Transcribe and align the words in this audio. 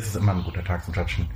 ist 0.00 0.08
es 0.08 0.16
immer 0.16 0.32
ein 0.32 0.42
guter 0.44 0.64
Tag 0.64 0.84
zum 0.84 0.94
Judgen. 0.94 1.30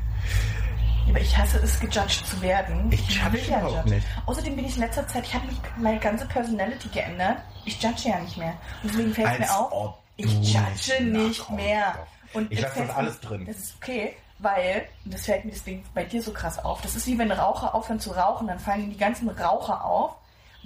Aber 1.08 1.20
ich 1.20 1.36
hasse 1.36 1.58
es, 1.58 1.78
gejudged 1.80 2.26
zu 2.26 2.40
werden. 2.40 2.90
Ich 2.90 3.00
judge 3.10 3.32
will 3.34 3.40
ja 3.50 3.58
überhaupt 3.60 3.76
judgen. 3.76 3.90
nicht. 3.96 4.06
Außerdem 4.26 4.56
bin 4.56 4.64
ich 4.64 4.74
in 4.76 4.80
letzter 4.80 5.06
Zeit, 5.06 5.24
ich 5.26 5.34
habe 5.34 5.44
meine 5.76 5.98
ganze 5.98 6.26
Personality 6.26 6.88
geändert. 6.88 7.38
Ich 7.66 7.80
judge 7.82 8.08
ja 8.08 8.18
nicht 8.20 8.36
mehr. 8.38 8.54
Und 8.82 8.90
deswegen 8.92 9.12
fällt 9.14 9.32
es 9.32 9.38
mir 9.40 9.54
auf, 9.54 9.94
ich 10.16 10.32
judge 10.54 11.02
nicht- 11.04 11.50
mehr. 11.50 12.06
Und 12.32 12.50
Ich 12.50 12.60
lasse 12.60 12.78
das 12.80 12.88
mir- 12.88 12.96
alles 12.96 13.20
drin. 13.20 13.44
Das 13.46 13.56
ist 13.58 13.74
okay, 13.80 14.16
weil, 14.38 14.86
und 15.04 15.12
das 15.14 15.26
fällt 15.26 15.44
mir 15.44 15.52
deswegen 15.52 15.84
bei 15.94 16.04
dir 16.04 16.22
so 16.22 16.32
krass 16.32 16.58
auf, 16.58 16.80
das 16.80 16.96
ist 16.96 17.06
wie 17.06 17.18
wenn 17.18 17.30
Raucher 17.30 17.74
aufhören 17.74 18.00
zu 18.00 18.10
rauchen, 18.12 18.46
dann 18.48 18.58
fallen 18.58 18.90
die 18.90 18.96
ganzen 18.96 19.28
Raucher 19.28 19.84
auf. 19.84 20.14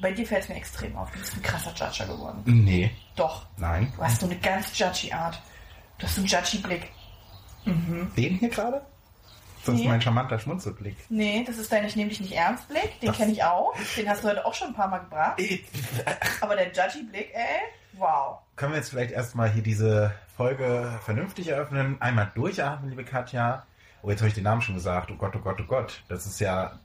Bei 0.00 0.12
dir 0.12 0.24
fällt 0.24 0.44
es 0.44 0.48
mir 0.48 0.54
extrem 0.54 0.96
auf. 0.96 1.10
Du 1.10 1.18
bist 1.18 1.34
ein 1.34 1.42
krasser 1.42 1.72
Judger 1.74 2.06
geworden. 2.06 2.42
Nee, 2.46 2.90
Doch. 3.16 3.44
nein. 3.56 3.92
Du 3.96 4.02
hast 4.04 4.20
so 4.20 4.26
eine 4.26 4.36
ganz 4.36 4.78
judgy 4.78 5.12
Art. 5.12 5.42
Du 5.98 6.06
hast 6.06 6.14
so 6.14 6.20
einen 6.20 6.28
judgy 6.28 6.58
Blick. 6.58 6.88
Den 7.64 8.34
hier 8.38 8.48
gerade? 8.48 8.82
Das 9.66 9.74
ist 9.74 9.80
Nee. 9.82 9.88
mein 9.88 10.00
charmanter 10.00 10.38
Schmunzelblick. 10.38 10.96
Nee, 11.10 11.44
das 11.46 11.58
ist 11.58 11.70
dein 11.70 11.84
Ich 11.84 11.94
nehme 11.96 12.08
dich 12.08 12.20
nicht 12.20 12.32
ernst 12.32 12.68
Blick. 12.68 13.00
Den 13.00 13.12
kenne 13.12 13.32
ich 13.32 13.42
auch. 13.44 13.74
Den 13.96 14.08
hast 14.08 14.24
du 14.24 14.28
heute 14.28 14.44
auch 14.46 14.54
schon 14.54 14.68
ein 14.68 14.74
paar 14.74 14.88
Mal 14.88 14.98
gebracht. 14.98 15.42
Aber 16.40 16.56
der 16.56 16.68
judgy 16.72 17.02
Blick, 17.02 17.30
ey, 17.34 17.60
wow. 17.94 18.38
Können 18.56 18.72
wir 18.72 18.78
jetzt 18.78 18.90
vielleicht 18.90 19.10
erstmal 19.10 19.50
hier 19.50 19.62
diese 19.62 20.14
Folge 20.36 20.98
vernünftig 21.04 21.48
eröffnen? 21.48 22.00
Einmal 22.00 22.30
durchatmen, 22.34 22.88
liebe 22.90 23.04
Katja. 23.04 23.64
Oh, 24.02 24.10
jetzt 24.10 24.20
habe 24.20 24.28
ich 24.28 24.34
den 24.34 24.44
Namen 24.44 24.62
schon 24.62 24.76
gesagt. 24.76 25.10
Oh 25.10 25.16
Gott, 25.16 25.34
oh 25.36 25.40
Gott, 25.40 25.60
oh 25.60 25.64
Gott. 25.66 26.02
Das 26.08 26.24
ist 26.24 26.40
ja. 26.40 26.78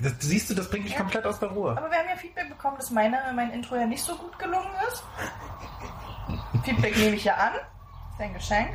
Das, 0.00 0.14
siehst 0.20 0.48
du, 0.48 0.54
das 0.54 0.70
bringt 0.70 0.84
mich 0.84 0.92
Ja. 0.94 1.00
komplett 1.00 1.26
aus 1.26 1.40
der 1.40 1.48
Ruhe. 1.50 1.72
Aber 1.76 1.90
wir 1.90 1.98
haben 1.98 2.08
ja 2.08 2.16
Feedback 2.16 2.48
bekommen, 2.48 2.76
dass 2.78 2.90
meine, 2.90 3.18
mein 3.34 3.50
Intro 3.50 3.74
ja 3.74 3.84
nicht 3.84 4.02
so 4.04 4.16
gut 4.16 4.38
gelungen 4.38 4.70
ist. 4.88 5.02
Feedback 6.64 6.96
nehme 6.96 7.16
ich 7.16 7.24
ja 7.24 7.34
an. 7.34 7.52
Ist 8.12 8.20
ein 8.20 8.32
Geschenk. 8.32 8.70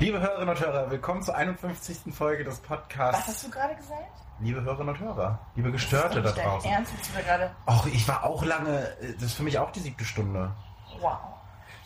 Liebe 0.00 0.20
Hörerinnen 0.20 0.48
und 0.50 0.60
Hörer, 0.60 0.90
willkommen 0.90 1.22
zur 1.22 1.34
51. 1.34 2.14
Folge 2.14 2.44
des 2.44 2.54
Was 2.54 2.60
hast 2.60 2.68
Podcasts. 2.68 3.42
du 3.42 3.50
gerade 3.50 3.74
gesagt? 3.74 4.12
Liebe 4.40 4.62
Hörerinnen 4.62 4.94
und 4.94 5.00
Hörer, 5.00 5.40
liebe 5.56 5.72
Gestörte 5.72 6.22
da 6.22 6.30
draußen. 6.30 6.70
Ernst, 6.70 6.92
du 6.92 7.12
da 7.14 7.20
gerade. 7.20 7.50
Auch 7.66 7.84
ich 7.86 8.06
war 8.06 8.22
auch 8.22 8.44
lange, 8.44 8.96
das 9.14 9.24
ist 9.24 9.34
für 9.34 9.42
mich 9.42 9.58
auch 9.58 9.72
die 9.72 9.80
siebte 9.80 10.04
Stunde. 10.04 10.54
Wow. 11.00 11.18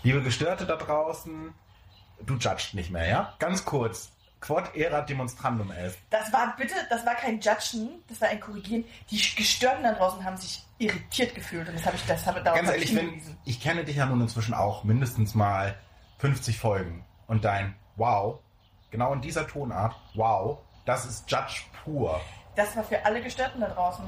Liebe 0.02 0.22
Gestörte 0.22 0.66
da 0.66 0.76
draußen, 0.76 1.54
du 2.20 2.34
judgst 2.34 2.74
nicht 2.74 2.90
mehr, 2.90 3.08
ja? 3.08 3.34
Ganz 3.38 3.64
kurz. 3.64 4.12
Quod 4.42 4.74
erat 4.74 5.08
demonstrandum 5.08 5.70
est. 5.70 5.96
Das 6.10 6.32
war 6.32 6.54
bitte, 6.56 6.74
das 6.90 7.06
war 7.06 7.14
kein 7.14 7.40
Judgen, 7.40 8.02
das 8.08 8.20
war 8.20 8.28
ein 8.28 8.40
Korrigieren. 8.40 8.84
Die 9.08 9.16
Gestörten 9.36 9.84
da 9.84 9.92
draußen 9.92 10.22
haben 10.24 10.36
sich 10.36 10.66
irritiert 10.78 11.34
gefühlt 11.34 11.68
und 11.68 11.76
das 11.76 11.86
habe 11.86 11.96
ich, 11.96 12.04
das 12.06 12.26
habe 12.26 12.42
darauf 12.42 12.58
Ganz 12.58 12.70
ehrlich, 12.72 12.90
ich 12.90 12.96
wenn, 12.96 13.38
ich 13.44 13.60
kenne 13.60 13.84
dich 13.84 13.96
ja 13.96 14.06
nun 14.06 14.20
inzwischen 14.20 14.52
auch 14.52 14.82
mindestens 14.82 15.34
mal 15.36 15.76
50 16.18 16.58
Folgen. 16.58 17.04
Und 17.26 17.44
dein 17.44 17.74
Wow, 17.96 18.38
genau 18.90 19.12
in 19.12 19.20
dieser 19.20 19.46
Tonart, 19.46 19.94
wow, 20.14 20.58
das 20.86 21.04
ist 21.04 21.30
Judge 21.30 21.62
pur. 21.84 22.20
Das 22.56 22.74
war 22.76 22.84
für 22.84 23.04
alle 23.04 23.22
Gestörten 23.22 23.60
da 23.60 23.68
draußen. 23.68 24.04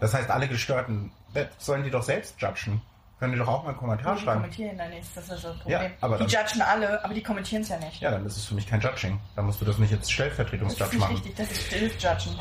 Das 0.00 0.14
heißt, 0.14 0.30
alle 0.30 0.48
Gestörten, 0.48 1.12
das 1.34 1.46
sollen 1.58 1.82
die 1.84 1.90
doch 1.90 2.02
selbst 2.02 2.40
judgen. 2.40 2.80
Können 3.18 3.32
die 3.32 3.38
doch 3.38 3.48
auch 3.48 3.64
mal 3.64 3.70
einen 3.70 3.78
Kommentar 3.78 4.14
die 4.14 4.22
schreiben. 4.22 4.40
kommentieren 4.42 4.78
ja 4.78 4.88
nichts, 4.88 5.12
das 5.14 5.28
ist 5.28 5.44
das 5.44 5.58
Problem. 5.58 5.82
Ja, 5.82 5.90
aber 6.00 6.18
die 6.18 6.26
dann- 6.32 6.44
judgen 6.44 6.62
alle, 6.62 7.04
aber 7.04 7.14
die 7.14 7.22
kommentieren 7.22 7.62
es 7.62 7.68
ja 7.68 7.76
nicht. 7.78 8.00
Ja, 8.00 8.12
dann 8.12 8.24
ist 8.24 8.36
es 8.36 8.44
für 8.46 8.54
mich 8.54 8.66
kein 8.66 8.80
Judging. 8.80 9.18
Dann 9.34 9.46
musst 9.46 9.60
du 9.60 9.64
das 9.64 9.78
nicht 9.78 9.90
jetzt 9.90 10.02
das 10.02 10.08
ist 10.08 10.12
Stellvertretungsjudge 10.12 10.98
machen. 10.98 11.14
richtig, 11.16 11.34
das 11.34 11.50
ist 11.50 11.66
stilles 11.66 12.02
Judgen. 12.02 12.38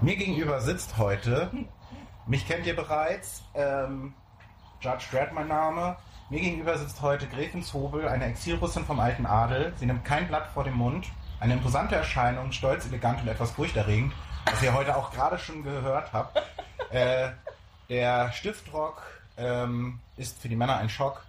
Mir 0.00 0.16
gegenüber 0.16 0.60
sitzt 0.60 0.96
heute, 0.98 1.50
mich 2.26 2.46
kennt 2.46 2.66
ihr 2.66 2.76
bereits, 2.76 3.42
ähm, 3.54 4.14
Judge 4.80 5.06
Dredd 5.10 5.32
mein 5.32 5.48
Name. 5.48 5.96
Mir 6.30 6.40
gegenüber 6.40 6.76
sitzt 6.78 7.02
heute 7.02 7.26
Gräfin 7.28 7.62
Zobel, 7.62 8.08
eine 8.08 8.24
Exilrussin 8.24 8.84
vom 8.84 8.98
alten 8.98 9.26
Adel. 9.26 9.72
Sie 9.76 9.86
nimmt 9.86 10.04
kein 10.04 10.26
Blatt 10.26 10.48
vor 10.52 10.64
den 10.64 10.74
Mund. 10.74 11.06
Eine 11.38 11.54
imposante 11.54 11.94
Erscheinung, 11.96 12.52
stolz, 12.52 12.86
elegant 12.86 13.20
und 13.20 13.28
etwas 13.28 13.50
furchterregend, 13.52 14.12
was 14.46 14.62
ihr 14.62 14.72
heute 14.72 14.96
auch 14.96 15.10
gerade 15.12 15.38
schon 15.38 15.62
gehört 15.62 16.12
habt. 16.12 16.40
Äh, 16.90 17.30
der 17.88 18.32
Stiftrock 18.32 19.02
ähm, 19.36 20.00
ist 20.16 20.40
für 20.40 20.48
die 20.48 20.56
Männer 20.56 20.76
ein 20.76 20.88
Schock. 20.88 21.24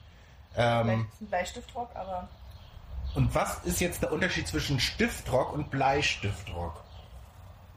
Ähm, 0.56 1.08
ist 1.12 1.22
ein 1.22 1.28
Bleistiftrock, 1.28 1.90
aber 1.96 2.30
und 3.16 3.34
was 3.34 3.60
ist 3.64 3.80
jetzt 3.80 4.02
der 4.02 4.12
Unterschied 4.12 4.48
zwischen 4.48 4.80
Stiftrock 4.80 5.54
und 5.54 5.70
Bleistiftrock? 5.72 6.84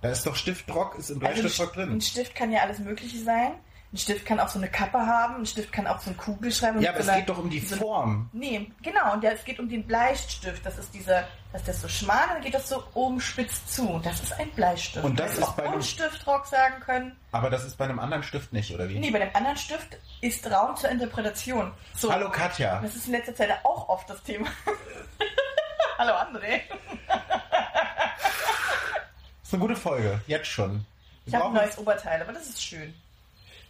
Da 0.01 0.11
ist 0.11 0.27
doch 0.27 0.35
Stiftrock, 0.37 0.97
ist 0.97 1.11
im 1.11 1.25
Also 1.25 1.41
Bleistiftrock 1.43 1.77
ein, 1.77 1.81
drin. 1.89 1.93
ein 1.97 2.01
Stift 2.01 2.35
kann 2.35 2.51
ja 2.53 2.61
alles 2.63 2.79
Mögliche 2.79 3.23
sein. 3.23 3.53
Ein 3.91 3.97
Stift 3.97 4.27
kann 4.27 4.39
auch 4.39 4.51
so 4.51 4.59
eine 4.59 4.69
Kappe 4.69 4.99
haben, 4.99 5.37
ein 5.37 5.47
Stift 5.47 5.73
kann 5.73 5.87
auch 5.87 5.99
so 5.99 6.11
ein 6.11 6.17
Kugelschreiber. 6.19 6.79
Ja, 6.79 6.91
aber 6.91 7.01
es 7.01 7.07
so 7.07 7.11
einer- 7.13 7.21
geht 7.21 7.29
doch 7.31 7.39
um 7.39 7.49
die 7.49 7.61
so- 7.61 7.77
Form. 7.77 8.29
Nee, 8.35 8.71
genau, 8.83 9.15
und 9.15 9.25
ja, 9.25 9.31
es 9.31 9.43
geht 9.45 9.59
um 9.59 9.67
den 9.67 9.87
Bleistift. 9.87 10.67
Das 10.67 10.77
ist 10.77 10.93
dieser, 10.93 11.27
dass 11.55 11.65
das 11.65 11.81
so 11.81 11.89
schmal 11.89 12.25
und 12.29 12.35
dann 12.35 12.43
geht 12.43 12.53
das 12.53 12.69
so 12.69 12.85
oben 12.93 13.19
spitz 13.19 13.65
zu. 13.65 13.99
Das 14.05 14.21
ist 14.23 14.39
ein 14.39 14.51
Bleistift. 14.51 15.03
Und 15.07 15.19
das 15.19 15.33
Man 15.33 15.39
ist 15.41 15.47
hätte 15.49 15.57
bei 15.57 15.63
auch 15.63 15.67
einem- 15.69 15.75
Unstiftrock 15.77 16.45
sagen 16.47 16.81
können. 16.81 17.17
Aber 17.33 17.49
das 17.49 17.65
ist 17.65 17.79
bei 17.79 17.85
einem 17.87 17.99
anderen 17.99 18.23
Stift 18.23 18.53
nicht, 18.53 18.75
oder 18.75 18.91
wie? 18.91 18.99
Nee, 18.99 19.11
bei 19.11 19.21
dem 19.21 19.35
anderen 19.35 19.57
Stift 19.57 19.97
ist 20.21 20.47
Raum 20.51 20.77
zur 20.77 20.91
Interpretation. 20.91 21.73
So, 21.97 22.13
Hallo 22.13 22.29
Katja. 22.31 22.81
das 22.83 22.95
ist 22.95 23.07
in 23.07 23.13
letzter 23.13 23.35
Zeit 23.35 23.59
auch 23.65 23.89
oft 23.89 24.11
das 24.11 24.23
Thema. 24.23 24.49
Hallo 25.99 26.13
André. 26.13 26.61
ist 29.43 29.55
eine 29.55 29.63
gute 29.63 29.77
Folge, 29.77 30.21
jetzt 30.27 30.49
schon. 30.49 30.85
Ich 31.25 31.33
Wir 31.33 31.39
habe 31.41 31.49
ein 31.49 31.55
neues 31.55 31.79
Oberteil, 31.79 32.21
aber 32.21 32.35
das 32.35 32.49
ist 32.49 32.63
schön. 32.63 32.95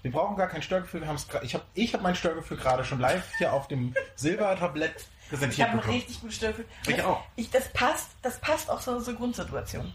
Wir 0.02 0.12
brauchen 0.12 0.36
gar 0.36 0.46
kein 0.48 0.62
Störgefühl. 0.62 1.00
Wir 1.02 1.08
haben's 1.08 1.26
ich 1.42 1.54
habe 1.54 1.64
ich 1.74 1.94
hab 1.94 2.02
mein 2.02 2.14
Störgefühl 2.14 2.56
gerade 2.56 2.84
schon 2.84 3.00
live 3.00 3.24
hier 3.38 3.52
auf 3.52 3.68
dem 3.68 3.94
Silbertablett 4.16 4.94
Ich 5.24 5.28
präsentiert 5.30 5.68
habe 5.70 5.82
ein 5.82 5.88
richtig 5.90 6.20
gutes 6.20 6.36
Störgefühl. 6.36 6.66
Ich 6.86 6.96
das, 6.96 7.04
auch. 7.04 7.22
Ich, 7.36 7.50
das 7.50 7.68
passt, 7.72 8.10
das 8.22 8.38
passt 8.40 8.70
auch 8.70 8.80
so 8.80 9.00
zur 9.00 9.14
Grundsituation. 9.14 9.92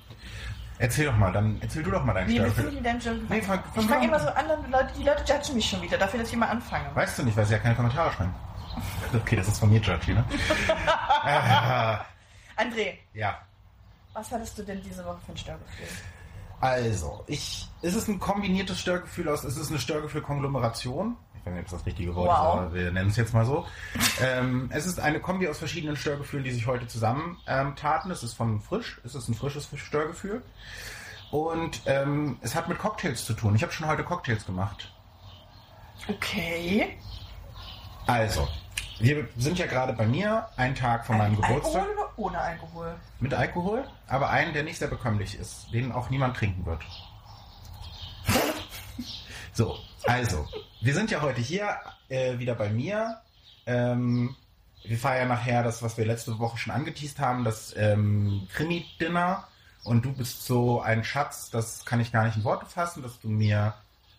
Erzähl 0.79 1.05
doch 1.05 1.15
mal, 1.15 1.31
dann 1.31 1.57
erzähl 1.61 1.83
du 1.83 1.91
doch 1.91 2.03
mal 2.03 2.13
dein 2.13 2.27
Wie 2.27 2.39
willst 2.39 2.57
du 2.57 2.61
Störgefühl. 2.61 2.75
mit 2.81 2.85
deinem 2.85 3.01
Störgefühl? 3.01 3.27
Nee, 3.37 3.41
fang- 3.43 3.59
ich 3.65 3.73
fang 3.75 3.83
fange 3.89 4.01
an. 4.01 4.07
immer 4.09 4.19
so 4.19 4.27
an, 4.29 4.71
Leute, 4.71 4.93
die 4.97 5.03
Leute 5.03 5.23
judgen 5.31 5.55
mich 5.55 5.69
schon 5.69 5.81
wieder, 5.81 5.97
dafür, 5.97 6.19
dass 6.19 6.27
ich 6.29 6.33
immer 6.33 6.49
anfange. 6.49 6.93
Weißt 6.95 7.19
du 7.19 7.23
nicht, 7.23 7.37
weil 7.37 7.45
sie 7.45 7.53
ja 7.53 7.59
keine 7.59 7.75
Kommentare 7.75 8.11
schreiben. 8.13 8.33
Okay, 9.13 9.35
das 9.35 9.47
ist 9.47 9.59
von 9.59 9.69
mir, 9.71 9.79
Judgy, 9.79 10.15
ne? 10.15 10.25
André, 12.57 12.97
ja. 13.13 13.37
was 14.13 14.31
hattest 14.31 14.57
du 14.57 14.63
denn 14.63 14.81
diese 14.81 15.05
Woche 15.05 15.19
für 15.25 15.31
ein 15.33 15.37
Störgefühl? 15.37 15.87
Also, 16.59 17.23
ich, 17.27 17.67
ist 17.83 17.95
es 17.95 18.07
ein 18.07 18.19
kombiniertes 18.19 18.79
Störgefühl 18.79 19.29
aus, 19.29 19.43
ist 19.43 19.57
es 19.57 19.69
eine 19.69 19.79
Störgefühl-Konglomeration? 19.79 21.15
Ich 21.35 21.45
weiß 21.45 21.53
nicht, 21.53 21.63
ob 21.65 21.69
das 21.69 21.79
das 21.79 21.85
richtige 21.85 22.15
Wort 22.15 22.29
Wow. 22.29 22.35
ist, 22.37 22.61
aber 22.61 22.73
wir 22.73 22.91
nennen 22.91 23.09
es 23.09 23.17
jetzt 23.17 23.33
mal 23.33 23.45
so. 23.45 23.65
ähm, 24.21 24.69
es 24.71 24.85
ist 24.85 24.99
eine 24.99 25.19
Kombi 25.19 25.47
aus 25.49 25.57
verschiedenen 25.59 25.97
Störgefühlen, 25.97 26.45
die 26.45 26.51
sich 26.51 26.65
heute 26.67 26.87
zusammen 26.87 27.37
ähm, 27.47 27.75
taten. 27.75 28.09
Es 28.11 28.23
ist 28.23 28.33
von 28.33 28.61
frisch, 28.61 29.01
es 29.03 29.13
ist 29.13 29.27
ein 29.27 29.33
frisches 29.33 29.67
Störgefühl. 29.75 30.41
Und 31.31 31.81
ähm, 31.85 32.37
es 32.41 32.55
hat 32.55 32.69
mit 32.69 32.79
Cocktails 32.79 33.25
zu 33.25 33.33
tun. 33.33 33.55
Ich 33.55 33.63
habe 33.63 33.73
schon 33.73 33.87
heute 33.87 34.03
Cocktails 34.03 34.45
gemacht. 34.45 34.93
Okay. 36.07 36.97
Also, 38.07 38.47
wir 38.99 39.27
sind 39.37 39.57
ja 39.59 39.65
gerade 39.65 39.93
bei 39.93 40.05
mir, 40.05 40.47
ein 40.55 40.75
Tag 40.75 41.05
von 41.05 41.17
meinem 41.17 41.35
Geburtstag. 41.35 41.81
Alkohol 41.81 41.97
oder 41.97 42.11
ohne 42.17 42.37
Alkohol? 42.39 42.95
Mit 43.19 43.33
Alkohol, 43.33 43.83
aber 44.07 44.29
einen, 44.29 44.53
der 44.53 44.63
nicht 44.63 44.77
sehr 44.77 44.87
bekömmlich 44.89 45.37
ist, 45.39 45.73
den 45.73 45.91
auch 45.91 46.09
niemand 46.09 46.37
trinken 46.37 46.65
wird. 46.65 46.81
So, 49.55 49.77
also, 50.05 50.47
wir 50.81 50.95
sind 50.95 51.11
ja 51.11 51.21
heute 51.21 51.39
hier 51.39 51.77
äh, 52.09 52.39
wieder 52.39 52.55
bei 52.55 52.69
mir. 52.69 53.21
Ähm, 53.67 54.35
wir 54.83 54.97
feiern 54.97 55.27
nachher 55.27 55.61
das, 55.61 55.83
was 55.83 55.95
wir 55.97 56.05
letzte 56.05 56.39
Woche 56.39 56.57
schon 56.57 56.73
angeteased 56.73 57.19
haben, 57.19 57.43
das 57.43 57.73
ähm, 57.77 58.47
Krimi-Dinner. 58.53 59.47
Und 59.83 60.05
du 60.05 60.13
bist 60.13 60.45
so 60.45 60.81
ein 60.81 61.03
Schatz, 61.03 61.49
das 61.49 61.85
kann 61.85 61.99
ich 61.99 62.11
gar 62.11 62.25
nicht 62.25 62.37
in 62.37 62.43
Worte 62.43 62.65
fassen, 62.65 63.03
dass 63.03 63.19
du 63.19 63.29
mir 63.29 63.75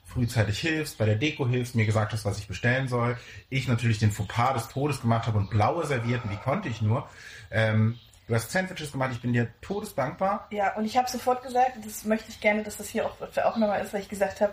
frühzeitig 0.07 0.59
hilfst, 0.59 0.99
bei 0.99 1.07
der 1.07 1.17
Deko 1.17 1.49
hilfst, 1.49 1.75
mir 1.75 1.87
gesagt 1.87 2.13
hast, 2.13 2.25
was 2.25 2.39
ich 2.39 2.47
bestellen 2.47 2.89
soll. 2.89 3.17
Ich 3.49 3.67
natürlich 3.67 3.99
den 3.99 4.13
Fauxpas 4.13 4.55
des 4.55 4.69
Todes 4.69 5.01
gemacht 5.01 5.27
habe 5.27 5.39
und 5.39 5.51
blaue 5.51 5.87
Servietten, 5.87 6.31
wie 6.31 6.37
konnte 6.37 6.69
ich 6.69 6.83
nur. 6.83 7.09
Ähm, 7.51 7.99
du 8.29 8.35
hast 8.35 8.51
Sandwiches 8.53 8.93
gemacht, 8.93 9.11
ich 9.13 9.23
bin 9.23 9.33
dir 9.33 9.49
todesdankbar. 9.63 10.47
Ja, 10.51 10.75
und 10.77 10.85
ich 10.85 10.97
habe 10.97 11.11
sofort 11.11 11.43
gesagt, 11.43 11.77
und 11.77 11.87
das 11.87 12.05
möchte 12.05 12.31
ich 12.31 12.41
gerne, 12.41 12.63
dass 12.63 12.77
das 12.77 12.89
hier 12.89 13.07
auch, 13.07 13.17
auch 13.21 13.57
nochmal 13.57 13.83
ist, 13.83 13.93
weil 13.93 14.03
ich 14.03 14.09
gesagt 14.09 14.41
habe, 14.41 14.53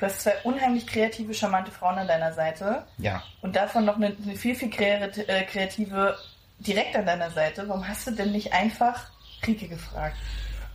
du 0.00 0.06
hast 0.06 0.22
zwei 0.22 0.34
unheimlich 0.42 0.86
kreative, 0.86 1.32
charmante 1.34 1.70
Frauen 1.70 1.98
an 1.98 2.08
deiner 2.08 2.32
Seite 2.32 2.84
Ja, 2.98 3.22
und 3.42 3.54
davon 3.54 3.84
noch 3.84 3.96
eine, 3.96 4.06
eine 4.24 4.34
viel, 4.36 4.54
viel 4.54 4.70
äh, 4.78 5.42
kreative 5.44 6.16
direkt 6.58 6.96
an 6.96 7.06
deiner 7.06 7.30
Seite. 7.30 7.68
Warum 7.68 7.86
hast 7.86 8.06
du 8.06 8.10
denn 8.10 8.32
nicht 8.32 8.52
einfach 8.52 9.06
Rike 9.46 9.68
gefragt? 9.68 10.16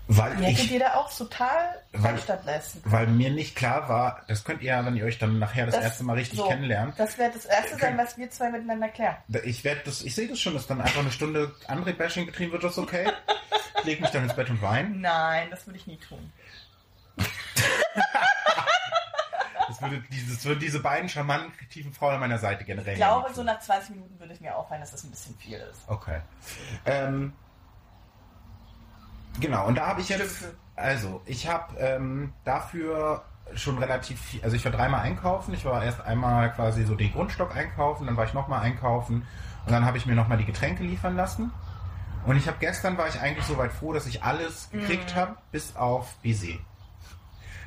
weil 0.08 0.36
Die 0.36 0.44
hätte 0.44 0.62
ich, 0.62 0.68
dir 0.68 0.80
da 0.82 0.94
auch 0.98 1.12
total 1.12 1.82
Weil- 1.94 2.20
leisten 2.46 2.80
können. 2.84 2.94
weil 2.94 3.08
mir 3.08 3.32
nicht 3.32 3.56
klar 3.56 3.90
war, 3.90 4.22
das 4.28 4.44
könnt 4.44 4.62
ihr 4.62 4.68
ja, 4.68 4.86
wenn 4.86 4.96
ihr 4.96 5.04
euch 5.06 5.18
dann 5.18 5.40
nachher 5.40 5.66
das, 5.66 5.74
Das- 5.76 5.84
erste 5.84 6.04
Mal 6.04 6.14
richtig 6.14 6.38
so. 6.38 6.48
kennenlernt. 6.48 6.94
Das 7.00 7.18
wird 7.18 7.34
das 7.34 7.46
Erste 7.46 7.72
sein, 7.72 7.80
Können- 7.80 7.98
was 7.98 8.16
wir 8.16 8.30
zwei 8.30 8.52
miteinander 8.52 8.90
klären. 8.90 9.16
Ich 9.46 9.64
werde 9.64 9.82
das, 9.86 10.04
ich 10.04 10.14
sehe 10.14 10.28
das 10.28 10.40
schon, 10.40 10.54
dass 10.54 10.68
dann 10.68 10.80
einfach 10.80 11.00
eine 11.02 11.12
Stunde 11.12 11.56
André-Bashing 11.68 12.28
betrieben 12.28 12.52
wird, 12.52 12.64
das 12.64 12.74
ist 12.74 12.78
okay. 12.78 13.08
Ich 13.80 13.84
leg 13.86 14.00
mich 14.00 14.12
dann 14.12 14.24
ins 14.26 14.36
Bett 14.36 14.48
und 14.52 14.62
wein. 14.62 15.02
Nein, 15.02 15.48
das 15.50 15.66
würde 15.66 15.80
ich 15.80 15.88
nie 15.88 15.98
tun. 15.98 16.32
Das 19.68 19.82
würde, 19.82 20.02
dieses, 20.12 20.46
würde 20.46 20.60
diese 20.60 20.80
beiden 20.80 21.10
charmanten, 21.10 21.52
tiefen 21.70 21.94
Frauen 21.94 22.16
an 22.16 22.20
meiner 22.20 22.38
Seite 22.38 22.64
generell 22.64 22.94
Ich 22.94 23.00
glaube, 23.00 23.34
so 23.34 23.44
nach 23.44 23.60
20 23.60 23.92
Minuten 23.92 24.20
würde 24.20 24.34
es 24.34 24.40
mir 24.40 24.56
auffallen, 24.56 24.82
dass 24.82 24.92
das 24.92 25.04
ein 25.04 25.12
bisschen 25.12 25.36
viel 25.38 25.58
ist. 25.58 25.82
Okay. 25.88 26.20
Ähm, 26.86 27.34
genau, 29.40 29.68
und 29.68 29.76
da 29.76 29.88
habe 29.88 30.02
ich 30.02 30.10
jetzt, 30.10 30.46
also 30.76 31.22
ich 31.26 31.48
habe 31.48 31.78
ähm, 31.80 32.34
dafür 32.44 33.24
schon 33.54 33.78
relativ 33.78 34.20
viel, 34.20 34.44
also 34.44 34.56
ich 34.56 34.66
war 34.66 34.72
dreimal 34.72 35.02
einkaufen, 35.02 35.54
ich 35.54 35.66
war 35.66 35.84
erst 35.84 36.02
einmal 36.02 36.52
quasi 36.54 36.84
so 36.84 36.96
den 36.96 37.12
Grundstock 37.14 37.56
einkaufen, 37.56 38.08
dann 38.08 38.18
war 38.18 38.26
ich 38.26 38.34
nochmal 38.34 38.62
einkaufen 38.62 39.26
und 39.66 39.72
dann 39.72 39.86
habe 39.86 39.98
ich 39.98 40.06
mir 40.06 40.16
nochmal 40.16 40.38
die 40.38 40.46
Getränke 40.46 40.84
liefern 40.84 41.16
lassen. 41.16 41.52
Und 42.26 42.38
ich 42.38 42.48
habe 42.48 42.58
gestern 42.60 42.98
war 42.98 43.08
ich 43.08 43.20
eigentlich 43.22 43.46
soweit 43.46 43.72
froh, 43.72 43.94
dass 43.94 44.08
ich 44.08 44.24
alles 44.24 44.70
gekriegt 44.72 45.14
Mhm. 45.14 45.20
habe, 45.20 45.36
bis 45.52 45.76
auf 45.76 46.16
Baiser. 46.24 46.58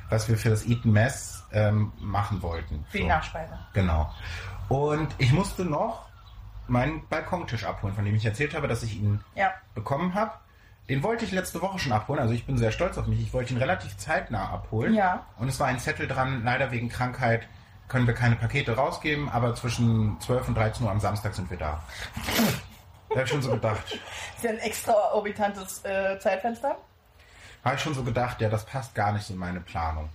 Was 0.09 0.27
wir 0.27 0.37
für 0.37 0.49
das 0.49 0.65
Eaton 0.65 0.91
Mess 0.91 1.43
ähm, 1.53 1.91
machen 1.99 2.41
wollten. 2.41 2.85
Für 2.89 2.97
die 2.97 3.03
So. 3.03 3.09
Nachspeise. 3.09 3.57
Genau. 3.73 4.11
Und 4.69 5.07
ich 5.17 5.31
musste 5.33 5.65
noch 5.65 6.07
meinen 6.67 7.07
Balkontisch 7.07 7.63
abholen, 7.63 7.95
von 7.95 8.05
dem 8.05 8.15
ich 8.15 8.25
erzählt 8.25 8.53
habe, 8.55 8.67
dass 8.67 8.83
ich 8.83 8.95
ihn 8.97 9.23
Ja. 9.35 9.51
bekommen 9.75 10.13
habe. 10.13 10.31
Den 10.87 11.03
wollte 11.03 11.25
ich 11.25 11.31
letzte 11.31 11.61
Woche 11.61 11.77
schon 11.79 11.91
abholen, 11.91 12.19
also 12.19 12.33
ich 12.33 12.45
bin 12.47 12.57
sehr 12.57 12.71
stolz 12.71 12.97
auf 12.97 13.05
mich. 13.07 13.19
Ich 13.21 13.33
wollte 13.33 13.53
ihn 13.53 13.59
relativ 13.59 13.95
zeitnah 13.97 14.49
abholen. 14.49 14.93
Ja. 14.95 15.25
Und 15.37 15.47
es 15.47 15.59
war 15.59 15.67
ein 15.67 15.79
Zettel 15.79 16.07
dran, 16.07 16.43
leider 16.43 16.71
wegen 16.71 16.89
Krankheit 16.89 17.47
können 17.87 18.05
wir 18.07 18.13
keine 18.13 18.35
Pakete 18.35 18.75
rausgeben, 18.75 19.29
aber 19.29 19.55
zwischen 19.55 20.19
12 20.21 20.47
und 20.49 20.55
13 20.55 20.85
Uhr 20.85 20.91
am 20.91 20.99
Samstag 20.99 21.33
sind 21.35 21.49
wir 21.49 21.57
da. 21.57 21.81
Da 23.09 23.15
habe 23.15 23.23
ich 23.23 23.29
schon 23.29 23.41
so 23.41 23.51
gedacht. 23.51 23.83
Ist 24.35 24.43
ja 24.43 24.51
ein 24.51 24.59
extraorbitantes 24.59 25.83
äh, 25.85 26.19
Zeitfenster. 26.19 26.77
Habe 27.63 27.75
ich 27.75 27.81
schon 27.81 27.93
so 27.93 28.03
gedacht, 28.03 28.41
ja, 28.41 28.49
das 28.49 28.65
passt 28.65 28.95
gar 28.95 29.11
nicht 29.11 29.29
in 29.29 29.37
meine 29.37 29.59
Planung. 29.59 30.09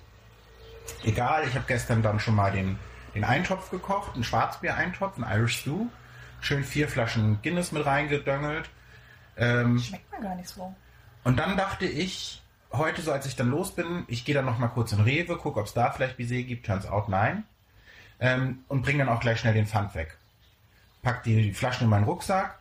Egal, 1.02 1.46
ich 1.46 1.54
habe 1.54 1.64
gestern 1.66 2.02
dann 2.02 2.20
schon 2.20 2.34
mal 2.34 2.52
den, 2.52 2.78
den 3.14 3.24
Eintopf 3.24 3.70
gekocht, 3.70 4.14
einen 4.14 4.24
Schwarzbier-Eintopf, 4.24 5.16
einen 5.16 5.30
Irish 5.30 5.58
Stew. 5.60 5.86
Schön 6.40 6.64
vier 6.64 6.88
Flaschen 6.88 7.40
Guinness 7.42 7.72
mit 7.72 7.86
reingedöngelt. 7.86 8.68
Ähm, 9.36 9.78
Schmeckt 9.78 10.10
mir 10.12 10.20
gar 10.20 10.34
nicht 10.34 10.48
so. 10.48 10.74
und 11.24 11.38
dann 11.38 11.56
dachte 11.56 11.86
ich, 11.86 12.42
heute, 12.72 13.02
so 13.02 13.12
als 13.12 13.26
ich 13.26 13.36
dann 13.36 13.50
los 13.50 13.74
bin, 13.74 14.04
ich 14.08 14.24
gehe 14.24 14.34
dann 14.34 14.44
noch 14.44 14.58
mal 14.58 14.68
kurz 14.68 14.92
in 14.92 15.00
Rewe, 15.00 15.36
gucke, 15.36 15.60
ob 15.60 15.66
es 15.66 15.74
da 15.74 15.90
vielleicht 15.90 16.16
Baiser 16.16 16.42
gibt. 16.42 16.66
Turns 16.66 16.86
out, 16.86 17.08
nein. 17.08 17.44
Ähm, 18.20 18.64
und 18.68 18.82
bringe 18.82 19.04
dann 19.04 19.14
auch 19.14 19.20
gleich 19.20 19.40
schnell 19.40 19.54
den 19.54 19.66
Pfand 19.66 19.94
weg. 19.94 20.18
Pack 21.02 21.22
die 21.24 21.52
Flaschen 21.52 21.84
in 21.84 21.90
meinen 21.90 22.04
Rucksack 22.04 22.58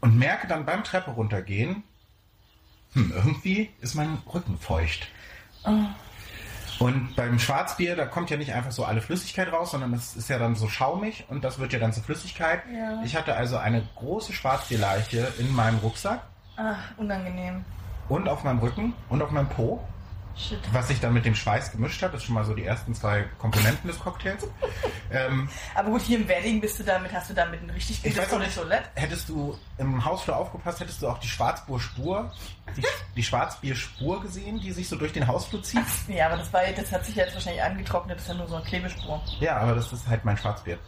und 0.00 0.18
merke 0.18 0.46
dann 0.46 0.64
beim 0.66 0.84
Treppe 0.84 1.12
runtergehen, 1.12 1.82
hm, 2.98 3.12
irgendwie 3.14 3.70
ist 3.80 3.94
mein 3.94 4.18
Rücken 4.32 4.58
feucht. 4.58 5.08
Und 6.78 7.16
beim 7.16 7.38
Schwarzbier, 7.38 7.96
da 7.96 8.06
kommt 8.06 8.30
ja 8.30 8.36
nicht 8.36 8.52
einfach 8.52 8.70
so 8.70 8.84
alle 8.84 9.00
Flüssigkeit 9.00 9.52
raus, 9.52 9.72
sondern 9.72 9.92
das 9.92 10.16
ist 10.16 10.28
ja 10.28 10.38
dann 10.38 10.54
so 10.54 10.68
schaumig 10.68 11.24
und 11.28 11.42
das 11.42 11.58
wird 11.58 11.72
ja 11.72 11.78
dann 11.78 11.92
zur 11.92 12.04
Flüssigkeit. 12.04 12.62
Ja. 12.72 13.02
Ich 13.04 13.16
hatte 13.16 13.34
also 13.34 13.56
eine 13.56 13.82
große 13.96 14.32
Schwarzbierleiche 14.32 15.32
in 15.38 15.54
meinem 15.54 15.78
Rucksack 15.78 16.22
Ach, 16.56 16.76
unangenehm. 16.96 17.64
und 18.08 18.28
auf 18.28 18.44
meinem 18.44 18.60
Rücken 18.60 18.94
und 19.08 19.22
auf 19.22 19.30
meinem 19.32 19.48
Po, 19.48 19.82
Shit. 20.38 20.58
was 20.72 20.88
sich 20.88 21.00
dann 21.00 21.12
mit 21.12 21.24
dem 21.24 21.34
Schweiß 21.34 21.72
gemischt 21.72 22.00
hat. 22.02 22.14
Das 22.14 22.20
ist 22.20 22.26
schon 22.26 22.34
mal 22.34 22.44
so 22.44 22.54
die 22.54 22.64
ersten 22.64 22.94
zwei 22.94 23.24
Komponenten 23.38 23.88
des 23.88 23.98
Cocktails. 23.98 24.46
ähm, 25.10 25.48
Aber 25.74 25.90
gut, 25.90 26.02
hier 26.02 26.18
im 26.18 26.28
Wedding 26.28 26.60
bist 26.60 26.78
du 26.78 26.84
damit, 26.84 27.12
hast 27.12 27.28
du 27.30 27.34
damit 27.34 27.60
ein 27.62 27.70
richtig 27.70 28.04
ich 28.04 28.14
gutes 28.16 28.54
Toilette. 28.54 28.88
hättest 28.94 29.28
du 29.28 29.58
im 29.78 30.04
Hausflur 30.04 30.36
aufgepasst, 30.36 30.80
hättest 30.80 31.02
du 31.02 31.08
auch 31.08 31.18
die 31.18 31.26
Schwarzbierspur, 31.28 32.32
die, 32.76 32.82
die 33.16 33.22
Schwarzbierspur 33.24 34.22
gesehen, 34.22 34.60
die 34.60 34.72
sich 34.72 34.88
so 34.88 34.96
durch 34.96 35.12
den 35.12 35.26
Hausflur 35.26 35.62
zieht? 35.62 35.82
Ja, 36.08 36.26
aber 36.26 36.36
das 36.36 36.52
war 36.52 36.62
das 36.76 36.92
hat 36.92 37.04
sich 37.04 37.16
jetzt 37.16 37.34
wahrscheinlich 37.34 37.62
angetrocknet, 37.62 38.16
das 38.16 38.22
ist 38.22 38.28
ja 38.28 38.34
nur 38.34 38.46
so 38.48 38.56
eine 38.56 38.64
Klebespur. 38.64 39.20
Ja, 39.40 39.56
aber 39.58 39.74
das 39.74 39.92
ist 39.92 40.06
halt 40.06 40.24
mein 40.24 40.36
Schwarzbier. 40.36 40.78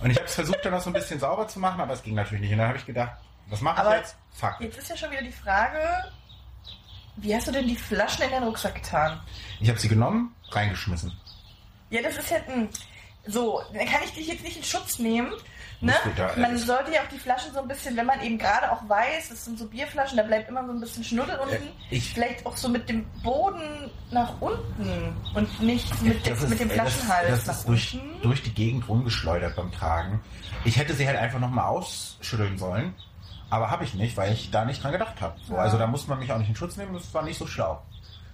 Und 0.00 0.10
ich 0.10 0.16
habe 0.16 0.26
es 0.26 0.34
versucht, 0.34 0.64
dann 0.64 0.72
noch 0.72 0.80
so 0.80 0.90
ein 0.90 0.94
bisschen 0.94 1.20
sauber 1.20 1.46
zu 1.46 1.58
machen, 1.60 1.80
aber 1.80 1.92
es 1.94 2.02
ging 2.02 2.14
natürlich 2.14 2.40
nicht. 2.40 2.52
Und 2.52 2.58
dann 2.58 2.68
habe 2.68 2.78
ich 2.78 2.86
gedacht, 2.86 3.12
was 3.48 3.60
mache 3.60 3.74
ich 3.82 3.86
Aber- 3.86 3.96
jetzt? 3.98 4.16
Fuck. 4.32 4.56
Jetzt 4.60 4.78
ist 4.78 4.88
ja 4.88 4.96
schon 4.96 5.10
wieder 5.10 5.22
die 5.22 5.30
Frage, 5.32 5.78
wie 7.16 7.34
hast 7.34 7.46
du 7.46 7.52
denn 7.52 7.66
die 7.68 7.76
Flaschen 7.76 8.24
in 8.24 8.30
deinen 8.30 8.44
Rucksack 8.44 8.74
getan? 8.76 9.20
Ich 9.60 9.68
habe 9.68 9.78
sie 9.78 9.88
genommen, 9.88 10.34
reingeschmissen. 10.50 11.12
Ja, 11.90 12.02
das 12.02 12.16
ist 12.16 12.30
ja 12.30 12.38
ein, 12.48 12.68
so, 13.26 13.62
dann 13.74 13.86
kann 13.86 14.00
ich 14.04 14.12
dich 14.12 14.26
jetzt 14.28 14.42
nicht 14.42 14.56
in 14.56 14.64
Schutz 14.64 14.98
nehmen. 14.98 15.32
Ne? 15.80 15.94
Da- 16.16 16.32
Man 16.36 16.56
sollte 16.58 16.92
ja 16.92 17.00
auch 17.02 17.08
die 17.12 17.18
Flaschen 17.18 17.52
so 17.52 17.60
ein 17.60 17.66
bisschen, 17.66 17.96
wenn 17.96 18.06
man 18.06 18.20
eben 18.22 18.38
gerade 18.38 18.70
auch 18.70 18.88
weiß, 18.88 19.30
das 19.30 19.44
sind 19.44 19.58
so 19.58 19.66
Bierflaschen, 19.66 20.16
da 20.16 20.22
bleibt 20.22 20.48
immer 20.48 20.64
so 20.64 20.72
ein 20.72 20.80
bisschen 20.80 21.02
Schnuddel 21.02 21.36
unten. 21.40 21.54
Äh, 21.56 21.60
ich- 21.90 22.14
Vielleicht 22.14 22.46
auch 22.46 22.56
so 22.56 22.68
mit 22.68 22.88
dem 22.88 23.04
Boden 23.24 23.90
nach 24.12 24.40
unten 24.40 25.12
und 25.34 25.60
nicht 25.60 26.00
mit, 26.02 26.24
dem- 26.24 26.34
Das 26.34 26.42
ist- 26.44 26.50
mit 26.50 26.60
dem 26.60 26.68
das- 26.68 26.76
Flaschenhals 26.76 27.28
Das, 27.30 27.46
nach 27.46 27.54
ist 27.58 27.68
durch, 27.68 27.94
unten. 27.94 28.22
durch 28.22 28.42
die 28.44 28.54
Gegend 28.54 28.88
rumgeschleudert 28.88 29.56
beim 29.56 29.72
Tragen. 29.72 30.20
Ich 30.64 30.76
hätte 30.76 30.94
sie 30.94 31.04
halt 31.06 31.18
einfach 31.18 31.40
nochmal 31.40 31.64
ausschütteln 31.66 32.56
sollen, 32.58 32.94
aber 33.52 33.70
habe 33.70 33.84
ich 33.84 33.92
nicht, 33.92 34.16
weil 34.16 34.32
ich 34.32 34.50
da 34.50 34.64
nicht 34.64 34.82
dran 34.82 34.92
gedacht 34.92 35.20
habe. 35.20 35.34
So, 35.46 35.54
Ja. 35.54 35.60
Also 35.60 35.76
da 35.76 35.86
muss 35.86 36.08
man 36.08 36.18
mich 36.18 36.32
auch 36.32 36.38
nicht 36.38 36.48
in 36.48 36.56
Schutz 36.56 36.78
nehmen, 36.78 36.94
das 36.94 37.12
war 37.12 37.22
nicht 37.22 37.38
so 37.38 37.46
schlau. 37.46 37.82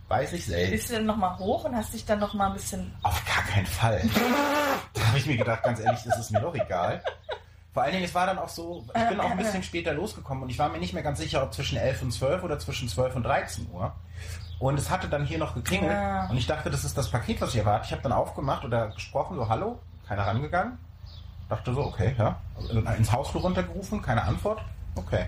Weiß 0.07 0.33
ich 0.33 0.47
selbst. 0.47 0.71
Bist 0.71 0.91
du 0.91 0.95
dann 0.95 1.07
nochmal 1.07 1.37
hoch 1.39 1.65
und 1.65 1.75
hast 1.75 1.93
dich 1.93 2.05
dann 2.07 2.21
nochmal 2.21 2.47
ein 2.49 2.53
bisschen. 2.55 2.95
Auf 3.03 3.21
gar 3.27 3.43
keinen 3.45 3.67
Fall. 3.67 4.01
da 4.95 5.07
habe 5.09 5.19
ich 5.19 5.27
mir 5.27 5.37
gedacht, 5.37 5.65
ganz 5.65 5.81
ehrlich, 5.81 6.01
das 6.05 6.21
ist 6.21 6.31
mir 6.31 6.41
doch 6.41 6.55
egal. 6.55 7.03
Vor 7.75 7.83
allen 7.83 7.93
Dingen, 7.93 8.05
es 8.05 8.15
war 8.15 8.27
dann 8.27 8.39
auch 8.39 8.49
so, 8.49 8.85
ich 8.95 9.09
bin 9.09 9.21
auch 9.21 9.31
ein 9.31 9.37
bisschen 9.37 9.65
später 9.65 9.93
losgekommen 9.93 10.45
und 10.45 10.51
ich 10.51 10.59
war 10.61 10.69
mir 10.69 10.79
nicht 10.79 10.95
mehr 10.95 11.03
ganz 11.03 11.19
sicher, 11.19 11.43
ob 11.43 11.53
zwischen 11.53 11.77
11 11.79 12.03
und 12.03 12.13
12 12.13 12.45
oder 12.45 12.59
zwischen 12.61 12.89
12 12.89 13.17
und 13.17 13.25
13 13.25 13.69
Uhr. 13.73 13.93
Und 14.61 14.79
es 14.79 14.89
hatte 14.89 15.09
dann 15.09 15.25
hier 15.27 15.39
noch 15.39 15.55
geklingelt 15.55 15.93
Ja. 15.93 16.29
und 16.31 16.37
ich 16.37 16.47
dachte, 16.47 16.71
das 16.71 16.85
ist 16.85 16.97
das 16.97 17.11
Paket, 17.11 17.41
was 17.41 17.51
ich 17.51 17.57
erwarte. 17.57 17.87
Ich 17.87 17.93
habe 17.93 18.03
dann 18.03 18.13
aufgemacht 18.13 18.65
oder 18.65 18.89
gesprochen, 18.89 19.35
so 19.37 19.49
hallo, 19.49 19.81
keiner 20.09 20.27
rangegangen. 20.27 20.79
Dachte 21.49 21.75
so, 21.75 21.83
okay, 21.85 22.15
ja. 22.17 22.37
Also 22.57 22.81
ins 22.81 23.13
Hausflur 23.13 23.43
runtergerufen, 23.43 24.01
keine 24.01 24.23
Antwort. 24.23 24.61
Okay. 24.99 25.27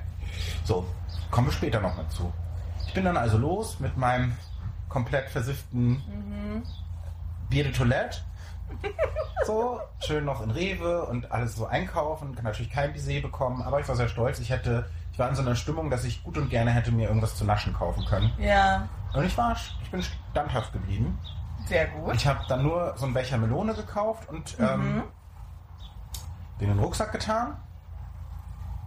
So, 0.65 0.87
kommen 1.31 1.49
wir 1.49 1.53
später 1.53 1.81
noch 1.81 1.97
mal 1.97 2.09
zu. 2.09 2.33
Ich 2.87 2.95
bin 2.95 3.05
dann 3.05 3.17
also 3.17 3.39
los 3.39 3.79
mit 3.81 3.97
meinem 3.97 4.37
komplett 4.89 5.31
versifften 5.31 6.03
Bier 7.49 7.65
de 7.65 7.73
Toilette. 7.73 8.19
So, 9.47 9.81
schön 10.01 10.27
noch 10.27 10.43
in 10.43 10.51
Rewe 10.51 11.07
und 11.07 11.33
alles 11.33 11.57
so 11.57 11.67
einkaufen. 11.67 12.35
Kann 12.35 12.45
natürlich 12.45 12.71
kein 12.71 12.93
Baiser 12.93 13.21
bekommen, 13.23 13.63
aber 13.63 13.81
ich 13.81 13.89
war 13.89 13.97
sehr 13.97 14.09
stolz. 14.09 14.39
Ich 14.39 14.51
hätte, 14.51 14.89
ich 15.13 15.19
war 15.19 15.29
in 15.31 15.35
so 15.35 15.41
einer 15.43 15.57
Stimmung, 15.57 15.89
dass 15.91 16.05
ich 16.05 16.23
gut 16.23 16.37
und 16.37 16.51
gerne 16.51 16.71
hätte 16.71 16.93
mir 16.93 17.09
irgendwas 17.09 17.35
zu 17.37 17.45
naschen 17.47 17.73
kaufen 17.73 18.05
können. 18.05 18.31
Ja, 18.39 18.87
Und 19.15 19.25
ich 19.25 19.37
war, 19.39 19.57
ich 19.83 19.91
bin 19.91 20.03
standhaft 20.31 20.73
geblieben. 20.75 21.19
sehr 21.67 21.87
gut. 21.89 22.15
Ich 22.15 22.27
habe 22.27 22.41
dann 22.49 22.63
nur 22.63 22.93
so 22.97 23.07
einen 23.07 23.15
Becher 23.15 23.39
Melone 23.39 23.75
gekauft 23.75 24.29
und 24.29 24.57
ähm, 24.61 25.03
den 26.61 26.69
in 26.71 26.77
den 26.77 26.85
Rucksack 26.85 27.11
getan. 27.11 27.57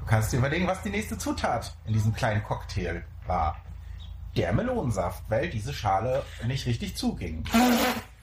Du 0.03 0.09
kannst 0.09 0.33
dir 0.33 0.37
überlegen, 0.39 0.67
was 0.67 0.81
die 0.81 0.89
nächste 0.89 1.17
Zutat 1.17 1.73
in 1.85 1.93
diesem 1.93 2.13
kleinen 2.13 2.43
Cocktail 2.43 3.03
war. 3.25 3.55
Der 4.35 4.51
Melonensaft, 4.51 5.23
weil 5.29 5.49
diese 5.49 5.73
Schale 5.73 6.23
nicht 6.45 6.65
richtig 6.67 6.97
zuging. 6.97 7.45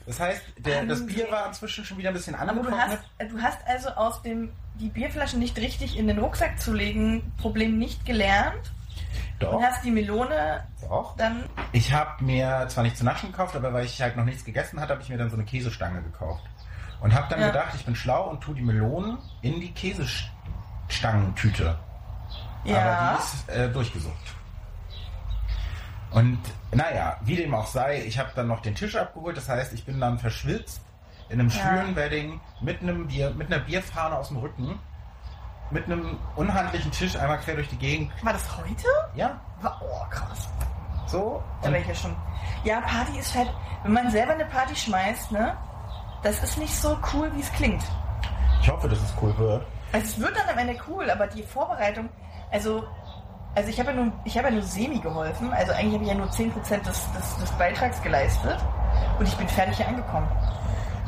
Das 0.05 0.19
heißt, 0.19 0.43
der, 0.59 0.85
das 0.85 1.03
Bier 1.07 1.31
war 1.31 1.47
inzwischen 1.47 1.83
schon 1.83 1.97
wieder 1.97 2.09
ein 2.09 2.13
bisschen 2.13 2.35
Aber 2.35 2.53
du 2.53 2.69
hast, 2.69 2.83
angetrocknet. 2.83 3.31
du 3.31 3.41
hast 3.41 3.57
also 3.67 3.89
aus 3.89 4.21
dem 4.21 4.51
die 4.75 4.89
Bierflaschen 4.89 5.39
nicht 5.39 5.57
richtig 5.57 5.97
in 5.97 6.07
den 6.07 6.19
Rucksack 6.19 6.61
zu 6.61 6.71
legen, 6.71 7.31
Problem 7.37 7.79
nicht 7.79 8.05
gelernt 8.05 8.71
Doch, 9.39 9.53
und 9.53 9.63
hast 9.65 9.83
die 9.83 9.91
Melone 9.91 10.67
doch. 10.87 11.15
dann. 11.17 11.45
Ich 11.71 11.91
habe 11.93 12.23
mir 12.23 12.67
zwar 12.69 12.83
nicht 12.83 12.95
zu 12.97 13.03
naschen 13.03 13.31
gekauft, 13.31 13.55
aber 13.55 13.73
weil 13.73 13.85
ich 13.85 13.99
halt 14.03 14.17
noch 14.17 14.25
nichts 14.25 14.45
gegessen 14.45 14.79
hatte, 14.79 14.93
habe 14.93 15.01
ich 15.01 15.09
mir 15.09 15.17
dann 15.17 15.31
so 15.31 15.35
eine 15.35 15.45
Käsestange 15.45 16.03
gekauft. 16.03 16.43
Und 16.99 17.15
habe 17.15 17.25
dann 17.31 17.39
Ja. 17.41 17.47
gedacht, 17.47 17.73
ich 17.73 17.85
bin 17.85 17.95
schlau 17.95 18.29
und 18.29 18.41
tue 18.41 18.53
die 18.53 18.61
Melonen 18.61 19.17
in 19.41 19.59
die 19.59 19.71
Käsestangentüte. 19.71 20.40
Aber 22.63 22.71
Ja. 22.71 23.17
die 23.17 23.23
ist 23.23 23.49
äh, 23.49 23.69
durchgesucht. 23.69 24.35
Und 26.11 26.39
naja, 26.73 27.17
wie 27.21 27.37
dem 27.37 27.53
auch 27.53 27.67
sei, 27.67 28.01
ich 28.05 28.19
habe 28.19 28.29
dann 28.35 28.47
noch 28.47 28.59
den 28.61 28.75
Tisch 28.75 28.95
abgeholt. 28.95 29.37
Das 29.37 29.47
heißt, 29.47 29.73
ich 29.73 29.85
bin 29.85 29.99
dann 29.99 30.19
verschwitzt 30.19 30.81
in 31.29 31.39
einem 31.39 31.49
Ja. 31.49 31.55
schwülen 31.55 31.95
Wedding 31.95 32.41
mit 32.61 32.81
einem 32.81 33.07
Bier, 33.07 33.31
mit 33.31 33.51
einer 33.51 33.63
Bierfahne 33.63 34.15
aus 34.17 34.27
dem 34.27 34.37
Rücken, 34.37 34.77
mit 35.69 35.85
einem 35.85 36.17
unhandlichen 36.35 36.91
Tisch 36.91 37.15
einmal 37.15 37.39
quer 37.39 37.55
durch 37.55 37.69
die 37.69 37.77
Gegend. 37.77 38.11
War 38.23 38.33
das 38.33 38.43
heute? 38.57 38.87
Ja, 39.15 39.39
War, 39.61 39.81
oh, 39.81 40.05
krass. 40.09 40.49
so. 41.07 41.41
Da 41.61 41.71
wäre 41.71 41.81
ich 41.81 41.87
ja 41.87 41.95
schon. 41.95 42.15
Ja, 42.65 42.81
Party 42.81 43.17
ist 43.17 43.33
halt, 43.33 43.49
wenn 43.83 43.93
man 43.93 44.11
selber 44.11 44.33
eine 44.33 44.45
Party 44.45 44.75
schmeißt, 44.75 45.31
ne? 45.31 45.55
Das 46.23 46.43
ist 46.43 46.57
nicht 46.57 46.75
so 46.75 46.97
cool, 47.13 47.31
wie 47.35 47.39
es 47.41 47.51
klingt. 47.53 47.83
ich 48.61 48.69
hoffe, 48.69 48.87
dass 48.89 48.99
es 49.01 49.13
cool 49.21 49.35
wird. 49.37 49.65
Also 49.93 50.05
es 50.07 50.19
wird 50.19 50.35
dann 50.37 50.49
am 50.49 50.57
Ende 50.57 50.75
cool, 50.87 51.09
aber 51.09 51.27
die 51.27 51.43
Vorbereitung, 51.43 52.09
also, 52.51 52.83
also 53.55 53.69
ich 53.69 53.79
habe 53.79 53.91
ja 53.91 53.95
nur, 53.97 54.11
ich 54.23 54.37
habe 54.37 54.47
ja 54.47 54.53
nur 54.53 54.63
semi 54.63 54.99
geholfen, 54.99 55.51
also 55.53 55.73
eigentlich 55.73 55.93
habe 55.95 56.03
ich 56.03 56.09
ja 56.09 56.15
nur 56.15 56.27
10% 56.27 56.51
des, 56.83 57.11
des, 57.13 57.37
des 57.37 57.51
Beitrags 57.57 58.01
geleistet 58.01 58.57
und 59.19 59.27
ich 59.27 59.35
bin 59.35 59.47
fertig 59.47 59.77
hier 59.77 59.87
angekommen. 59.87 60.27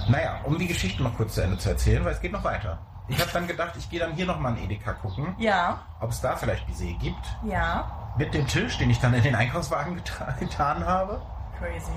Naja, 0.10 0.36
um 0.44 0.58
die 0.60 0.68
Geschichte 0.68 1.02
noch 1.02 1.16
kurz 1.16 1.36
zu 1.36 1.42
Ende 1.42 1.58
zu 1.58 1.70
erzählen, 1.70 2.04
weil 2.04 2.12
es 2.14 2.20
geht 2.22 2.34
noch 2.34 2.44
weiter. 2.44 2.78
Ich 3.08 3.20
habe 3.20 3.30
dann 3.32 3.48
gedacht, 3.48 3.74
ich 3.78 3.90
gehe 3.90 4.00
dann 4.00 4.14
hier 4.14 4.26
nochmal 4.26 4.58
in 4.58 4.64
Edeka 4.66 4.94
gucken, 4.94 5.36
Ja, 5.38 5.80
ob 6.00 6.10
es 6.12 6.22
da 6.22 6.36
vielleicht 6.36 6.66
Baiser 6.68 6.86
gibt. 7.00 7.26
ja, 7.44 7.90
Mit 8.18 8.34
dem 8.34 8.48
Tisch, 8.48 8.78
den 8.78 8.90
ich 8.90 9.00
dann 9.00 9.14
in 9.14 9.24
den 9.24 9.36
Einkaufswagen 9.36 9.96
geta 9.96 10.32
getan 10.40 10.86
habe. 10.86 11.22
crazy. 11.58 11.92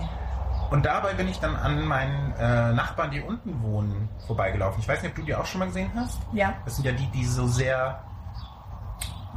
Und 0.71 0.85
dabei 0.85 1.15
bin 1.15 1.29
ich 1.29 1.39
dann 1.39 1.55
an 1.57 1.85
meinen 1.87 2.33
äh, 2.33 2.73
Nachbarn, 2.73 3.11
die 3.11 3.21
unten 3.21 3.63
wohnen, 3.63 4.09
vorbeigelaufen. 4.27 4.81
Ich 4.81 4.89
weiß 4.89 5.03
nicht, 5.03 5.11
ob 5.11 5.17
du 5.17 5.23
die 5.23 5.35
auch 5.35 5.47
schon 5.47 5.61
mal 5.61 5.67
gesehen 5.67 5.91
hast. 5.95 6.19
Ja. 6.33 6.55
Das 6.65 6.77
sind 6.77 6.85
ja 6.85 6.93
die, 6.93 7.07
die 7.09 7.25
so 7.25 7.47
sehr 7.47 8.03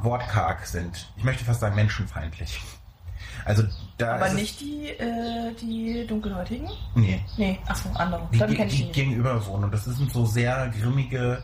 wortkarg 0.02 0.66
sind. 0.66 1.12
Ich 1.18 1.24
möchte 1.24 1.44
fast 1.46 1.60
sagen 1.60 1.76
menschenfeindlich. 1.76 2.62
Also 3.46 3.64
da 3.98 4.16
Aber 4.16 4.30
nicht 4.30 4.60
die, 4.60 4.90
äh, 4.90 5.54
die 5.56 6.06
Dunkelhäutigen? 6.08 6.70
Nee, 6.96 7.24
Nee, 7.38 7.60
achso, 7.68 7.90
andere. 7.96 8.28
die, 8.32 8.38
Dann 8.38 8.50
die, 8.50 8.56
kenn 8.56 8.68
ich 8.68 8.76
die 8.78 8.84
die. 8.86 8.92
gegenüber 8.92 9.46
wohnen. 9.46 9.66
Und 9.66 9.74
das 9.74 9.86
sind 9.86 10.12
so 10.12 10.26
sehr 10.26 10.70
grimmige, 10.70 11.44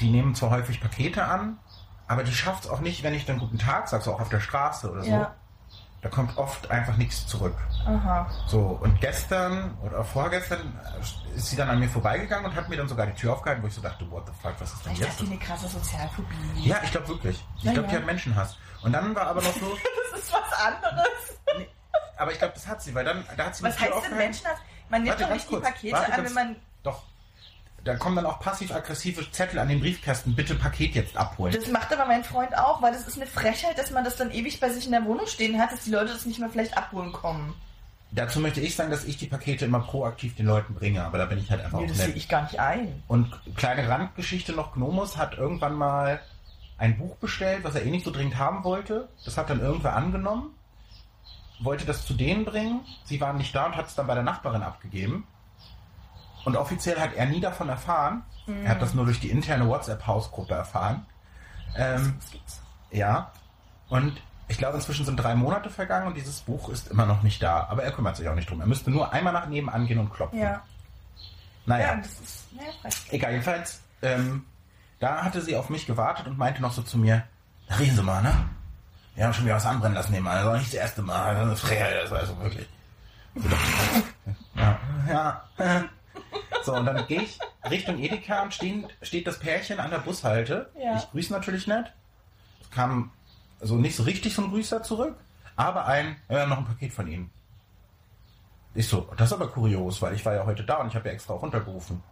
die 0.00 0.10
nehmen 0.10 0.34
zwar 0.34 0.50
häufig 0.50 0.80
Pakete 0.80 1.24
an, 1.24 1.58
aber 2.06 2.24
die 2.24 2.32
schafft 2.32 2.64
es 2.64 2.70
auch 2.70 2.80
nicht, 2.80 3.02
wenn 3.02 3.14
ich 3.14 3.26
dann 3.26 3.38
guten 3.38 3.58
Tag 3.58 3.88
sage, 3.88 4.02
so 4.04 4.12
auch 4.14 4.20
auf 4.20 4.28
der 4.28 4.40
Straße 4.40 4.90
oder 4.90 5.02
so. 5.04 5.10
Ja. 5.10 5.34
Da 6.00 6.08
kommt 6.08 6.36
oft 6.38 6.70
einfach 6.70 6.96
nichts 6.96 7.26
zurück. 7.26 7.56
Aha. 7.84 8.30
So, 8.46 8.60
und 8.80 9.00
gestern 9.00 9.76
oder 9.82 10.04
vorgestern 10.04 10.78
ist 11.34 11.46
sie 11.50 11.56
dann 11.56 11.68
an 11.70 11.80
mir 11.80 11.88
vorbeigegangen 11.88 12.46
und 12.48 12.54
hat 12.56 12.68
mir 12.68 12.76
dann 12.76 12.88
sogar 12.88 13.06
die 13.06 13.14
Tür 13.14 13.32
aufgehalten, 13.32 13.64
wo 13.64 13.66
ich 13.66 13.74
so 13.74 13.80
dachte, 13.80 14.08
what 14.10 14.24
the 14.26 14.32
fuck, 14.40 14.54
was 14.60 14.72
ist 14.72 14.84
denn 14.86 14.94
Vielleicht 14.94 15.00
jetzt? 15.10 15.20
hat 15.20 15.26
die 15.26 15.32
eine 15.32 15.38
krasse 15.40 15.68
Sozialphobie. 15.68 16.36
Ja, 16.68 16.76
ich 16.84 16.90
glaube 16.92 17.08
wirklich. 17.08 17.44
Ich 17.56 17.64
Ja, 17.64 17.72
glaube, 17.72 17.88
die 17.88 17.94
ja. 17.94 18.00
hat 18.00 18.06
Menschenhass. 18.06 18.56
Und 18.82 18.92
dann 18.92 19.12
war 19.14 19.26
aber 19.26 19.42
noch 19.42 19.52
so, 19.54 19.76
Das 20.12 20.20
ist 20.20 20.32
was 20.32 20.52
anderes. 20.52 21.68
aber 22.16 22.30
ich 22.32 22.38
glaube, 22.38 22.54
das 22.54 22.66
hat 22.68 22.80
sie, 22.80 22.94
weil 22.94 23.04
dann, 23.04 23.24
da 23.36 23.46
hat 23.46 23.56
sie 23.56 23.64
die 23.64 23.68
Was 23.68 23.80
heißt 23.80 23.92
denn. 24.08 24.16
Menschenhass? 24.18 24.58
Man 24.90 25.02
nimmt 25.02 25.10
Warte, 25.18 25.24
doch 25.24 25.34
nicht 25.34 25.44
die 25.50 25.54
kurz. 25.54 25.64
Pakete 25.64 25.92
Warte, 25.96 26.12
an, 26.14 26.24
wenn 26.24 26.32
man. 26.32 26.56
Doch. 26.84 27.02
Da 27.84 27.96
kommen 27.96 28.16
dann 28.16 28.26
auch 28.26 28.40
passiv-aggressive 28.40 29.30
Zettel 29.30 29.58
an 29.58 29.68
den 29.68 29.80
Briefkasten. 29.80 30.34
Bitte 30.34 30.54
Paket 30.54 30.94
jetzt 30.94 31.16
abholen. 31.16 31.54
Das 31.54 31.68
macht 31.68 31.92
aber 31.92 32.06
mein 32.06 32.24
Freund 32.24 32.56
auch, 32.58 32.82
weil 32.82 32.92
das 32.92 33.06
ist 33.06 33.16
eine 33.16 33.26
Frechheit, 33.26 33.78
dass 33.78 33.90
man 33.90 34.04
das 34.04 34.16
dann 34.16 34.30
ewig 34.30 34.60
bei 34.60 34.68
sich 34.68 34.86
in 34.86 34.92
der 34.92 35.04
Wohnung 35.04 35.26
stehen 35.26 35.58
hat, 35.58 35.72
dass 35.72 35.84
die 35.84 35.90
Leute 35.90 36.12
das 36.12 36.26
nicht 36.26 36.40
mehr 36.40 36.50
vielleicht 36.50 36.76
abholen 36.76 37.12
kommen. 37.12 37.54
Dazu 38.10 38.40
möchte 38.40 38.60
ich 38.60 38.74
sagen, 38.74 38.90
dass 38.90 39.04
ich 39.04 39.18
die 39.18 39.26
Pakete 39.26 39.66
immer 39.66 39.80
proaktiv 39.80 40.34
den 40.34 40.46
Leuten 40.46 40.74
bringe, 40.74 41.04
aber 41.04 41.18
da 41.18 41.26
bin 41.26 41.38
ich 41.38 41.50
halt 41.50 41.62
einfach 41.62 41.78
Nee, 41.78 41.84
auch 41.84 41.88
das 41.88 41.98
sehe 41.98 42.14
ich 42.14 42.28
gar 42.28 42.42
nicht 42.42 42.58
ein. 42.58 43.02
Und 43.06 43.30
kleine 43.54 43.86
Randgeschichte 43.88 44.52
noch, 44.52 44.72
Gnomus 44.74 45.16
hat 45.18 45.36
irgendwann 45.36 45.74
mal 45.74 46.20
ein 46.78 46.96
Buch 46.96 47.16
bestellt, 47.16 47.64
was 47.64 47.74
er 47.74 47.84
eh 47.84 47.90
nicht 47.90 48.04
so 48.04 48.10
dringend 48.10 48.38
haben 48.38 48.64
wollte. 48.64 49.08
Das 49.24 49.36
hat 49.36 49.50
dann 49.50 49.60
irgendwer 49.60 49.94
angenommen, 49.94 50.54
wollte 51.60 51.84
das 51.84 52.06
zu 52.06 52.14
denen 52.14 52.44
bringen. 52.46 52.80
Sie 53.04 53.20
waren 53.20 53.36
nicht 53.36 53.54
da 53.54 53.66
und 53.66 53.76
hat 53.76 53.88
es 53.88 53.94
dann 53.94 54.06
bei 54.06 54.14
der 54.14 54.22
Nachbarin 54.22 54.62
abgegeben. 54.62 55.26
Und 56.44 56.56
offiziell 56.56 56.98
hat 56.98 57.14
er 57.14 57.26
nie 57.26 57.40
davon 57.40 57.68
erfahren. 57.68 58.22
Er 58.64 58.70
hat 58.70 58.82
das 58.82 58.94
nur 58.94 59.04
durch 59.04 59.20
die 59.20 59.30
interne 59.30 59.68
WhatsApp-Hausgruppe 59.68 60.54
erfahren. 60.54 61.04
Ähm, 61.76 62.16
ja. 62.90 63.30
Und 63.90 64.20
ich 64.48 64.56
glaube, 64.56 64.76
inzwischen 64.76 65.04
sind 65.04 65.16
drei 65.16 65.34
Monate 65.34 65.68
vergangen 65.68 66.06
und 66.06 66.16
dieses 66.16 66.40
Buch 66.40 66.70
ist 66.70 66.88
immer 66.88 67.04
noch 67.04 67.22
nicht 67.22 67.42
da. 67.42 67.66
Aber 67.68 67.82
er 67.84 67.92
kümmert 67.92 68.16
sich 68.16 68.26
auch 68.28 68.34
nicht 68.34 68.48
drum. 68.48 68.60
Er 68.60 68.66
müsste 68.66 68.90
nur 68.90 69.12
einmal 69.12 69.34
nach 69.34 69.46
nebenan 69.46 69.86
gehen 69.86 69.98
und 69.98 70.12
klopfen. 70.12 70.40
Ja. 70.40 70.62
Naja. 71.66 71.88
Ja, 71.88 71.96
das 71.96 72.20
ist. 72.20 72.48
Frech. 72.80 73.12
Egal, 73.12 73.32
jedenfalls, 73.32 73.82
ähm, 74.00 74.46
da 75.00 75.22
hatte 75.22 75.42
sie 75.42 75.54
auf 75.54 75.68
mich 75.68 75.86
gewartet 75.86 76.26
und 76.26 76.38
meinte 76.38 76.62
noch 76.62 76.72
so 76.72 76.82
zu 76.82 76.96
mir, 76.96 77.24
reden 77.78 77.94
Sie 77.94 78.02
mal, 78.02 78.22
ne? 78.22 78.32
Wir 79.14 79.24
haben 79.24 79.34
schon 79.34 79.44
wieder 79.44 79.56
was 79.56 79.66
anbrennen 79.66 79.94
lassen 79.94 80.12
nebenan. 80.12 80.36
Das 80.36 80.46
war 80.46 80.56
nicht 80.56 80.68
das 80.68 80.80
erste 80.80 81.02
Mal. 81.02 81.34
Das 81.34 81.42
ist 81.42 81.48
eine 81.48 81.56
Frechheit, 81.56 82.02
das 82.02 82.10
war 82.10 82.18
also 82.20 82.38
wirklich. 82.40 82.68
Ja, 84.56 84.78
ja. 85.08 85.84
So, 86.68 86.74
und 86.76 86.86
dann 86.86 87.06
gehe 87.06 87.22
ich 87.22 87.38
Richtung 87.70 87.98
Edeka 87.98 88.42
und 88.42 88.52
stehen, 88.54 88.86
steht 89.02 89.26
das 89.26 89.38
Pärchen 89.38 89.80
an 89.80 89.90
der 89.90 89.98
Bushalte. 89.98 90.70
Ja. 90.78 90.96
Ich 90.96 91.10
grüße 91.10 91.32
natürlich 91.32 91.66
nicht. 91.66 91.92
Es 92.62 92.70
kam 92.70 93.10
so 93.60 93.76
nicht 93.76 93.96
so 93.96 94.02
richtig 94.02 94.34
so 94.34 94.42
ein 94.42 94.50
Grüßer 94.50 94.82
zurück, 94.82 95.16
aber 95.56 95.86
ein, 95.86 96.16
haben 96.28 96.50
noch 96.50 96.58
ein 96.58 96.66
Paket 96.66 96.92
von 96.92 97.06
Ihnen. 97.08 97.30
Ich 98.74 98.86
so, 98.86 99.08
das 99.16 99.28
ist 99.28 99.32
aber 99.32 99.48
kurios, 99.48 100.00
weil 100.02 100.14
ich 100.14 100.24
war 100.26 100.34
ja 100.34 100.44
heute 100.44 100.62
da 100.62 100.76
und 100.76 100.88
ich 100.88 100.94
habe 100.94 101.08
ja 101.08 101.14
extra 101.14 101.34
auch 101.34 101.42
runtergerufen. 101.42 102.02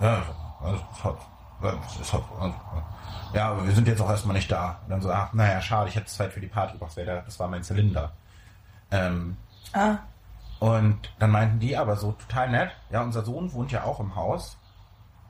Ja, 0.00 0.22
also, 0.60 0.82
hat, 1.04 1.18
ja, 3.34 3.50
aber 3.50 3.66
wir 3.66 3.74
sind 3.74 3.86
jetzt 3.86 4.00
auch 4.00 4.08
erstmal 4.10 4.34
nicht 4.36 4.50
da. 4.50 4.80
Und 4.84 4.90
dann 4.90 5.00
so, 5.02 5.10
ach, 5.12 5.32
naja, 5.34 5.60
schade, 5.60 5.88
ich 5.90 5.96
hätte 5.96 6.06
Zeit 6.06 6.32
für 6.32 6.40
die 6.40 6.46
Party 6.46 6.72
gebracht, 6.72 6.92
das 6.96 6.96
wär- 7.06 7.22
das 7.22 7.38
war 7.38 7.48
mein 7.48 7.62
Zylinder. 7.62 8.12
Ähm, 8.90 9.36
Ah, 9.74 9.98
und 10.60 10.98
dann 11.18 11.30
meinten 11.30 11.58
die 11.60 11.76
aber 11.76 11.96
so 11.96 12.12
total 12.12 12.50
nett, 12.50 12.70
ja, 12.90 13.02
unser 13.02 13.22
Sohn 13.24 13.52
wohnt 13.52 13.70
ja 13.72 13.84
auch 13.84 14.00
im 14.00 14.14
Haus. 14.16 14.56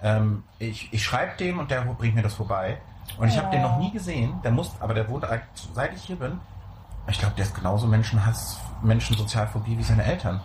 Ähm, 0.03 0.45
ich 0.59 0.93
ich 0.93 1.05
schreibe 1.05 1.37
dem 1.39 1.59
und 1.59 1.71
der 1.71 1.83
bringt 1.83 2.15
mir 2.15 2.23
das 2.23 2.35
vorbei. 2.35 2.79
Und 3.19 3.29
ich 3.29 3.39
habe 3.39 3.51
den 3.51 3.63
noch 3.63 3.79
nie 3.79 3.91
gesehen, 3.91 4.41
der 4.45 4.51
muss, 4.53 4.71
aber 4.81 4.95
der 4.95 5.09
wohnt 5.09 5.25
eigentlich, 5.25 5.69
seit 5.75 5.95
ich 5.95 6.03
hier 6.05 6.17
bin. 6.17 6.39
Ich 7.09 7.19
glaube, 7.19 7.35
der 7.37 7.47
ist 7.47 7.55
genauso 7.55 7.87
Menschenhass, 7.87 8.59
Menschensozialphobie 8.83 9.79
wie 9.79 9.83
seine 9.83 10.05
Eltern. 10.05 10.41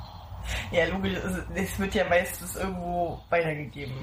ja, 0.70 0.86
logisch. 0.86 1.18
es- 1.54 1.78
wird 1.78 1.94
ja 1.94 2.08
meistens 2.08 2.56
irgendwo 2.56 3.20
weitergegeben. 3.28 3.94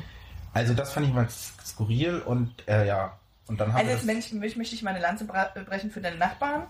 Also 0.54 0.74
das 0.74 0.94
fand 0.94 1.08
ich 1.08 1.14
mal 1.14 1.28
skurril 1.30 2.20
und 2.22 2.68
äh, 2.68 2.88
ja. 2.88 3.14
Und 3.48 3.60
dann 3.60 3.70
haben 3.74 3.80
Also 3.80 3.92
jetzt 3.92 4.06
Mensch, 4.06 4.56
möchte 4.56 4.76
ich 4.76 4.84
mal 4.84 4.92
eine 4.92 5.00
Lanze 5.00 5.26
brechen 5.26 5.90
für 5.92 6.02
deine 6.02 6.18
Nachbarn. 6.18 6.64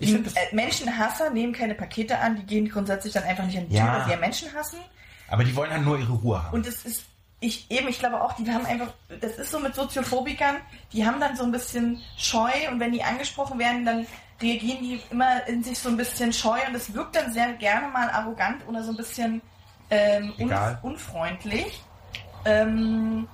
Die, 0.00 0.06
find 0.12 0.26
äh, 0.36 0.54
Menschenhasser 0.54 1.30
nehmen 1.30 1.52
keine 1.52 1.74
Pakete 1.74 2.18
an, 2.18 2.36
die 2.36 2.42
gehen 2.44 2.68
grundsätzlich 2.68 3.12
dann 3.12 3.24
einfach 3.24 3.44
nicht 3.44 3.58
an 3.58 3.68
die 3.68 3.76
Ja. 3.76 3.84
Tür, 3.84 3.92
weil 3.94 4.04
sie 4.06 4.10
ja 4.12 4.16
Menschen 4.16 4.54
hassen. 4.54 4.78
aber 5.28 5.44
die 5.44 5.54
wollen 5.54 5.70
halt 5.70 5.84
nur 5.84 5.98
ihre 5.98 6.12
Ruhe 6.12 6.42
haben. 6.42 6.54
Und 6.54 6.66
es 6.66 6.84
ist, 6.84 7.04
ich 7.40 7.70
eben, 7.70 7.88
ich 7.88 7.98
glaube 7.98 8.20
auch, 8.22 8.32
die 8.34 8.50
haben 8.50 8.66
einfach, 8.66 8.88
das 9.20 9.36
ist 9.36 9.50
so 9.50 9.60
mit 9.60 9.74
Soziophobikern, 9.74 10.56
die 10.92 11.06
haben 11.06 11.20
dann 11.20 11.36
so 11.36 11.44
ein 11.44 11.52
bisschen 11.52 12.00
Scheu 12.16 12.50
und 12.70 12.80
wenn 12.80 12.92
die 12.92 13.02
angesprochen 13.02 13.58
werden, 13.58 13.84
dann 13.84 14.06
reagieren 14.42 14.78
die 14.82 15.00
immer 15.10 15.46
in 15.46 15.62
sich 15.62 15.78
so 15.78 15.90
ein 15.90 15.96
bisschen 15.98 16.32
scheu 16.32 16.58
und 16.66 16.74
es 16.74 16.92
wirkt 16.94 17.14
dann 17.16 17.30
sehr 17.32 17.52
gerne 17.54 17.88
mal 17.88 18.08
arrogant 18.10 18.66
oder 18.66 18.82
so 18.82 18.90
ein 18.92 18.96
bisschen 18.96 19.42
ähm, 19.90 20.32
unfreundlich. 20.82 21.82
Ähm, 22.44 23.28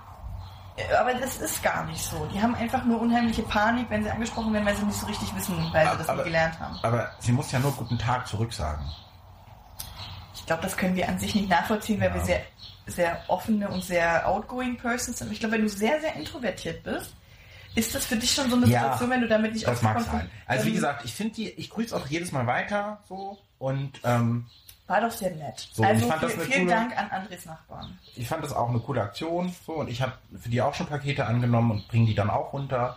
aber 1.00 1.14
das 1.14 1.38
ist 1.38 1.62
gar 1.62 1.84
nicht 1.86 2.02
so. 2.02 2.26
Die 2.32 2.40
haben 2.40 2.54
einfach 2.54 2.84
nur 2.84 3.00
unheimliche 3.00 3.42
Panik, 3.42 3.86
wenn 3.88 4.02
sie 4.04 4.10
angesprochen 4.10 4.52
werden, 4.52 4.66
weil 4.66 4.76
sie 4.76 4.84
nicht 4.84 4.98
so 4.98 5.06
richtig 5.06 5.34
wissen, 5.34 5.56
weil 5.72 5.90
sie 5.90 5.96
das 5.98 6.08
Aber- 6.08 6.18
nie 6.18 6.24
gelernt 6.24 6.58
haben. 6.60 6.78
aber 6.82 7.10
sie 7.18 7.32
muss 7.32 7.50
ja 7.52 7.58
nur 7.58 7.72
guten 7.72 7.98
Tag 7.98 8.26
zurücksagen. 8.26 8.84
Ich 10.34 10.44
glaube, 10.46 10.62
das 10.62 10.76
können 10.76 10.94
wir 10.94 11.08
an 11.08 11.18
sich 11.18 11.34
nicht 11.34 11.48
nachvollziehen, 11.48 12.00
weil 12.00 12.08
Ja. 12.08 12.14
wir 12.14 12.22
sehr, 12.24 12.40
sehr 12.86 13.20
offene 13.28 13.68
und 13.68 13.82
sehr 13.84 14.28
outgoing 14.28 14.76
Persons 14.76 15.18
sind. 15.18 15.32
Ich 15.32 15.40
glaube, 15.40 15.54
wenn 15.56 15.62
du 15.62 15.68
sehr, 15.68 16.00
sehr 16.00 16.14
introvertiert 16.14 16.84
bist, 16.84 17.14
ist 17.74 17.94
das 17.94 18.06
für 18.06 18.16
dich 18.16 18.32
schon 18.32 18.48
so 18.48 18.56
eine 18.56 18.66
Ja, 18.66 18.80
Situation, 18.80 19.10
wenn 19.10 19.20
du 19.22 19.28
damit 19.28 19.52
nicht 19.54 19.66
Das 19.66 19.82
mag 19.82 19.96
aufkommst, 19.96 20.12
sein. 20.12 20.30
Also 20.46 20.66
wie 20.66 20.72
gesagt, 20.72 21.04
ich 21.04 21.12
finde 21.14 21.34
die, 21.34 21.50
ich 21.50 21.68
grüße 21.70 21.94
auch 21.96 22.06
jedes 22.06 22.32
Mal 22.32 22.46
weiter 22.46 23.00
so 23.08 23.38
und 23.58 24.00
ähm, 24.04 24.46
War 24.88 25.00
doch 25.00 25.10
sehr 25.10 25.32
nett. 25.34 25.68
So, 25.72 25.82
ich 25.82 25.88
also 25.88 26.28
viel- 26.28 26.40
vielen 26.44 26.66
coole- 26.66 26.70
Dank 26.76 26.96
an 26.98 27.10
Andres 27.10 27.44
Nachbarn. 27.46 27.98
ich 28.14 28.28
fand 28.28 28.44
das 28.44 28.52
auch 28.52 28.68
eine 28.68 28.78
coole 28.78 29.02
Aktion 29.02 29.52
so 29.66 29.74
und 29.74 29.88
ich 29.88 30.00
habe 30.02 30.12
für 30.38 30.48
die 30.48 30.62
auch 30.62 30.74
schon 30.74 30.86
Pakete 30.86 31.26
angenommen 31.26 31.70
und 31.72 31.88
bringe 31.88 32.06
die 32.06 32.14
dann 32.14 32.30
auch 32.30 32.52
runter. 32.52 32.96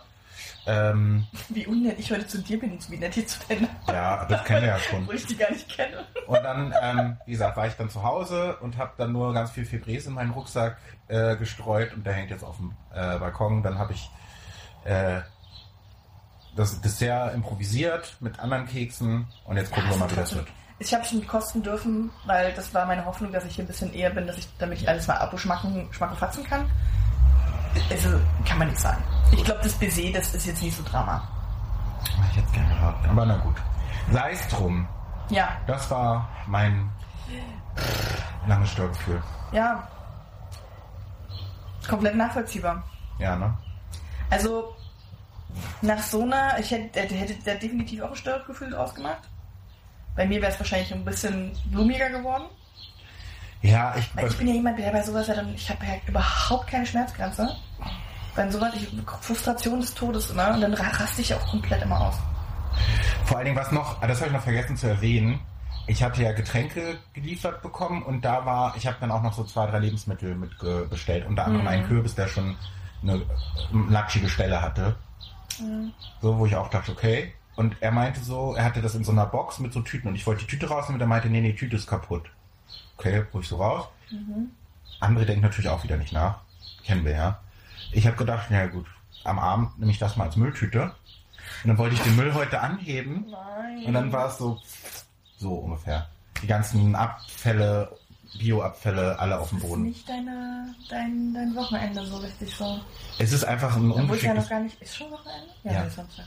Ähm, 0.66 1.26
Wie 1.48 1.66
unnett 1.66 1.98
ich 1.98 2.10
heute 2.12 2.26
zu 2.26 2.38
dir 2.38 2.60
bin 2.60 2.72
und 2.72 2.90
wie 2.90 2.96
nett 2.98 3.14
hier 3.14 3.26
zu 3.26 3.38
deinen 3.48 3.66
ja, 3.88 4.24
das 4.26 4.44
kennen 4.44 4.60
wir 4.62 4.68
ja 4.68 4.78
schon. 4.78 5.06
wo 5.06 5.12
ich 5.12 5.26
die 5.26 5.36
gar 5.36 5.50
nicht 5.50 5.68
kenne. 5.68 6.04
Und 6.26 6.42
dann, 6.44 6.72
ähm, 6.80 7.16
wie 7.26 7.32
gesagt, 7.32 7.56
war 7.56 7.66
ich 7.66 7.74
dann 7.74 7.90
zu 7.90 8.02
Hause 8.02 8.56
und 8.58 8.76
habe 8.78 8.92
dann 8.96 9.10
nur 9.12 9.32
ganz 9.34 9.50
viel 9.50 9.64
Fibres 9.64 10.06
in 10.06 10.12
meinen 10.12 10.30
Rucksack 10.30 10.76
äh, 11.08 11.36
gestreut 11.36 11.92
und 11.94 12.04
der 12.06 12.12
hängt 12.12 12.30
jetzt 12.30 12.44
auf 12.44 12.56
dem 12.58 12.72
äh, 12.94 13.18
Balkon. 13.18 13.62
Dann 13.62 13.78
habe 13.78 13.94
ich 13.94 14.10
äh, 14.84 15.20
das 16.56 16.80
Dessert 16.80 17.34
improvisiert 17.34 18.16
mit 18.20 18.38
anderen 18.38 18.66
Keksen 18.66 19.26
und 19.44 19.56
jetzt 19.56 19.72
gucken 19.72 19.90
wir 19.90 19.96
mal, 19.96 20.10
wie 20.10 20.14
das 20.16 20.34
wird. 20.34 20.46
Ich 20.82 20.94
habe 20.94 21.04
schon 21.04 21.24
kosten 21.26 21.62
dürfen, 21.62 22.10
weil 22.24 22.52
das 22.54 22.72
war 22.72 22.86
meine 22.86 23.04
Hoffnung, 23.04 23.30
dass 23.32 23.44
ich 23.44 23.54
hier 23.54 23.64
ein 23.64 23.68
bisschen 23.68 23.92
eher 23.92 24.08
bin, 24.10 24.26
dass 24.26 24.38
ich, 24.38 24.48
damit 24.58 24.80
ich 24.80 24.88
alles 24.88 25.06
mal 25.06 25.16
abschmacken, 25.18 25.86
schmacken, 25.92 26.16
fatzen 26.16 26.42
kann. 26.42 26.68
Also, 27.90 28.08
kann 28.48 28.58
man 28.58 28.68
nicht 28.68 28.80
sagen. 28.80 29.02
Ich 29.30 29.44
glaube, 29.44 29.60
das 29.62 29.74
Baiser, 29.74 30.10
das 30.12 30.34
ist 30.34 30.46
jetzt 30.46 30.62
nicht 30.62 30.76
so 30.76 30.82
Drama. 30.82 31.22
Mach 32.18 32.30
ich 32.30 32.36
jetzt 32.38 32.52
gerne 32.54 32.74
gehabt, 32.74 33.06
aber 33.08 33.26
na 33.26 33.36
gut. 33.36 33.56
Sei 34.10 34.32
es 34.32 34.48
drum. 34.48 34.88
Ja, 35.28 35.50
Das 35.66 35.88
war 35.90 36.28
mein 36.46 36.90
langes 38.48 38.70
Störgefühl. 38.70 39.22
ja. 39.52 39.86
Komplett 41.88 42.14
nachvollziehbar. 42.14 42.82
Ja, 43.18 43.36
ne? 43.36 43.52
Also, 44.30 44.76
nach 45.82 45.98
so 46.02 46.22
einer, 46.22 46.58
ich 46.58 46.70
hätte, 46.70 46.90
der 46.90 47.18
hätte 47.18 47.34
der 47.34 47.56
definitiv 47.56 48.02
auch 48.02 48.10
ein 48.10 48.16
Störgefühl 48.16 48.70
draus 48.70 48.94
gemacht. 48.94 49.18
Bei 50.16 50.26
mir 50.26 50.40
wäre 50.42 50.52
es 50.52 50.58
wahrscheinlich 50.58 50.92
ein 50.92 51.04
bisschen 51.04 51.52
blumiger 51.66 52.10
geworden. 52.10 52.44
Ja, 53.62 53.94
ich, 53.96 54.08
Weil 54.16 54.26
ich 54.28 54.38
bin 54.38 54.48
ja 54.48 54.54
jemand, 54.54 54.78
der 54.78 54.90
bei 54.90 55.02
sowas 55.02 55.26
ja 55.26 55.34
dann, 55.34 55.54
ich 55.54 55.68
habe 55.68 55.84
ja 55.84 55.92
überhaupt 56.06 56.66
keine 56.66 56.86
Schmerzgrenze. 56.86 57.56
Bei 58.34 58.48
sowas, 58.50 58.72
ich, 58.74 58.88
Frustration 59.20 59.80
des 59.80 59.92
Todes 59.94 60.30
immer 60.30 60.54
und 60.54 60.60
dann 60.62 60.72
ra- 60.74 60.88
raste 60.96 61.20
ich 61.20 61.34
auch 61.34 61.46
komplett 61.48 61.82
immer 61.82 62.00
aus. 62.00 62.14
Vor 63.26 63.36
allen 63.36 63.46
Dingen, 63.46 63.56
was 63.58 63.70
noch, 63.72 64.00
das 64.00 64.18
habe 64.18 64.28
ich 64.28 64.32
noch 64.36 64.42
vergessen 64.42 64.76
zu 64.76 64.86
erwähnen. 64.88 65.40
Ich 65.86 66.02
hatte 66.02 66.22
ja 66.22 66.32
Getränke 66.32 66.98
geliefert 67.12 67.62
bekommen 67.62 68.02
und 68.02 68.24
da 68.24 68.46
war, 68.46 68.76
ich 68.76 68.86
habe 68.86 68.96
dann 69.00 69.10
auch 69.10 69.22
noch 69.22 69.32
so 69.32 69.44
zwei, 69.44 69.66
drei 69.66 69.80
Lebensmittel 69.80 70.34
mit 70.36 70.50
bestellt. 70.88 71.26
Unter 71.26 71.44
anderem 71.46 71.66
einen 71.66 71.86
Kürbis, 71.88 72.14
der 72.14 72.28
schon 72.28 72.56
eine 73.02 73.14
äh, 73.16 73.22
latschige 73.88 74.28
Stelle 74.28 74.62
hatte. 74.62 74.96
So, 76.22 76.38
wo 76.38 76.46
ich 76.46 76.54
auch 76.56 76.68
dachte, 76.70 76.92
okay. 76.92 77.34
Und 77.60 77.76
er 77.80 77.92
meinte 77.92 78.20
so, 78.20 78.54
er 78.54 78.64
hatte 78.64 78.80
das 78.80 78.94
in 78.94 79.04
so 79.04 79.12
einer 79.12 79.26
Box 79.26 79.58
mit 79.58 79.74
so 79.74 79.82
Tüten 79.82 80.08
und 80.08 80.14
ich 80.14 80.26
wollte 80.26 80.46
die 80.46 80.50
Tüte 80.50 80.70
rausnehmen 80.70 80.94
und 80.94 81.02
er 81.02 81.08
meinte, 81.08 81.28
nee, 81.28 81.42
nee, 81.42 81.52
die 81.52 81.58
Tüte 81.58 81.76
ist 81.76 81.86
kaputt. 81.86 82.24
Okay, 82.96 83.22
ruhig 83.34 83.46
so 83.46 83.58
raus. 83.58 83.86
André 84.98 85.26
denkt 85.26 85.42
natürlich 85.42 85.68
auch 85.68 85.84
wieder 85.84 85.98
nicht 85.98 86.14
nach. 86.14 86.38
Kennen 86.84 87.04
wir 87.04 87.12
ja. 87.12 87.40
Ich 87.92 88.06
habe 88.06 88.16
gedacht, 88.16 88.46
na 88.48 88.66
gut, 88.66 88.86
am 89.24 89.38
Abend 89.38 89.78
nehme 89.78 89.92
ich 89.92 89.98
das 89.98 90.16
mal 90.16 90.24
als 90.24 90.36
Mülltüte. 90.36 90.84
Und 90.84 91.68
dann 91.68 91.76
wollte 91.76 91.96
ich 91.96 92.00
den 92.00 92.16
Müll 92.16 92.32
heute 92.32 92.62
anheben 92.62 93.26
Nein. 93.30 93.84
und 93.84 93.92
dann 93.92 94.10
war 94.10 94.28
es 94.28 94.38
so, 94.38 94.58
so 95.36 95.56
ungefähr. 95.56 96.08
Die 96.42 96.46
ganzen 96.46 96.94
Abfälle, 96.94 97.94
Bioabfälle, 98.38 99.18
alle 99.18 99.38
auf 99.38 99.50
dem 99.50 99.58
Das 99.58 99.64
ist 99.64 99.70
Boden. 99.70 99.82
nicht 99.82 100.08
deine, 100.08 100.74
dein, 100.88 101.34
dein 101.34 101.54
Wochenende 101.54 102.06
so 102.06 102.16
richtig 102.16 102.56
so. 102.56 102.80
Es 103.18 103.32
ist 103.32 103.44
einfach 103.44 103.76
ein 103.76 103.90
ich 103.90 103.96
ja 103.96 104.02
noch 104.02 104.08
ungeschicktes... 104.08 104.48
gar 104.48 104.60
nicht. 104.60 104.80
Ist 104.80 104.96
schon 104.96 105.10
Wochenende? 105.10 105.52
Ja. 105.64 105.82
ist 105.82 105.96
Samstag. 105.96 106.24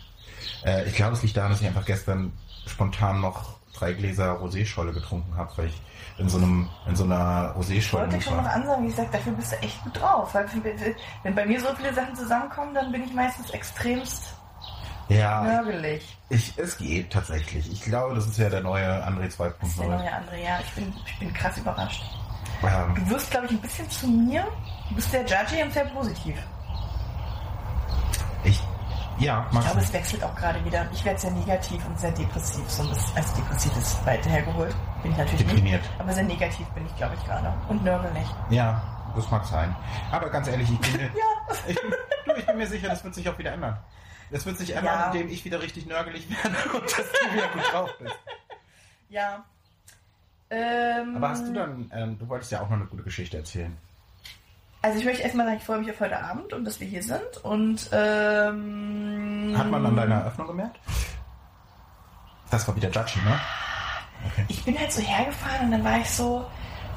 Äh, 0.66 0.86
ich 0.86 0.96
glaube, 0.96 1.14
es 1.14 1.24
liegt 1.24 1.36
daran, 1.38 1.52
dass 1.52 1.62
ich 1.62 1.68
einfach 1.68 1.86
gestern 1.86 2.32
spontan 2.68 3.22
noch 3.22 3.58
drei 3.74 3.94
Gläser 3.94 4.40
Rosé-Scholle 4.40 4.94
getrunken 4.94 5.36
habe, 5.36 5.52
weil 5.58 5.66
ich 5.68 5.82
in 6.18 6.30
so 6.30 6.38
einem 6.38 6.70
in 6.88 6.96
so 6.96 7.04
einer 7.06 7.54
Ich 7.60 7.66
Rosé-Scholle 7.68 8.04
wollte 8.12 8.22
schon 8.22 8.38
noch 8.38 8.46
ansagen, 8.46 8.84
wie 8.86 8.90
gesagt, 8.90 9.14
dafür 9.14 9.34
bist 9.34 9.52
du 9.52 9.56
echt 9.58 9.84
gut 9.84 10.00
drauf. 10.00 10.34
Weil 10.34 10.46
wenn 11.24 11.36
bei 11.36 11.46
mir 11.46 11.60
so 11.60 11.68
viele 11.76 11.94
Sachen 11.94 12.16
zusammenkommen, 12.16 12.74
dann 12.76 12.92
bin 12.92 13.04
ich 13.04 13.14
meistens 13.14 13.50
extremst 13.50 14.36
Ja, 15.10 15.42
nörgelig. 15.44 16.18
ich, 16.30 16.54
es 16.58 16.78
geht 16.78 17.12
tatsächlich. 17.12 17.72
Ich 17.72 17.82
glaube, 17.82 18.14
das 18.16 18.28
ist 18.28 18.38
ja 18.38 18.50
der 18.50 18.62
neue 18.62 18.86
André 19.06 19.24
Das 19.24 19.30
ist 19.34 19.40
der 19.40 19.48
2.0. 19.88 19.88
neue 19.88 20.10
André, 20.10 20.44
ja. 20.46 20.60
Ich 20.64 20.72
bin, 20.74 20.94
ich 21.06 21.20
bin 21.20 21.34
krass 21.34 21.58
überrascht. 21.58 22.04
Ähm, 22.64 22.96
Du 22.96 23.10
wirst, 23.10 23.30
glaube 23.32 23.48
ich, 23.48 23.52
ein 23.54 23.60
bisschen 23.62 23.90
zu 23.90 24.08
mir. 24.08 24.46
Du 24.90 24.96
bist 24.96 25.12
sehr 25.12 25.22
judgy 25.26 25.64
und 25.64 25.74
sehr 25.74 25.86
positiv. 25.86 26.36
Ich, 29.17 29.24
ja, 29.25 29.46
Ich 29.48 29.53
machst 29.53 29.67
glaube, 29.67 29.82
es 29.82 29.93
wechselt 29.93 30.24
auch 30.24 30.36
gerade 30.36 30.63
wieder. 30.65 30.86
Ich 30.91 31.03
werde 31.05 31.20
sehr 31.20 31.32
negativ 31.32 31.86
und 31.88 32.00
sehr 32.00 32.12
depressiv. 32.12 32.70
So 32.70 32.84
ein 32.84 32.89
bisschen, 32.89 33.15
also 33.17 33.36
depressiv 33.36 33.77
ist 33.77 34.05
weit 34.05 34.25
hergeholt. 34.27 34.75
Bin 35.01 35.12
ich 35.12 35.17
natürlich 35.17 35.46
Deprimiert. 35.48 35.82
nicht. 35.82 36.00
Aber 36.00 36.12
sehr 36.13 36.24
negativ 36.24 36.67
bin 36.70 36.86
ich, 36.86 36.96
glaube 36.96 37.15
ich, 37.15 37.24
gerade. 37.25 37.53
Und 37.70 37.84
nörgelig. 37.84 38.25
Ja, 38.50 38.82
das 39.15 39.29
mag 39.32 39.46
sein. 39.46 39.75
Aber 40.12 40.29
ganz 40.29 40.48
ehrlich, 40.48 40.70
ich 40.72 40.79
bin, 40.79 40.93
mir- 40.93 41.03
Ja. 41.15 41.55
ich, 41.67 41.79
bin- 41.82 41.91
du, 42.25 42.32
ich 42.39 42.46
bin 42.46 42.58
mir 42.58 42.67
sicher, 42.67 42.89
das 42.89 43.03
wird 43.03 43.13
sich 43.15 43.27
auch 43.29 43.38
wieder 43.38 43.51
ändern. 43.53 43.77
Das 44.32 44.46
wird 44.46 44.58
sich 44.58 44.75
ändern, 44.75 45.00
Ja. 45.00 45.05
indem 45.12 45.29
ich 45.29 45.46
wieder 45.46 45.62
richtig 45.62 45.86
nörgelig 45.86 46.27
werde 46.29 46.55
und 46.77 46.84
dass 46.84 46.96
du 47.12 47.34
wieder 47.34 47.48
gut 47.50 47.72
drauf 47.72 47.89
bist. 48.00 48.15
Ja. 49.10 49.43
Ähm, 50.50 51.15
Aber 51.17 51.29
hast 51.29 51.48
du 51.48 51.53
dann, 51.53 51.89
ähm, 51.93 52.17
du 52.20 52.27
wolltest 52.29 52.51
ja 52.51 52.62
auch 52.62 52.70
noch 52.70 52.77
eine 52.77 52.86
gute 52.86 53.03
Geschichte 53.03 53.38
erzählen. 53.38 53.75
Also 54.84 55.00
ich 55.00 55.06
möchte 55.06 55.24
erstmal 55.24 55.46
sagen, 55.46 55.58
ich 55.60 55.63
freue 55.63 55.80
mich 55.80 55.90
auf 55.90 56.00
heute 56.02 56.22
Abend 56.22 56.52
und 56.52 56.66
dass 56.66 56.78
wir 56.82 56.86
hier 56.86 57.02
sind. 57.02 57.38
Und 57.42 57.90
ähm, 57.94 59.56
Hat 59.58 59.72
man 59.72 59.86
an 59.86 59.96
deiner 59.96 60.16
Eröffnung 60.16 60.48
gemerkt? 60.48 60.78
Das 62.52 62.68
war 62.68 62.75
wieder 62.75 62.90
Judgy, 62.90 63.20
ne? 63.20 63.40
Okay. 64.28 64.46
Ich 64.50 64.66
bin 64.66 64.78
halt 64.78 64.92
so 64.92 65.02
hergefahren 65.02 65.68
und 65.68 65.72
dann 65.72 65.86
war 65.86 66.00
ich 66.00 66.10
so, 66.10 66.46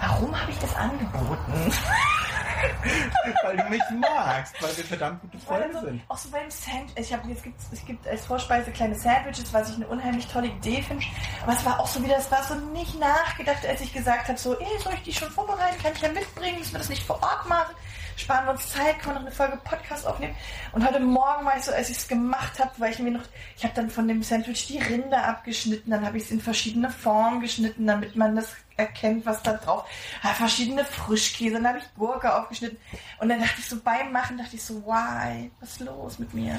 warum 0.01 0.39
habe 0.39 0.51
ich 0.51 0.59
das 0.59 0.75
angeboten? 0.75 1.53
Weil 3.43 3.57
du 3.57 3.65
mich 3.65 3.83
magst, 4.01 4.55
weil 4.63 4.77
wir 4.77 4.85
verdammt 4.85 5.21
gute 5.23 5.39
Freunde 5.39 5.69
dann 5.73 5.83
so, 5.83 5.87
sind. 5.89 6.03
auch 6.09 6.19
so 6.19 6.31
beim 6.31 6.51
Sandwich, 6.51 6.93
ich 6.97 7.13
habe 7.13 7.29
jetzt 7.29 7.43
gibt 7.43 7.61
es 7.73 7.85
gibt 7.85 8.07
als 8.07 8.27
Vorspeise 8.27 8.71
kleine 8.71 8.95
Sandwiches, 8.95 9.53
was 9.53 9.71
ich 9.71 9.77
eine 9.77 9.87
unheimlich 9.87 10.27
tolle 10.27 10.49
Idee 10.49 10.83
finde. 10.83 11.05
Aber 11.43 11.53
es 11.53 11.65
war 11.65 11.81
auch 11.81 11.87
so 11.87 12.03
wieder, 12.03 12.17
es 12.17 12.31
war 12.31 12.43
so 12.43 12.55
nicht 12.55 12.99
nachgedacht, 12.99 13.65
als 13.67 13.81
ich 13.81 13.93
gesagt 13.93 14.29
habe, 14.29 14.39
so, 14.39 14.59
ey, 14.59 14.67
soll 14.83 14.95
ich 14.95 15.03
die 15.03 15.13
schon 15.13 15.31
vorbereiten? 15.31 15.81
Kann 15.83 15.93
ich 15.95 16.01
ja 16.01 16.09
mitbringen? 16.09 16.59
Müssen 16.59 16.73
wir 16.73 16.79
das 16.79 16.89
nicht 16.89 17.03
vor 17.03 17.23
Ort 17.23 17.49
machen? 17.49 17.75
Sparen 18.17 18.47
wir 18.47 18.53
uns 18.53 18.71
Zeit, 18.73 18.99
können 19.01 19.17
wir 19.17 19.21
noch 19.21 19.27
eine 19.27 19.31
Folge 19.31 19.59
Podcast 19.63 20.07
aufnehmen? 20.07 20.35
Und 20.73 20.87
heute 20.87 21.01
Morgen 21.01 21.45
war 21.45 21.57
ich 21.59 21.65
so, 21.65 21.73
als 21.73 21.91
ich 21.91 21.99
es 21.99 22.09
gemacht 22.09 22.59
habe, 22.59 22.71
weil 22.79 22.93
ich 22.93 22.99
mir 22.99 23.11
noch, 23.11 23.23
ich 23.57 23.63
habe 23.65 23.75
dann 23.75 23.91
von 23.91 24.09
dem 24.09 24.23
Sandwich 24.23 24.67
die 24.67 24.79
Rinde 24.79 25.19
abgeschnitten, 25.19 25.91
dann 25.91 26.05
habe 26.05 26.17
ich 26.17 26.25
es 26.25 26.31
in 26.31 26.41
verschiedene 26.41 26.91
Formen 26.91 27.41
geschnitten, 27.41 27.87
damit 27.87 28.17
man 28.17 28.35
das 28.35 28.49
erkennt, 28.79 29.27
was 29.27 29.43
da 29.43 29.53
drauf. 29.55 29.85
Ah, 30.23 30.29
verschiedene 30.33 30.85
Frischkäse, 30.85 31.55
dann 31.57 31.69
habe 31.69 31.79
ich 31.79 31.85
Gurke 31.95 32.35
aufgeschnitten. 32.35 32.79
Und 33.21 33.29
dann 33.29 33.39
dachte 33.41 33.57
ich 33.59 33.69
so 33.69 33.77
beim 33.81 34.11
Machen, 34.13 34.39
dachte 34.39 34.57
ich 34.57 34.63
so, 34.65 34.83
why? 34.87 35.51
Was 35.61 35.73
ist 35.73 35.81
los 35.81 36.19
mit 36.19 36.33
mir? 36.33 36.57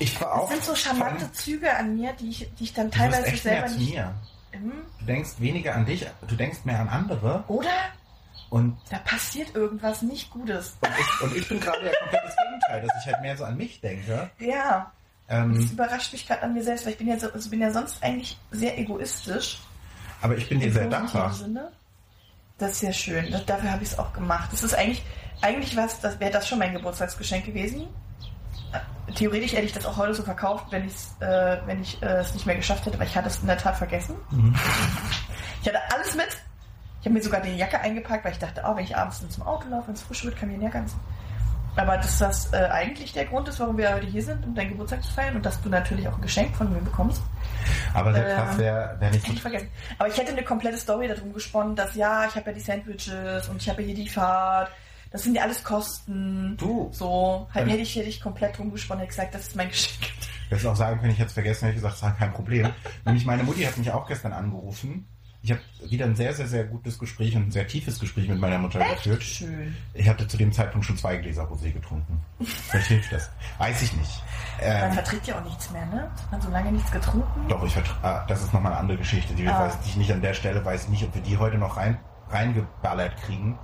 Ich 0.00 0.20
war 0.20 0.30
Das 0.32 0.40
auch. 0.40 0.50
sind 0.50 0.64
so 0.64 0.74
charmante 0.74 1.30
Züge 1.32 1.72
an 1.76 1.96
mir, 1.96 2.12
die 2.14 2.30
ich, 2.30 2.50
die 2.58 2.64
ich 2.64 2.74
dann 2.74 2.90
teilweise 2.90 3.36
selber 3.36 3.68
nicht. 3.68 3.94
mir. 3.94 4.14
Hm? 4.50 4.82
Du 4.98 5.04
denkst 5.06 5.30
weniger 5.38 5.76
an 5.76 5.86
dich, 5.86 6.04
du 6.26 6.34
denkst 6.34 6.58
mehr 6.64 6.80
an 6.80 6.88
andere 6.88 7.44
Oder? 7.46 7.70
Und, 8.52 8.76
Da 8.90 8.98
passiert 8.98 9.54
irgendwas 9.54 10.02
nicht 10.02 10.30
Gutes. 10.30 10.76
und, 10.80 10.90
ich, 10.98 11.20
und 11.22 11.36
ich 11.36 11.48
bin 11.48 11.58
gerade 11.60 11.84
ja 11.86 11.92
komplett 12.00 12.22
das 12.24 12.36
Gegenteil, 12.36 12.82
dass 12.86 12.96
ich 13.00 13.06
halt 13.12 13.22
mehr 13.22 13.36
so 13.36 13.44
an 13.44 13.56
mich 13.56 13.80
denke. 13.80 14.30
Ja, 14.38 14.92
das 15.26 15.38
Ähm, 15.38 15.68
überrascht 15.72 16.12
mich 16.12 16.26
gerade 16.26 16.42
an 16.42 16.52
mir 16.54 16.62
selbst, 16.62 16.84
weil 16.84 16.92
ich 16.92 16.98
bin 16.98 17.08
ja, 17.08 17.18
so, 17.18 17.32
also 17.32 17.48
bin 17.50 17.60
ja 17.60 17.70
sonst 17.72 18.02
eigentlich 18.02 18.38
sehr 18.50 18.78
egoistisch. 18.78 19.58
aber 20.20 20.36
ich 20.36 20.48
bin 20.48 20.60
dir 20.60 20.70
sehr 20.72 20.86
dankbar. 20.88 21.32
Sinne. 21.32 21.72
Das 22.58 22.72
ist 22.72 22.80
sehr 22.80 22.92
schön. 22.92 23.30
Das, 23.32 23.44
dafür 23.46 23.72
habe 23.72 23.82
ich 23.82 23.90
es 23.92 23.98
auch 23.98 24.12
gemacht. 24.12 24.50
Das 24.52 24.62
ist 24.62 24.74
eigentlich, 24.74 25.02
eigentlich 25.40 25.76
was, 25.76 26.00
das 26.00 26.20
wäre 26.20 26.30
das 26.30 26.46
schon 26.46 26.58
mein 26.58 26.74
Geburtstagsgeschenk 26.74 27.46
gewesen. 27.46 27.88
Äh, 28.72 29.12
Theoretisch 29.14 29.52
hätte 29.52 29.64
ich 29.64 29.72
das 29.72 29.84
auch 29.86 29.96
heute 29.96 30.14
so 30.14 30.22
verkauft, 30.22 30.66
wenn, 30.70 30.86
ich's, 30.86 31.16
äh, 31.20 31.56
wenn 31.66 31.80
ich 31.82 32.00
äh, 32.02 32.18
es 32.18 32.34
nicht 32.34 32.46
mehr 32.46 32.54
geschafft 32.56 32.84
hätte, 32.86 32.98
weil 32.98 33.06
ich 33.08 33.16
hatte 33.16 33.28
es 33.28 33.38
in 33.40 33.46
der 33.46 33.58
Tat 33.58 33.76
vergessen. 33.76 34.14
Mhm. 34.30 34.54
Ich 35.62 35.68
hatte 35.68 35.80
alles 35.92 36.14
mit. 36.14 36.28
Ich 37.02 37.06
habe 37.06 37.14
mir 37.14 37.22
sogar 37.22 37.40
die 37.40 37.56
Jacke 37.56 37.80
eingepackt, 37.80 38.24
weil 38.24 38.30
ich 38.30 38.38
dachte, 38.38 38.62
oh, 38.64 38.76
wenn 38.76 38.84
ich 38.84 38.96
abends 38.96 39.28
zum 39.28 39.42
Auto 39.42 39.68
laufe, 39.68 39.88
wenn 39.88 39.94
es 39.94 40.02
frisch 40.02 40.24
wird, 40.24 40.36
kann 40.36 40.54
ich 40.54 40.62
Jacke 40.62 40.78
anziehen. 40.78 41.00
Aber 41.74 41.96
dass 41.96 42.18
das 42.18 42.52
äh, 42.52 42.68
eigentlich 42.70 43.12
der 43.12 43.24
Grund 43.24 43.48
ist, 43.48 43.58
warum 43.58 43.76
wir 43.76 43.92
heute 43.92 44.06
hier 44.06 44.22
sind, 44.22 44.46
um 44.46 44.54
deinen 44.54 44.68
Geburtstag 44.68 45.02
zu 45.02 45.10
feiern 45.12 45.34
und 45.34 45.44
dass 45.44 45.60
du 45.60 45.68
natürlich 45.68 46.06
auch 46.06 46.14
ein 46.14 46.22
Geschenk 46.22 46.54
von 46.54 46.72
mir 46.72 46.78
bekommst. 46.78 47.20
Aber 47.92 48.12
sehr 48.12 48.28
Ähm, 48.28 48.36
krass 48.36 48.58
wäre 48.58 48.96
wär 49.00 49.10
nicht 49.10 49.24
Hätte 49.24 49.34
ich 49.34 49.42
vergessen. 49.42 49.68
Aber 49.98 50.08
ich 50.08 50.16
hätte 50.16 50.30
eine 50.30 50.44
komplette 50.44 50.78
Story 50.78 51.08
darum 51.08 51.32
gesponnen, 51.32 51.74
dass 51.74 51.96
ja, 51.96 52.26
ich 52.28 52.36
habe 52.36 52.50
ja 52.50 52.52
die 52.52 52.60
Sandwiches 52.60 53.48
und 53.48 53.60
ich 53.60 53.68
habe 53.68 53.82
ja 53.82 53.86
hier 53.86 53.96
die 53.96 54.08
Fahrt. 54.08 54.70
Das 55.10 55.24
sind 55.24 55.34
ja 55.34 55.42
alles 55.42 55.64
Kosten. 55.64 56.56
Du. 56.56 56.88
So, 56.92 57.48
halt, 57.52 57.68
hätte 57.68 57.82
ich, 57.82 57.96
hätte 57.96 58.08
ich 58.08 58.20
komplett 58.20 58.56
drum 58.56 58.70
gesponnen, 58.70 59.00
hätte 59.00 59.10
gesagt, 59.10 59.34
das 59.34 59.48
ist 59.48 59.56
mein 59.56 59.68
Geschenk. 59.68 60.12
Hättest 60.50 60.66
auch 60.66 60.76
sagen 60.76 61.00
können, 61.00 61.12
ich 61.12 61.20
es 61.20 61.32
vergessen, 61.32 61.66
hätte 61.66 61.78
ich 61.78 61.82
gesagt, 61.82 62.00
das 62.00 62.10
ist 62.10 62.18
kein 62.18 62.32
Problem. 62.32 62.70
Nämlich 63.04 63.24
meine 63.24 63.42
Mutti 63.42 63.62
hat 63.62 63.76
mich 63.78 63.90
auch 63.90 64.06
gestern 64.06 64.32
angerufen. 64.32 65.06
Ich 65.44 65.50
habe 65.50 65.60
wieder 65.88 66.04
ein 66.04 66.14
sehr, 66.14 66.32
sehr, 66.32 66.46
sehr 66.46 66.64
gutes 66.64 66.98
Gespräch 67.00 67.34
und 67.34 67.48
ein 67.48 67.50
sehr 67.50 67.66
tiefes 67.66 67.98
Gespräch 67.98 68.28
mit 68.28 68.38
meiner 68.38 68.58
Mutter 68.58 68.78
geführt. 68.78 69.22
Schön. 69.24 69.74
Ich 69.92 70.08
hatte 70.08 70.28
zu 70.28 70.36
dem 70.36 70.52
Zeitpunkt 70.52 70.86
schon 70.86 70.96
zwei 70.96 71.16
Gläser 71.16 71.42
Rosé 71.50 71.72
getrunken. 71.72 72.20
Vielleicht 72.44 72.86
hilft 72.86 73.12
das. 73.12 73.28
Weiß 73.58 73.82
ich 73.82 73.92
nicht. 73.96 74.22
Man 74.60 74.68
Ähm, 74.90 74.92
verträgt 74.92 75.26
ja 75.26 75.38
auch 75.40 75.44
nichts 75.44 75.68
mehr, 75.72 75.84
ne? 75.86 76.02
Hat 76.02 76.30
man 76.30 76.40
so 76.40 76.48
lange 76.50 76.70
nichts 76.70 76.92
getrunken? 76.92 77.48
doch, 77.48 77.64
ich 77.64 77.74
vertra- 77.74 77.96
ah, 78.02 78.24
das 78.28 78.42
ist 78.44 78.54
nochmal 78.54 78.70
eine 78.72 78.80
andere 78.80 78.98
Geschichte. 78.98 79.34
Die 79.34 79.48
Ah. 79.48 79.66
weiß 79.66 79.78
ich 79.84 79.96
nicht 79.96 80.12
an 80.12 80.22
der 80.22 80.34
Stelle, 80.34 80.64
weiß 80.64 80.84
ich 80.84 80.90
nicht, 80.90 81.02
ob 81.02 81.12
wir 81.16 81.22
die 81.22 81.36
heute 81.36 81.58
noch 81.58 81.76
rein, 81.76 81.98
reingeballert 82.30 83.16
kriegen. 83.22 83.58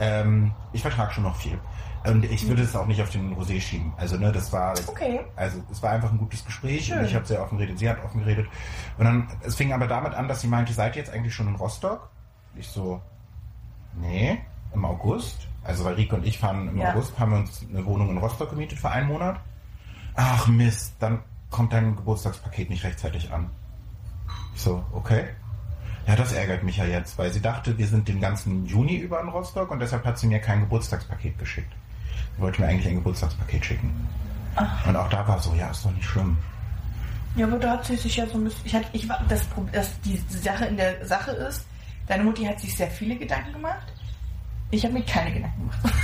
Ähm, 0.00 0.52
ich 0.72 0.82
vertrage 0.82 1.12
schon 1.12 1.22
noch 1.22 1.36
viel. 1.36 1.58
Und 2.06 2.24
ich 2.24 2.46
würde 2.46 2.62
es 2.62 2.76
auch 2.76 2.86
nicht 2.86 3.00
auf 3.00 3.08
den 3.10 3.34
Rosé 3.34 3.60
schieben. 3.60 3.94
Also, 3.96 4.16
ne, 4.18 4.30
das 4.30 4.52
war, 4.52 4.74
Okay. 4.86 5.20
also 5.36 5.62
es 5.70 5.82
war 5.82 5.90
einfach 5.92 6.12
ein 6.12 6.18
gutes 6.18 6.44
Gespräch 6.44 6.84
Schön. 6.86 6.98
und 6.98 7.04
ich 7.06 7.14
habe 7.14 7.24
sehr 7.24 7.40
offen 7.42 7.56
geredet, 7.56 7.78
sie 7.78 7.88
hat 7.88 8.02
offen 8.04 8.20
geredet. 8.20 8.46
Und 8.98 9.04
dann, 9.06 9.28
es 9.42 9.54
fing 9.56 9.72
aber 9.72 9.86
damit 9.86 10.12
an, 10.14 10.28
dass 10.28 10.42
sie 10.42 10.48
meinte, 10.48 10.72
seid 10.74 10.96
ihr 10.96 11.02
jetzt 11.02 11.12
eigentlich 11.12 11.34
schon 11.34 11.48
in 11.48 11.54
Rostock? 11.54 12.10
Ich 12.56 12.68
so, 12.68 13.00
nee, 13.98 14.38
im 14.74 14.84
August. 14.84 15.48
Also 15.62 15.84
weil 15.86 15.94
Rieke 15.94 16.14
und 16.16 16.26
ich 16.26 16.38
fahren 16.38 16.68
im 16.68 16.76
Ja. 16.78 16.92
August, 16.92 17.18
haben 17.18 17.32
wir 17.32 17.38
uns 17.38 17.64
eine 17.68 17.84
Wohnung 17.86 18.10
in 18.10 18.18
Rostock 18.18 18.50
gemietet 18.50 18.78
für 18.78 18.90
einen 18.90 19.08
Monat. 19.08 19.40
Ach 20.14 20.46
Mist, 20.46 20.94
dann 21.00 21.20
kommt 21.50 21.72
dein 21.72 21.96
Geburtstagspaket 21.96 22.68
nicht 22.68 22.84
rechtzeitig 22.84 23.32
an. 23.32 23.50
Ich 24.54 24.60
so, 24.60 24.84
okay. 24.92 25.24
Ja, 26.06 26.16
das 26.16 26.32
ärgert 26.34 26.64
mich 26.64 26.76
ja 26.76 26.84
jetzt, 26.84 27.16
weil 27.16 27.32
sie 27.32 27.40
dachte, 27.40 27.78
wir 27.78 27.86
sind 27.86 28.08
den 28.08 28.20
ganzen 28.20 28.66
Juni 28.66 28.96
über 28.96 29.22
in 29.22 29.28
Rostock 29.30 29.70
und 29.70 29.80
deshalb 29.80 30.04
hat 30.04 30.18
sie 30.18 30.26
mir 30.26 30.38
kein 30.38 30.60
Geburtstagspaket 30.60 31.38
geschickt. 31.38 31.72
Wollte 32.38 32.60
mir 32.60 32.68
eigentlich 32.68 32.88
ein 32.88 32.96
Geburtstagspaket 32.96 33.64
schicken. 33.64 34.08
Ach. 34.56 34.86
Und 34.86 34.96
auch 34.96 35.08
da 35.08 35.26
war 35.26 35.38
so, 35.40 35.54
ja, 35.54 35.70
ist 35.70 35.84
doch 35.84 35.92
nicht 35.92 36.04
schlimm. 36.04 36.36
Ja, 37.36 37.46
aber 37.46 37.58
da 37.58 37.72
hat 37.72 37.84
sie 37.84 37.96
sich 37.96 38.16
ja 38.16 38.26
so 38.26 38.34
ein 38.34 38.44
bisschen. 38.44 38.64
Ich 38.64 38.74
hatte, 38.74 38.86
ich 38.92 39.08
war, 39.08 39.20
das, 39.28 39.42
das, 39.72 40.00
die 40.02 40.16
Sache 40.28 40.66
in 40.66 40.76
der 40.76 41.04
Sache 41.04 41.32
ist, 41.32 41.66
deine 42.06 42.22
Mutti 42.22 42.44
hat 42.44 42.60
sich 42.60 42.76
sehr 42.76 42.90
viele 42.90 43.16
Gedanken 43.16 43.52
gemacht. 43.52 43.92
Ich 44.70 44.84
habe 44.84 44.94
mir 44.94 45.02
keine 45.04 45.32
Gedanken 45.32 45.60
gemacht. 45.60 45.94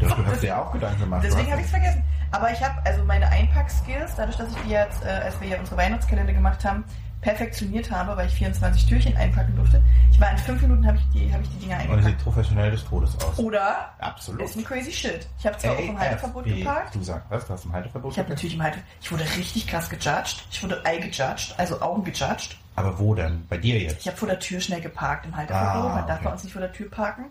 Doch, 0.00 0.16
du 0.16 0.26
hast 0.26 0.42
dir 0.42 0.48
ja 0.48 0.62
auch 0.62 0.72
Gedanken 0.72 1.00
gemacht. 1.00 1.22
Deswegen 1.24 1.50
habe 1.50 1.60
ich 1.60 1.66
es 1.66 1.70
vergessen. 1.70 2.02
Aber 2.32 2.50
ich 2.52 2.62
habe 2.62 2.74
also 2.84 3.04
meine 3.04 3.28
Einpack-Skills, 3.28 4.14
dadurch, 4.16 4.36
dass 4.36 4.50
ich 4.50 4.62
die 4.62 4.70
jetzt, 4.70 5.04
äh, 5.04 5.08
als 5.08 5.40
wir 5.40 5.48
ja 5.48 5.58
unsere 5.58 5.76
Weihnachtskalender 5.76 6.32
gemacht 6.32 6.64
haben, 6.64 6.84
perfektioniert 7.20 7.90
habe, 7.90 8.16
weil 8.16 8.26
ich 8.28 8.34
24 8.34 8.86
Türchen 8.86 9.16
einpacken 9.16 9.54
durfte. 9.56 9.82
Ich 10.10 10.20
war 10.20 10.30
in 10.30 10.38
fünf 10.38 10.62
Minuten, 10.62 10.86
habe 10.86 10.96
ich, 10.98 11.04
die, 11.12 11.32
hab 11.32 11.42
ich 11.42 11.48
die 11.50 11.58
Dinger 11.58 11.74
Und 11.76 11.80
es 11.80 11.88
eingepackt. 11.90 12.06
sieht 12.06 12.18
professionell 12.24 12.70
des 12.70 12.84
Todes 12.84 13.14
aus. 13.24 13.38
Oder 13.38 13.94
Absolut. 13.98 14.42
ist 14.42 14.56
ein 14.56 14.64
crazy 14.64 14.92
shit. 14.92 15.28
Ich 15.38 15.46
habe 15.46 15.56
zwar 15.58 15.72
auch 15.74 15.78
im 15.78 15.98
Halteverbot 15.98 16.44
geparkt. 16.44 16.94
Du 16.94 17.02
sagst, 17.02 17.26
was? 17.30 17.46
Du 17.46 17.52
hast 17.52 17.64
im 17.66 17.72
Halteverbot 17.72 18.12
Ich 18.12 18.18
habe 18.18 18.28
natürlich 18.30 18.54
im 18.54 18.62
Halte. 18.62 18.78
Ich 19.00 19.12
wurde 19.12 19.24
richtig 19.36 19.66
krass 19.66 19.88
gejudged. 19.90 20.44
Ich 20.50 20.62
wurde 20.62 20.82
eye 20.84 20.98
gejudged, 21.00 21.54
also 21.58 21.80
Augen 21.80 22.04
gejudged. 22.04 22.56
Aber 22.76 22.98
wo 22.98 23.14
denn? 23.14 23.46
Bei 23.48 23.58
dir 23.58 23.78
jetzt? 23.78 24.00
Ich 24.00 24.06
habe 24.06 24.16
vor 24.16 24.28
der 24.28 24.38
Tür 24.38 24.60
schnell 24.60 24.80
geparkt 24.80 25.26
im 25.26 25.36
Halteverbot. 25.36 25.90
Ah, 25.90 25.94
Man 25.96 26.06
darf 26.06 26.16
okay. 26.18 26.24
bei 26.24 26.32
uns 26.32 26.44
nicht 26.44 26.52
vor 26.52 26.62
der 26.62 26.72
Tür 26.72 26.88
parken. 26.90 27.26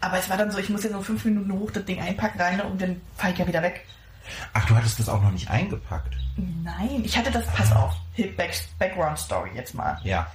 Aber 0.00 0.18
es 0.18 0.28
war 0.30 0.36
dann 0.38 0.50
so, 0.50 0.58
ich 0.58 0.70
muss 0.70 0.82
jetzt 0.82 0.92
nur 0.92 1.04
fünf 1.04 1.24
Minuten 1.24 1.52
hoch 1.52 1.70
das 1.70 1.84
Ding 1.84 2.00
einpacken 2.00 2.40
rein 2.40 2.60
und 2.62 2.80
dann 2.80 3.00
fahre 3.16 3.32
ich 3.34 3.38
ja 3.38 3.46
wieder 3.46 3.62
weg. 3.62 3.86
Ach, 4.54 4.64
du 4.66 4.74
hattest 4.76 4.98
das 4.98 5.08
auch 5.08 5.22
noch 5.22 5.30
nicht 5.32 5.50
eingepackt. 5.50 6.16
Nein, 6.62 7.02
ich 7.04 7.16
hatte 7.16 7.30
das, 7.30 7.46
pass 7.46 7.72
auf, 7.72 7.92
Back, 8.36 8.52
Background 8.78 9.18
Story 9.18 9.50
jetzt 9.54 9.74
mal. 9.74 9.98
Ja. 10.02 10.26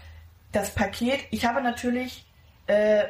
Das 0.51 0.73
Paket, 0.73 1.21
ich 1.31 1.45
habe 1.45 1.61
natürlich, 1.61 2.25
äh, 2.67 3.05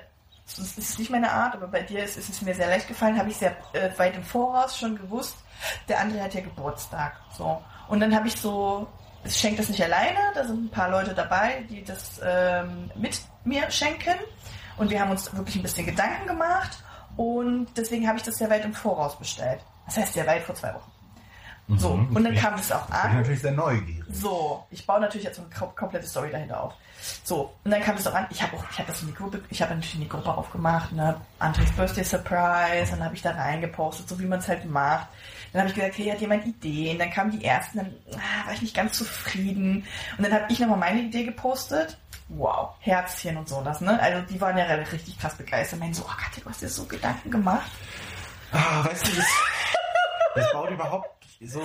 das 0.46 0.78
ist 0.78 1.00
nicht 1.00 1.12
meine 1.12 1.32
Art, 1.32 1.56
aber 1.56 1.68
bei 1.68 1.82
dir 1.82 2.04
ist, 2.04 2.18
ist 2.18 2.30
es 2.30 2.42
mir 2.42 2.54
sehr 2.54 2.68
leicht 2.68 2.88
gefallen, 2.88 3.18
habe 3.18 3.30
ich 3.30 3.38
sehr 3.38 3.56
äh, 3.74 3.90
weit 3.98 4.16
im 4.16 4.24
Voraus 4.24 4.78
schon 4.78 4.96
gewusst, 4.96 5.38
der 5.88 6.00
andere 6.00 6.24
hat 6.24 6.34
ja 6.34 6.42
Geburtstag. 6.42 7.14
So. 7.38 7.62
Und 7.88 8.00
dann 8.00 8.16
habe 8.16 8.28
ich 8.28 8.36
so, 8.36 8.88
ich 9.24 9.36
schenke 9.36 9.58
das 9.58 9.70
nicht 9.70 9.84
alleine, 9.84 10.20
da 10.34 10.46
sind 10.46 10.66
ein 10.66 10.70
paar 10.70 10.90
Leute 10.90 11.14
dabei, 11.14 11.66
die 11.70 11.84
das 11.84 12.20
ähm, 12.24 12.92
mit 12.96 13.22
mir 13.44 13.70
schenken. 13.72 14.16
Und 14.78 14.90
wir 14.90 15.00
haben 15.00 15.12
uns 15.12 15.34
wirklich 15.36 15.56
ein 15.56 15.62
bisschen 15.62 15.86
Gedanken 15.86 16.28
gemacht 16.28 16.84
und 17.16 17.68
deswegen 17.78 18.08
habe 18.08 18.18
ich 18.18 18.24
das 18.24 18.36
sehr 18.36 18.50
weit 18.50 18.66
im 18.66 18.74
Voraus 18.74 19.18
bestellt. 19.18 19.62
Das 19.86 19.98
heißt 19.98 20.14
sehr 20.14 20.28
weit 20.28 20.44
vor 20.44 20.56
zwei 20.56 20.74
Wochen. 20.74 20.92
So, 21.68 21.96
Mhm. 21.96 22.16
und 22.16 22.24
dann 22.24 22.34
Ich 22.34 22.42
kam 22.42 22.56
das 22.56 22.72
auch 22.72 22.86
bin 22.86 22.96
an. 22.96 23.16
natürlich 23.16 23.42
sehr 23.42 23.52
neugierig. 23.52 24.04
So, 24.12 24.66
ich 24.70 24.86
baue 24.86 25.00
natürlich 25.02 25.24
jetzt 25.26 25.38
so 25.38 25.42
eine 25.42 25.52
kom- 25.52 25.74
komplette 25.76 26.06
Story 26.06 26.30
dahinter 26.32 26.62
auf. 26.62 26.74
So, 27.24 27.54
und 27.64 27.72
dann 27.72 27.82
kam 27.82 27.96
es 27.96 28.06
auch 28.08 28.14
an, 28.14 28.28
ich 28.30 28.42
habe 28.42 28.56
auch, 28.58 28.64
ich 28.72 28.78
habe 28.80 28.88
das 28.88 29.02
in 29.02 29.08
die 29.08 29.14
Gruppe, 29.16 29.42
ich 29.50 29.62
habe 29.62 29.72
natürlich 29.74 29.96
in 29.96 30.02
die 30.02 30.10
Gruppe 30.10 30.32
aufgemacht, 30.36 30.92
ne, 30.92 31.20
Andres 31.40 31.72
Birthday 31.72 32.04
Surprise, 32.04 32.92
dann 32.92 33.04
habe 33.04 33.16
ich 33.16 33.22
da 33.22 33.32
reingepostet, 33.32 34.08
so 34.10 34.20
wie 34.20 34.26
man 34.26 34.40
es 34.40 34.48
halt 34.48 34.66
macht. 34.66 35.08
Dann 35.54 35.62
habe 35.62 35.70
ich 35.70 35.76
gesagt, 35.76 35.98
hey, 35.98 36.10
hat 36.10 36.20
jemand 36.22 36.46
Ideen? 36.46 37.00
Dann 37.00 37.10
kamen 37.12 37.32
die 37.32 37.46
ersten, 37.46 37.78
dann 37.80 37.94
ah, 38.14 38.46
war 38.48 38.54
ich 38.54 38.62
nicht 38.62 38.76
ganz 38.76 38.98
zufrieden. 38.98 39.86
Und 40.18 40.24
dann 40.24 40.34
habe 40.34 40.46
ich 40.50 40.60
nochmal 40.60 40.78
meine 40.78 41.02
Idee 41.02 41.24
gepostet. 41.26 41.98
Wow, 42.28 42.70
Herzchen 42.80 43.38
und 43.38 43.48
so 43.48 43.62
das, 43.64 43.82
ne? 43.82 44.00
Also 44.02 44.22
die 44.22 44.42
waren 44.42 44.58
ja 44.58 44.66
richtig 44.66 45.18
krass 45.20 45.36
begeistert. 45.36 45.80
Meinen 45.80 45.94
so, 45.94 46.04
oh 46.04 46.12
Katja, 46.18 46.44
du 46.44 46.50
hast 46.50 46.62
dir 46.62 46.70
so 46.70 46.86
Gedanken 46.86 47.30
gemacht. 47.32 47.70
Ah, 48.52 48.84
weißt 48.84 49.08
du, 49.08 49.16
das, 49.16 49.26
das 50.36 50.52
baut 50.54 50.72
überhaupt 50.72 51.15
so. 51.46 51.62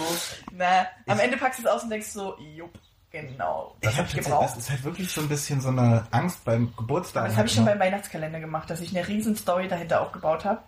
Na, 0.52 0.86
am 1.06 1.18
Ich- 1.18 1.24
Ende 1.24 1.36
packst 1.36 1.58
du 1.58 1.62
es 1.64 1.68
aus 1.68 1.82
und 1.84 1.90
denkst 1.90 2.08
so, 2.08 2.36
jupp, 2.38 2.78
genau, 3.10 3.76
Das, 3.80 3.96
habe 3.96 4.08
ich 4.08 4.14
gebraucht. 4.14 4.44
das 4.44 4.56
ist 4.56 4.70
halt 4.70 4.84
wirklich 4.84 5.10
so 5.10 5.20
ein 5.20 5.28
bisschen 5.28 5.60
so 5.60 5.68
eine 5.68 6.06
Angst 6.10 6.44
beim 6.44 6.74
Geburtstag. 6.76 7.26
Das 7.26 7.36
habe 7.36 7.48
ich 7.48 7.54
schon 7.54 7.64
halt 7.66 7.78
beim 7.78 7.86
Weihnachtskalender 7.88 8.40
gemacht, 8.40 8.68
dass 8.70 8.80
ich 8.80 8.96
eine 8.96 9.06
riesen 9.06 9.36
Story 9.36 9.68
dahinter 9.68 10.00
aufgebaut 10.00 10.44
habe. 10.44 10.62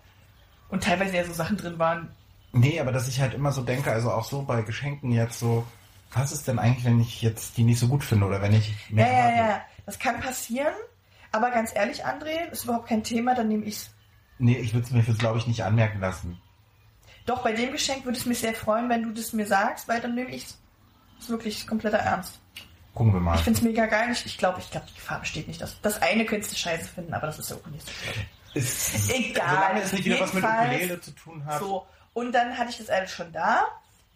Und 0.68 0.82
teilweise 0.84 1.16
ja 1.16 1.24
so 1.24 1.32
Sachen 1.32 1.56
drin 1.56 1.78
waren. 1.78 2.10
Nee, 2.52 2.80
aber 2.80 2.92
dass 2.92 3.08
ich 3.08 3.20
halt 3.20 3.34
immer 3.34 3.52
so 3.52 3.62
denke, 3.62 3.90
also 3.92 4.10
auch 4.10 4.24
so 4.24 4.42
bei 4.42 4.62
Geschenken 4.62 5.10
jetzt 5.12 5.38
so, 5.38 5.66
was 6.14 6.32
ist 6.32 6.48
denn 6.48 6.58
eigentlich, 6.58 6.84
wenn 6.84 7.00
ich 7.00 7.22
jetzt 7.22 7.56
die 7.56 7.64
nicht 7.64 7.78
so 7.78 7.88
gut 7.88 8.04
finde 8.04 8.26
oder 8.26 8.40
wenn 8.42 8.52
ich 8.54 8.68
Ja, 8.90 8.94
mehr 8.96 9.06
ja, 9.12 9.22
habe? 9.24 9.36
ja. 9.36 9.60
Das 9.86 9.98
kann 9.98 10.20
passieren. 10.20 10.72
Aber 11.30 11.50
ganz 11.50 11.74
ehrlich, 11.74 12.04
André, 12.06 12.50
ist 12.50 12.64
überhaupt 12.64 12.88
kein 12.88 13.02
Thema, 13.02 13.34
dann 13.34 13.48
nehme 13.48 13.64
ich's. 13.64 13.90
Nee, 14.38 14.56
ich 14.58 14.74
würde 14.74 14.86
es 14.86 14.92
mir, 14.92 15.02
glaube 15.14 15.38
ich, 15.38 15.46
nicht 15.46 15.64
anmerken 15.64 16.00
lassen. 16.00 16.38
Doch, 17.26 17.42
bei 17.42 17.52
dem 17.52 17.72
Geschenk 17.72 18.04
würde 18.04 18.18
es 18.18 18.26
mich 18.26 18.40
sehr 18.40 18.54
freuen, 18.54 18.88
wenn 18.88 19.02
du 19.02 19.10
das 19.10 19.32
mir 19.32 19.46
sagst, 19.46 19.88
weil 19.88 20.00
dann 20.00 20.14
nehme 20.14 20.30
ich's. 20.30 20.58
ist 21.20 21.28
wirklich 21.28 21.66
kompletter 21.66 21.98
Ernst. 21.98 22.40
Gucken 22.94 23.12
wir 23.12 23.20
mal. 23.20 23.36
Ich 23.36 23.42
finde 23.42 23.58
es 23.58 23.64
mega 23.64 23.86
geil. 23.86 24.10
Ich, 24.12 24.26
ich 24.26 24.36
glaube, 24.36 24.58
ich 24.60 24.70
glaube, 24.70 24.86
die 24.90 24.94
Gefahr 24.94 25.20
besteht 25.20 25.48
nicht. 25.48 25.60
Das, 25.60 25.80
das 25.80 26.02
eine 26.02 26.24
könntest 26.26 26.52
du 26.52 26.56
scheiße 26.56 26.88
finden, 26.88 27.14
aber 27.14 27.26
das 27.26 27.38
ist 27.38 27.50
ja 27.50 27.56
auch 27.56 27.66
nicht 27.68 27.86
so 27.86 27.92
schlimm. 27.92 28.26
Ist, 28.54 29.10
Egal, 29.10 29.48
Solange 29.48 29.82
es 29.82 29.92
nicht 29.92 30.04
wieder 30.04 30.20
was 30.20 30.32
mit 30.34 30.44
Ukulele 30.44 31.00
zu 31.00 31.10
tun 31.12 31.44
hat. 31.46 31.60
So, 31.60 31.86
und 32.12 32.32
dann 32.32 32.58
hatte 32.58 32.70
ich 32.70 32.78
das 32.78 32.90
alles 32.90 33.10
schon 33.10 33.32
da. 33.32 33.66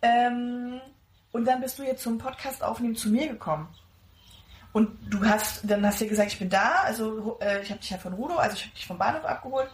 Ähm, 0.03 0.81
und 1.33 1.47
dann 1.47 1.61
bist 1.61 1.79
du 1.79 1.85
jetzt 1.85 2.03
zum 2.03 2.19
Podcast 2.19 2.63
aufnehmen 2.63 2.97
zu 2.97 3.09
mir 3.09 3.29
gekommen. 3.29 3.69
Und 4.73 4.91
du 5.09 5.27
hast, 5.27 5.61
dann 5.63 5.87
hast 5.87 6.01
du 6.01 6.05
dir 6.05 6.11
gesagt, 6.11 6.33
ich 6.33 6.39
bin 6.39 6.51
da. 6.51 6.83
Also 6.83 7.39
äh, 7.41 7.63
ich 7.63 7.71
habe 7.71 7.81
dich 7.81 7.89
ja 7.89 7.97
von 7.97 8.13
Rudo, 8.13 8.37
also 8.37 8.57
ich 8.57 8.65
habe 8.65 8.75
dich 8.75 8.87
vom 8.87 8.99
Bahnhof 8.99 9.25
abgeholt. 9.25 9.71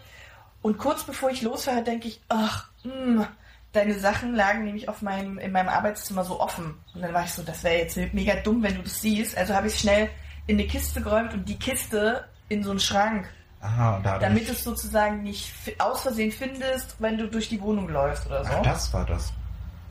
Und 0.63 0.79
kurz 0.79 1.03
bevor 1.03 1.31
ich 1.31 1.43
losfahre, 1.43 1.83
denke 1.83 2.07
ich, 2.07 2.21
ach, 2.29 2.69
mh, 2.85 3.27
deine 3.73 3.99
Sachen 3.99 4.35
lagen 4.35 4.65
nämlich 4.65 4.89
auf 4.89 5.03
meinem, 5.03 5.39
in 5.39 5.53
meinem 5.53 5.69
Arbeitszimmer 5.69 6.25
so 6.25 6.41
offen. 6.41 6.75
Und 6.95 7.03
dann 7.03 7.15
war 7.15 7.25
ich 7.25 7.33
so, 7.33 7.43
das 7.43 7.63
wäre 7.65 7.79
jetzt 7.79 7.97
mega 8.13 8.35
dumm, 8.37 8.63
wenn 8.63 8.77
du 8.77 8.83
das 8.83 9.01
siehst. 9.01 9.37
Also 9.37 9.55
habe 9.55 9.69
ich 9.69 9.79
schnell 9.79 10.09
in 10.47 10.59
eine 10.59 10.67
Kiste 10.67 11.01
geräumt 11.01 11.33
und 11.33 11.49
die 11.49 11.59
Kiste 11.59 12.25
in 12.49 12.63
so 12.63 12.71
einen 12.71 12.81
Schrank 12.81 13.29
Aha, 13.61 13.97
und 13.97 14.05
damit 14.05 14.49
du 14.49 14.53
es 14.53 14.65
sozusagen 14.65 15.23
nicht 15.23 15.53
aus 15.79 16.03
Versehen 16.03 16.33
findest, 16.33 16.97
wenn 16.99 17.17
du 17.17 17.29
durch 17.29 17.49
die 17.49 17.61
Wohnung 17.61 17.89
läufst 17.89 18.27
oder 18.27 18.45
so. 18.45 18.51
Ach, 18.57 18.63
das 18.63 18.93
war 18.93 19.07
das. 19.07 19.33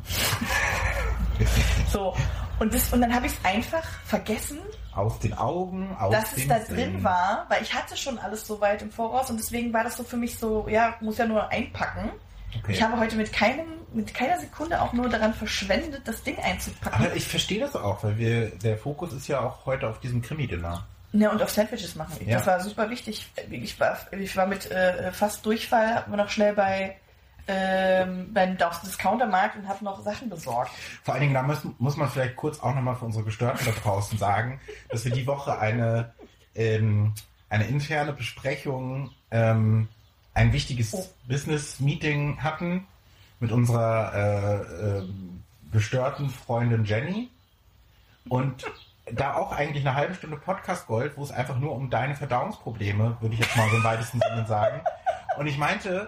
So. 1.91 2.15
Und, 2.59 2.73
das, 2.73 2.93
und 2.93 3.01
dann 3.01 3.13
habe 3.13 3.25
ich 3.25 3.33
es 3.33 3.43
einfach 3.43 3.83
vergessen, 4.05 4.59
Aus 4.93 5.17
den 5.17 5.33
Augen, 5.33 5.95
aus 5.97 6.11
dass 6.11 6.37
es 6.37 6.47
da 6.47 6.59
Sinn. 6.59 6.75
drin 6.75 7.03
war, 7.03 7.45
weil 7.49 7.63
ich 7.63 7.73
hatte 7.73 7.97
schon 7.97 8.19
alles 8.19 8.45
so 8.45 8.61
weit 8.61 8.83
im 8.83 8.91
Voraus 8.91 9.31
und 9.31 9.39
deswegen 9.39 9.73
war 9.73 9.83
das 9.83 9.97
so 9.97 10.03
für 10.03 10.17
mich 10.17 10.37
so, 10.37 10.67
ja, 10.69 10.93
muss 11.01 11.17
ja 11.17 11.25
nur 11.25 11.49
einpacken. 11.49 12.11
Okay. 12.59 12.73
Ich 12.73 12.81
habe 12.81 12.99
heute 12.99 13.15
mit 13.15 13.31
keinem, 13.31 13.65
mit 13.93 14.13
keiner 14.13 14.39
Sekunde 14.39 14.81
auch 14.81 14.93
nur 14.93 15.09
daran 15.09 15.33
verschwendet, 15.33 16.01
das 16.05 16.23
Ding 16.23 16.37
einzupacken. 16.37 17.05
Aber 17.05 17.15
ich 17.15 17.27
verstehe 17.27 17.59
das 17.59 17.75
auch, 17.75 18.03
weil 18.03 18.17
wir, 18.17 18.49
der 18.49 18.77
Fokus 18.77 19.13
ist 19.13 19.27
ja 19.27 19.41
auch 19.41 19.65
heute 19.65 19.87
auf 19.87 19.99
diesem 19.99 20.21
Krimi-Dinner. 20.21 20.87
Ja, 21.13 21.31
und 21.31 21.41
auf 21.41 21.49
Sandwiches 21.49 21.95
machen. 21.95 22.13
Ja. 22.25 22.37
Das 22.37 22.47
war 22.47 22.59
super 22.61 22.89
wichtig. 22.89 23.29
Ich 23.49 23.79
war, 23.79 23.97
ich 24.11 24.37
war 24.37 24.47
mit 24.47 24.71
äh, 24.71 25.11
fast 25.11 25.45
Durchfall, 25.45 25.95
hab 25.95 26.07
mir 26.07 26.17
noch 26.17 26.29
schnell 26.29 26.53
bei 26.53 26.95
ähm, 27.47 28.33
beim 28.33 28.57
Discountermarkt 28.57 29.57
und 29.57 29.67
habe 29.67 29.83
noch 29.83 30.01
Sachen 30.01 30.29
besorgt. 30.29 30.71
Vor 31.03 31.13
allen 31.13 31.21
Dingen, 31.21 31.33
da 31.33 31.41
muss, 31.41 31.59
muss 31.79 31.97
man 31.97 32.09
vielleicht 32.09 32.35
kurz 32.35 32.59
auch 32.59 32.73
nochmal 32.73 32.95
für 32.95 33.05
unsere 33.05 33.23
Gestörten 33.23 33.65
da 33.65 33.71
draußen 33.71 34.17
sagen, 34.17 34.59
dass 34.89 35.05
wir 35.05 35.11
die 35.11 35.27
Woche 35.27 35.59
eine, 35.59 36.13
ähm, 36.55 37.13
eine 37.49 37.65
interne 37.65 38.13
Besprechung, 38.13 39.11
ähm, 39.31 39.89
ein 40.33 40.53
wichtiges 40.53 40.93
Oh. 40.93 41.05
Business-Meeting 41.27 42.41
hatten 42.41 42.87
mit 43.39 43.51
unserer 43.51 44.13
äh, 44.13 44.97
ähm, 44.99 45.43
gestörten 45.71 46.29
Freundin 46.29 46.85
Jenny. 46.85 47.29
Und 48.29 48.65
da 49.11 49.33
auch 49.35 49.51
eigentlich 49.51 49.85
eine 49.85 49.95
halbe 49.95 50.13
Stunde 50.13 50.37
Podcast 50.37 50.87
Gold, 50.87 51.17
wo 51.17 51.23
es 51.23 51.31
einfach 51.31 51.57
nur 51.57 51.73
um 51.73 51.89
deine 51.89 52.15
Verdauungsprobleme, 52.15 53.17
würde 53.19 53.33
ich 53.33 53.41
jetzt 53.41 53.57
mal 53.57 53.69
so 53.69 53.77
im 53.77 53.83
weitesten 53.83 54.19
Sinne 54.21 54.45
sagen. 54.47 54.81
Und 55.37 55.47
ich 55.47 55.57
meinte, 55.57 56.07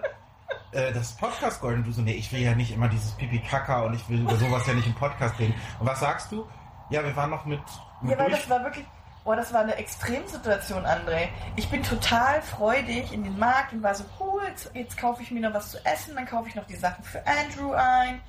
äh, 0.72 0.92
das 0.92 1.16
Podcast 1.16 1.60
Gold 1.60 1.78
und 1.78 1.86
du 1.86 1.92
so, 1.92 2.02
nee, 2.02 2.12
ich 2.12 2.32
will 2.32 2.40
ja 2.40 2.54
nicht 2.54 2.70
immer 2.72 2.88
dieses 2.88 3.12
Pipi 3.12 3.40
Kaka 3.40 3.82
und 3.82 3.94
ich 3.94 4.08
will 4.08 4.20
über 4.20 4.36
sowas 4.36 4.66
ja 4.66 4.74
nicht 4.74 4.86
im 4.86 4.94
Podcast 4.94 5.38
reden. 5.38 5.54
Und 5.80 5.86
was 5.86 6.00
sagst 6.00 6.30
du? 6.32 6.46
Ja, 6.90 7.02
wir 7.02 7.14
waren 7.16 7.30
noch 7.30 7.44
mit, 7.46 7.60
mit 8.02 8.12
Ja, 8.12 8.18
weil 8.18 8.28
durch. 8.30 8.40
das 8.40 8.50
war 8.50 8.62
wirklich, 8.62 8.86
boah, 9.24 9.36
das 9.36 9.52
war 9.52 9.62
eine 9.62 9.74
Extremsituation, 9.76 10.84
André. 10.84 11.28
Ich 11.56 11.68
bin 11.70 11.82
total 11.82 12.42
freudig 12.42 13.12
in 13.12 13.24
den 13.24 13.38
Markt 13.38 13.72
und 13.72 13.82
war 13.82 13.94
so, 13.94 14.04
cool, 14.20 14.42
jetzt, 14.48 14.70
jetzt 14.74 14.96
kaufe 14.98 15.22
ich 15.22 15.30
mir 15.30 15.40
noch 15.40 15.54
was 15.54 15.70
zu 15.70 15.84
essen, 15.84 16.14
dann 16.14 16.26
kaufe 16.26 16.48
ich 16.48 16.54
noch 16.54 16.66
die 16.66 16.76
Sachen 16.76 17.02
für 17.04 17.22
Andrew 17.26 17.72
ein 17.72 18.20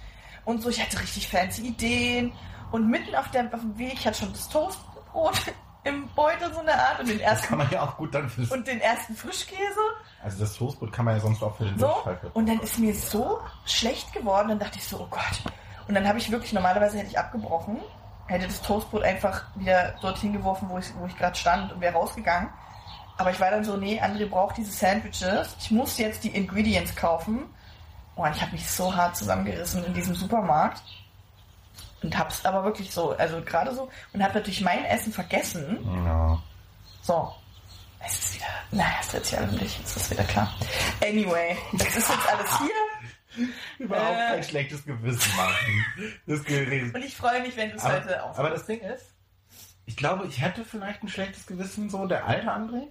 und 0.46 0.62
so. 0.62 0.70
Ich 0.70 0.82
hatte 0.82 1.00
richtig 1.00 1.28
fancy 1.28 1.64
Ideen 1.68 2.32
und 2.72 2.90
mitten 2.90 3.14
auf, 3.16 3.30
der, 3.32 3.46
auf 3.54 3.60
dem 3.60 3.78
Weg, 3.78 3.94
ich 3.94 4.08
hatte 4.08 4.20
schon 4.20 4.32
das 4.32 4.48
Toastbrot 4.50 5.36
im 5.84 6.08
Beutel 6.16 6.52
so 6.54 6.62
eine 6.62 6.74
Art 6.74 7.00
und 7.02 7.10
den 7.10 7.20
das 7.20 7.28
ersten, 7.28 7.48
kann 7.48 7.58
man 7.60 7.70
ja 7.70 7.84
auch 7.84 7.98
gut 7.98 8.16
dann 8.16 8.28
fürs. 8.30 8.50
und 8.52 8.66
den 8.66 8.80
ersten 8.80 9.16
Frischkäse. 9.16 9.62
Also 10.24 10.40
das 10.40 10.56
Toastbrot 10.56 10.92
kann 10.92 11.06
man 11.06 11.16
ja 11.16 11.22
sonst 11.22 11.44
auch 11.44 11.56
für 11.58 11.66
den 11.66 11.78
So, 11.78 11.88
Durchfall 11.88 12.20
und 12.34 12.48
dann 12.50 12.60
ist 12.62 12.80
mir 12.80 12.96
so 12.96 13.40
schlecht 13.66 14.12
geworden, 14.14 14.48
dann 14.48 14.60
dachte 14.60 14.80
ich 14.80 14.88
so, 14.88 15.02
oh 15.02 15.08
Gott. 15.10 15.44
Und 15.88 15.94
dann 15.94 16.08
habe 16.08 16.18
ich 16.18 16.32
wirklich, 16.32 16.52
normalerweise 16.54 16.98
hätte 16.98 17.10
ich 17.10 17.20
abgebrochen, 17.20 17.78
hätte 18.28 18.48
das 18.48 18.62
Toastbrot 18.62 19.04
einfach 19.04 19.44
wieder 19.56 19.96
dorthin 20.02 20.34
geworfen, 20.34 20.70
wo 20.70 20.78
ich, 20.78 20.88
wo 20.98 21.06
ich 21.06 21.18
gerade 21.18 21.36
stand 21.36 21.72
und 21.72 21.82
wäre 21.82 21.94
rausgegangen. 21.94 22.50
Aber 23.18 23.32
ich 23.32 23.40
war 23.40 23.52
dann 23.52 23.64
so, 23.64 23.78
nee, 23.78 24.02
André 24.02 24.28
braucht 24.28 24.58
diese 24.58 24.72
Sandwiches. 24.72 25.56
Ich 25.60 25.72
muss 25.72 25.98
jetzt 25.98 26.24
die 26.24 26.36
Ingredients 26.36 26.96
kaufen. 26.96 27.46
Oh, 28.16 28.24
und 28.24 28.36
ich 28.36 28.42
habe 28.42 28.52
mich 28.52 28.70
so 28.70 28.94
hart 28.94 29.16
zusammengerissen 29.16 29.84
in 29.86 29.94
diesem 29.94 30.16
Supermarkt. 30.16 30.82
Und 32.02 32.18
hab's 32.18 32.46
aber 32.46 32.64
wirklich 32.64 32.92
so, 32.92 33.16
also 33.18 33.42
gerade 33.42 33.74
so, 33.74 33.90
und 34.14 34.24
habe 34.24 34.36
natürlich 34.36 34.62
mein 34.62 34.86
Essen 34.86 35.12
vergessen. 35.14 35.80
Ja. 36.06 36.40
So. 37.02 37.34
Es 38.08 38.20
ist 38.20 38.36
wieder. 38.36 38.46
Naja, 38.72 38.98
es 39.02 39.08
dreht 39.08 39.26
sich 39.26 39.38
alles 39.38 39.52
um 39.52 39.58
dich. 39.58 39.80
Es 39.84 39.98
ist 39.98 40.12
wieder 40.12 40.24
klar. 40.26 40.54
Anyway, 41.02 41.58
das 41.74 41.88
ist 41.88 42.10
jetzt 42.10 42.30
alles 42.30 42.58
hier. 42.60 42.70
Überhaupt 43.80 44.16
Äh. 44.18 44.34
kein 44.36 44.44
schlechtes 44.44 44.86
Gewissen 44.86 45.36
machen. 45.36 45.86
Das. 46.26 46.40
Und 46.40 47.04
ich 47.04 47.16
freue 47.16 47.42
mich, 47.42 47.56
wenn 47.58 47.70
du 47.72 47.76
es 47.78 47.84
heute 47.84 48.24
auch. 48.24 48.38
aber 48.38 48.50
das 48.50 48.66
Ding 48.66 48.80
ist, 48.82 49.06
ich 49.86 49.96
glaube, 49.98 50.26
ich 50.28 50.42
hätte 50.42 50.66
vielleicht 50.66 51.04
ein 51.04 51.10
schlechtes 51.10 51.46
Gewissen, 51.46 51.90
so 51.90 52.06
der 52.08 52.26
alte 52.26 52.48
André. 52.52 52.88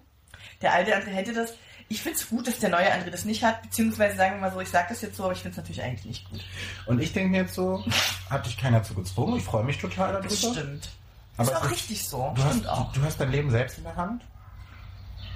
Der 0.62 0.72
alte 0.72 0.94
André 0.96 1.10
hätte 1.10 1.32
das. 1.32 1.54
Ich 1.88 2.00
finde 2.02 2.18
es 2.18 2.28
gut, 2.28 2.46
dass 2.48 2.60
der 2.60 2.70
neue 2.70 2.90
André 2.90 3.10
das 3.10 3.24
nicht 3.24 3.44
hat, 3.44 3.60
beziehungsweise 3.62 4.16
sagen 4.16 4.36
wir 4.36 4.40
mal 4.42 4.52
so, 4.52 4.60
ich 4.60 4.70
sage 4.70 4.86
das 4.88 5.02
jetzt 5.02 5.16
so, 5.16 5.24
aber 5.24 5.32
ich 5.32 5.40
finde 5.40 5.50
es 5.50 5.56
natürlich 5.58 5.82
eigentlich 5.82 6.04
nicht 6.06 6.30
gut. 6.30 6.40
Und 6.86 7.02
ich 7.02 7.12
denke 7.12 7.30
mir 7.30 7.42
jetzt 7.42 7.54
so, 7.54 7.84
hat 8.30 8.46
dich 8.46 8.56
keiner 8.56 8.82
zu 8.82 8.94
gezwungen. 8.94 9.36
Ich 9.36 9.44
freue 9.44 9.64
mich 9.64 9.78
total 9.78 10.12
darüber. 10.12 10.28
Das 10.28 10.38
stimmt. 10.38 10.88
Aber 11.36 11.50
ist 11.50 11.56
auch 11.56 11.70
richtig 11.70 12.06
so. 12.08 12.32
Du 12.36 12.44
hast, 12.44 12.66
auch. 12.68 12.92
du 12.92 13.02
hast 13.02 13.20
dein 13.20 13.30
Leben 13.32 13.50
selbst 13.50 13.78
in 13.78 13.84
der 13.84 13.96
Hand. 13.96 14.22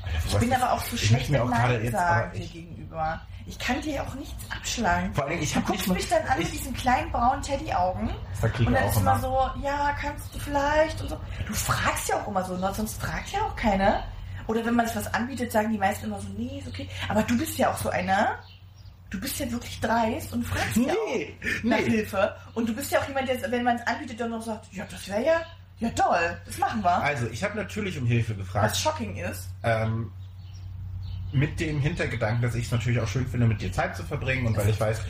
Alter, 0.05 0.18
Ich 0.29 0.37
bin 0.38 0.53
aber 0.55 0.73
auch 0.73 0.83
so 0.83 0.97
schlecht 0.97 1.29
mir 1.29 1.38
gerade 1.38 1.79
Nein 1.81 1.92
sagen 1.92 2.38
dir 2.38 2.47
gegenüber. 2.47 3.21
Ich 3.48 3.58
kann 3.58 3.80
dir 3.80 4.02
auch 4.02 4.14
nichts 4.14 4.44
abschlagen. 4.50 5.14
Vor 5.14 5.26
Dingen, 5.26 5.42
ich 5.42 5.50
Du 5.52 5.56
habe 5.56 5.66
guckst 5.72 5.88
mich 5.88 6.08
dann 6.08 6.22
an 6.28 6.38
mit 6.38 6.52
diesen 6.52 6.74
kleinen 6.74 7.11
braunen 7.11 7.40
Teddy-Augen. 7.42 8.11
Und 8.11 8.72
dann 8.72 8.88
ist 8.88 8.96
immer 8.98 9.12
immer. 9.12 9.20
so, 9.20 9.50
ja, 9.62 9.96
kannst 10.00 10.34
du 10.34 10.38
vielleicht 10.38 11.00
und 11.00 11.08
so. 11.08 11.20
Du 11.46 11.54
fragst 11.54 12.08
ja 12.11 12.16
auch 12.22 12.28
immer 12.28 12.44
so, 12.44 12.56
sonst 12.74 13.00
fragt 13.00 13.30
ja 13.32 13.40
auch 13.40 13.56
keiner. 13.56 14.04
Oder 14.46 14.64
wenn 14.66 14.74
man 14.74 14.87
sich 14.87 14.96
was 14.96 15.12
anbietet, 15.14 15.50
sagen 15.50 15.70
die 15.72 15.78
meisten 15.78 16.06
immer 16.06 16.20
so, 16.20 16.28
nee, 16.37 16.58
ist 16.58 16.68
okay. 16.68 16.88
Aber 17.08 17.22
du 17.22 17.38
bist 17.38 17.56
ja 17.58 17.70
auch 17.72 17.76
so 17.78 17.88
einer, 17.88 18.38
du 19.11 19.18
bist 19.20 19.38
ja 19.38 19.50
wirklich 19.50 19.80
dreist 19.80 20.32
und 20.34 20.44
fragst 20.44 20.76
ja 20.76 20.92
auch 20.92 21.06
Nee, 21.14 21.37
nach 21.62 21.78
nee. 21.78 21.84
Hilfe. 21.84 22.37
Und 22.54 22.68
du 22.68 22.74
bist 22.74 22.90
ja 22.92 23.00
auch 23.00 23.08
jemand, 23.08 23.28
der, 23.28 23.50
wenn 23.50 23.64
man 23.64 23.76
es 23.76 23.87
anbietet, 23.87 24.20
dann 24.20 24.30
noch 24.30 24.42
sagt, 24.42 24.66
ja, 24.72 24.84
das 24.90 25.08
wäre 25.08 25.24
ja, 25.24 25.40
ja 25.78 25.88
toll, 25.90 26.38
das 26.44 26.58
machen 26.58 26.82
wir. 26.82 26.90
Also, 27.02 27.26
ich 27.28 27.42
habe 27.42 27.56
natürlich 27.56 27.98
um 27.98 28.06
Hilfe 28.06 28.32
Was 28.32 28.38
gefragt. 28.38 28.76
shocking 28.76 29.16
ist. 29.16 29.48
Ähm, 29.62 30.12
mit 31.32 31.60
dem 31.60 31.80
Hintergedanken, 31.80 32.42
dass 32.42 32.54
ich 32.54 32.66
es 32.66 32.70
natürlich 32.72 33.00
auch 33.00 33.08
schön 33.08 33.26
finde, 33.26 33.46
mit 33.46 33.60
dir 33.60 33.72
Zeit 33.72 33.96
zu 33.96 34.02
verbringen 34.04 34.46
und 34.46 34.56
weil 34.56 34.68
ich 34.68 34.80
weiß, 34.80 35.00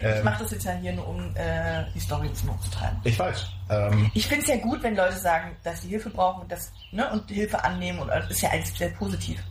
Ich 0.00 0.04
ähm, 0.04 0.24
mache 0.24 0.42
das 0.42 0.52
jetzt 0.52 0.64
ja 0.64 0.72
hier 0.74 0.92
nur, 0.92 1.08
um 1.08 1.34
äh, 1.36 1.84
die 1.94 2.00
Story 2.00 2.32
zu 2.32 2.46
treiben. 2.70 2.96
ich 3.04 3.18
weiß, 3.18 3.46
ähm, 3.70 4.10
Ich 4.14 4.26
finde 4.26 4.42
es 4.42 4.48
ja 4.48 4.56
gut, 4.56 4.82
wenn 4.82 4.96
Leute 4.96 5.16
sagen, 5.16 5.56
dass 5.64 5.82
sie 5.82 5.88
Hilfe 5.88 6.10
brauchen 6.10 6.42
und, 6.42 6.52
das, 6.52 6.72
ne, 6.92 7.10
und 7.10 7.28
Hilfe 7.30 7.62
annehmen. 7.64 7.98
Und 7.98 8.08
das 8.08 8.30
ist 8.30 8.40
ja 8.40 8.50
alles 8.50 8.76
sehr 8.76 8.90
positiv. 8.90 9.38
ist 9.38 9.44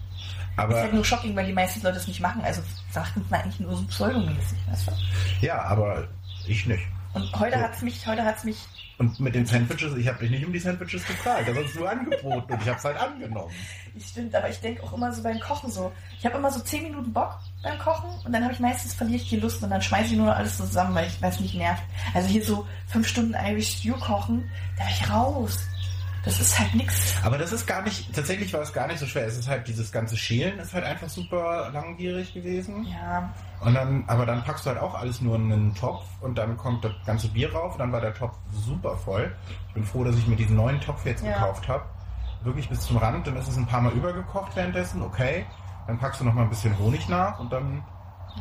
aber 0.55 0.75
halt 0.81 0.93
nur 0.93 1.05
shocking, 1.05 1.35
weil 1.35 1.45
die 1.45 1.53
meisten 1.53 1.81
Leute 1.81 1.97
es 1.97 2.07
nicht 2.07 2.19
machen. 2.19 2.41
Also 2.43 2.61
sagen 2.91 3.21
es 3.23 3.29
mal 3.29 3.41
eigentlich 3.41 3.59
nur 3.59 3.75
so 3.75 3.83
pseudomäßig, 3.83 4.57
weißt 4.69 4.87
du? 4.87 5.45
ja, 5.45 5.61
aber 5.63 6.07
ich 6.45 6.65
nicht. 6.65 6.83
Und 7.13 7.31
heute 7.39 7.57
So. 7.57 7.63
hat's 7.63 7.81
mich, 7.81 8.05
heute 8.07 8.23
hat's 8.23 8.43
mich, 8.43 8.57
Und 8.99 9.19
mit 9.19 9.35
den 9.35 9.45
Sandwiches, 9.45 9.95
ich 9.95 10.07
habe 10.07 10.19
dich 10.19 10.31
nicht 10.31 10.43
um 10.43 10.51
die 10.51 10.57
Sandwiches 10.57 11.05
gefragt, 11.05 11.47
das 11.47 11.55
hast 11.55 11.75
du 11.75 11.85
angeboten 11.85 12.51
und 12.51 12.61
ich 12.61 12.67
habe 12.67 12.79
es 12.79 12.83
halt 12.83 12.97
angenommen. 12.97 13.53
ich 13.95 14.07
stimmt, 14.07 14.33
aber 14.33 14.49
ich 14.49 14.59
denke 14.59 14.81
auch 14.81 14.93
immer 14.93 15.13
so 15.13 15.21
beim 15.21 15.39
Kochen 15.39 15.69
so. 15.69 15.91
Ich 16.17 16.25
habe 16.25 16.39
immer 16.39 16.49
so 16.49 16.59
10 16.59 16.83
Minuten 16.83 17.13
Bock 17.13 17.37
beim 17.61 17.77
Kochen 17.77 18.09
und 18.25 18.31
dann 18.33 18.43
habe 18.43 18.53
ich 18.53 18.59
meistens 18.59 18.95
verliere 18.95 19.17
ich 19.21 19.29
die 19.29 19.39
Lust 19.39 19.61
und 19.61 19.69
dann 19.69 19.83
schmeiße 19.83 20.11
ich 20.11 20.17
nur 20.17 20.25
noch 20.25 20.35
alles 20.35 20.57
zusammen, 20.57 20.95
weil 20.95 21.09
es 21.21 21.39
mich 21.39 21.53
nervt. 21.53 21.83
Also 22.15 22.27
hier 22.27 22.43
so 22.43 22.65
fünf 22.87 23.07
Stunden 23.07 23.35
Irish 23.35 23.77
Stew 23.77 23.97
kochen, 23.99 24.49
da 24.77 24.85
bin 24.85 24.93
ich 24.93 25.09
raus. 25.11 25.59
Das 26.27 26.39
ist 26.39 26.59
halt 26.59 26.75
nix. 26.75 27.15
Aber 27.23 27.37
das 27.37 27.51
ist 27.51 27.65
gar 27.65 27.81
nicht, 27.81 28.13
tatsächlich 28.13 28.53
war 28.53 28.61
es 28.61 28.73
gar 28.73 28.87
nicht 28.87 28.99
so 28.99 29.05
schwer. 29.05 29.25
Es 29.27 29.37
ist 29.37 29.47
halt 29.47 29.67
dieses 29.67 29.91
ganze 29.91 30.15
Schälen 30.17 30.59
ist 30.59 30.73
halt 30.73 30.83
einfach 30.85 31.09
super 31.09 31.69
langwierig 31.73 32.33
gewesen. 32.33 32.85
Ja, 32.85 33.33
Und 33.61 33.73
dann, 33.73 34.03
aber 34.07 34.25
dann 34.25 34.43
packst 34.43 34.65
du 34.65 34.69
halt 34.69 34.79
auch 34.79 34.93
alles 34.95 35.21
nur 35.21 35.35
in 35.35 35.51
einen 35.51 35.75
Topf 35.75 36.03
und 36.21 36.37
dann 36.37 36.57
kommt 36.57 36.83
das 36.83 36.91
ganze 37.05 37.27
Bier 37.29 37.53
rauf 37.53 37.73
und 37.73 37.79
dann 37.79 37.91
war 37.91 38.01
der 38.01 38.13
Topf 38.13 38.35
super 38.51 38.95
voll. 38.97 39.33
Ich 39.69 39.73
bin 39.73 39.83
froh, 39.83 40.03
dass 40.03 40.15
ich 40.15 40.27
mir 40.27 40.35
diesen 40.35 40.55
neuen 40.55 40.79
Topf 40.81 41.05
jetzt 41.05 41.23
Ja. 41.23 41.33
gekauft 41.33 41.67
habe. 41.67 41.83
Wirklich 42.43 42.69
bis 42.69 42.81
zum 42.81 42.97
Rand, 42.97 43.25
dann 43.27 43.35
ist 43.37 43.47
es 43.47 43.57
ein 43.57 43.65
paar 43.65 43.81
Mal 43.81 43.91
übergekocht 43.93 44.55
währenddessen, 44.55 45.01
okay. 45.01 45.45
Dann 45.87 45.97
packst 45.97 46.21
du 46.21 46.25
noch 46.25 46.33
mal 46.33 46.43
ein 46.43 46.49
bisschen 46.49 46.77
Honig 46.77 47.07
nach 47.09 47.39
und 47.39 47.51
dann 47.51 47.83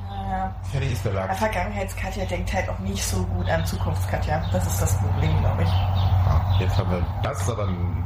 naja. 0.09 0.55
fertig 0.71 0.93
ist 0.93 1.05
der 1.05 1.13
Lachs. 1.13 1.39
Vergangenheitskatja 1.39 2.25
denkt 2.25 2.53
halt 2.53 2.69
auch 2.69 2.79
nicht 2.81 3.03
so 3.03 3.25
gut 3.25 3.49
an 3.49 3.65
Zukunftskatja. 3.65 4.43
Das 4.53 4.67
ist 4.67 4.83
das 4.83 4.99
Problem, 4.99 5.39
glaube 5.41 5.63
ich. 5.63 5.69
Ah, 5.69 6.57
jetzt 6.59 6.77
haben 6.77 6.91
wir 6.91 7.07
das 7.23 7.41
ist 7.41 7.51
aber 7.51 7.69
ein, 7.69 8.05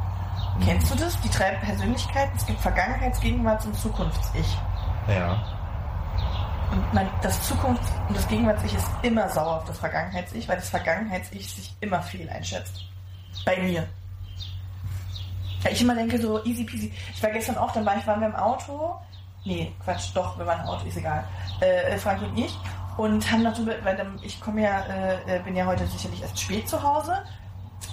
Kennst 0.64 0.90
du 0.90 0.94
das? 0.96 1.18
Die 1.20 1.30
drei 1.30 1.52
Persönlichkeiten. 1.56 2.36
Es 2.36 2.46
gibt 2.46 2.60
Vergangenheits-, 2.60 3.20
Gegenwarts- 3.20 3.66
und 3.66 3.76
Zukunfts-Ich. 3.76 4.58
ja. 5.08 5.42
Und 6.70 6.94
man, 6.94 7.08
das 7.22 7.42
Zukunfts- 7.48 7.90
und 8.08 8.16
das 8.16 8.28
Gegenwarts-Ich 8.28 8.74
ist 8.74 8.86
immer 9.02 9.28
sauer 9.28 9.56
auf 9.56 9.64
das 9.64 9.78
Vergangenheits-Ich, 9.78 10.48
weil 10.48 10.56
das 10.56 10.68
Vergangenheits-Ich 10.68 11.52
sich 11.52 11.74
immer 11.80 12.00
fehl 12.00 12.28
einschätzt. 12.28 12.84
Bei 13.44 13.56
mir. 13.56 13.88
Ja, 15.64 15.70
ich 15.70 15.80
immer 15.80 15.94
denke 15.94 16.20
so, 16.20 16.44
easy 16.44 16.64
peasy. 16.64 16.92
Ich 17.12 17.22
war 17.22 17.30
gestern 17.30 17.58
auch, 17.58 17.72
dann 17.72 17.84
war 17.84 17.96
ich, 17.96 18.06
waren 18.06 18.20
wir 18.20 18.28
im 18.28 18.36
Auto. 18.36 18.96
Nee, 19.44 19.72
Quatsch, 19.82 20.10
doch, 20.14 20.38
wir 20.38 20.46
waren 20.46 20.60
im 20.60 20.66
Auto, 20.66 20.86
ist 20.86 20.96
egal. 20.96 21.24
Äh, 21.60 21.96
Frank 21.98 22.22
und 22.22 22.36
ich. 22.38 22.56
Und 22.96 23.30
haben 23.30 23.44
darüber, 23.44 23.72
weil 23.82 24.06
ich 24.22 24.40
komme 24.40 24.62
ja, 24.62 24.80
äh, 24.80 25.36
äh, 25.36 25.42
bin 25.42 25.56
ja 25.56 25.64
heute 25.64 25.86
sicherlich 25.86 26.20
erst 26.20 26.38
spät 26.38 26.68
zu 26.68 26.82
Hause. 26.82 27.22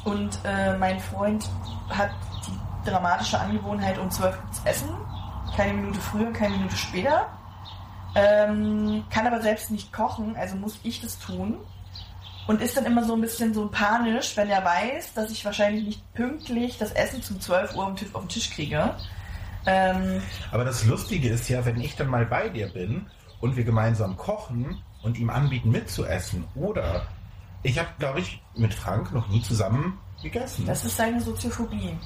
Und 0.04 0.40
äh, 0.44 0.76
mein 0.78 1.00
Freund 1.00 1.50
hat 1.90 2.10
die 2.46 2.90
dramatische 2.90 3.40
Angewohnheit, 3.40 3.98
um 3.98 4.12
12 4.12 4.36
Uhr 4.36 4.52
zu 4.52 4.62
essen. 4.66 4.90
Keine 5.56 5.74
Minute 5.74 6.00
früher, 6.02 6.34
keine 6.34 6.58
Minute 6.58 6.76
später. 6.76 7.28
Ähm, 8.16 9.06
kann 9.10 9.28
aber 9.28 9.42
selbst 9.42 9.72
nicht 9.72 9.94
kochen, 9.94 10.36
also 10.36 10.56
muss 10.56 10.80
ich 10.84 11.02
das 11.02 11.20
tun. 11.20 11.58
Und 12.48 12.62
ist 12.62 12.76
dann 12.76 12.86
immer 12.86 13.04
so 13.04 13.14
ein 13.14 13.22
bisschen 13.22 13.54
so 13.54 13.68
panisch, 13.68 14.36
wenn 14.36 14.50
er 14.50 14.64
weiß, 14.64 15.14
dass 15.14 15.32
ich 15.32 15.44
wahrscheinlich 15.46 15.84
nicht 15.84 16.14
pünktlich 16.14 16.78
das 16.78 16.92
Essen 16.94 17.22
zum 17.22 17.40
12 17.40 17.76
Uhr 17.76 17.86
auf 17.86 17.96
den 17.96 18.30
Tisch 18.30 18.50
kriege. 18.50 18.96
Ähm, 19.66 20.22
Aber 20.52 20.64
das 20.64 20.86
Lustige 20.86 21.30
ist 21.30 21.50
ja, 21.50 21.66
wenn 21.66 21.80
ich 21.82 21.96
dann 21.96 22.08
mal 22.08 22.26
bei 22.26 22.50
dir 22.50 22.68
bin 22.72 23.08
und 23.42 23.56
wir 23.56 23.64
gemeinsam 23.64 24.16
kochen 24.18 24.82
und 25.04 25.18
ihm 25.18 25.30
anbieten 25.30 25.72
mitzuessen 25.72 26.46
oder 26.56 27.08
ich 27.64 27.78
habe, 27.80 27.90
glaube 28.00 28.20
ich, 28.20 28.42
mit 28.56 28.74
Frank 28.74 29.12
noch 29.14 29.28
nie 29.30 29.42
zusammen 29.42 29.98
gegessen. 30.22 30.66
das 30.66 30.86
ist 30.86 30.96
seine 30.98 31.20
Soziophobie, 31.22 31.98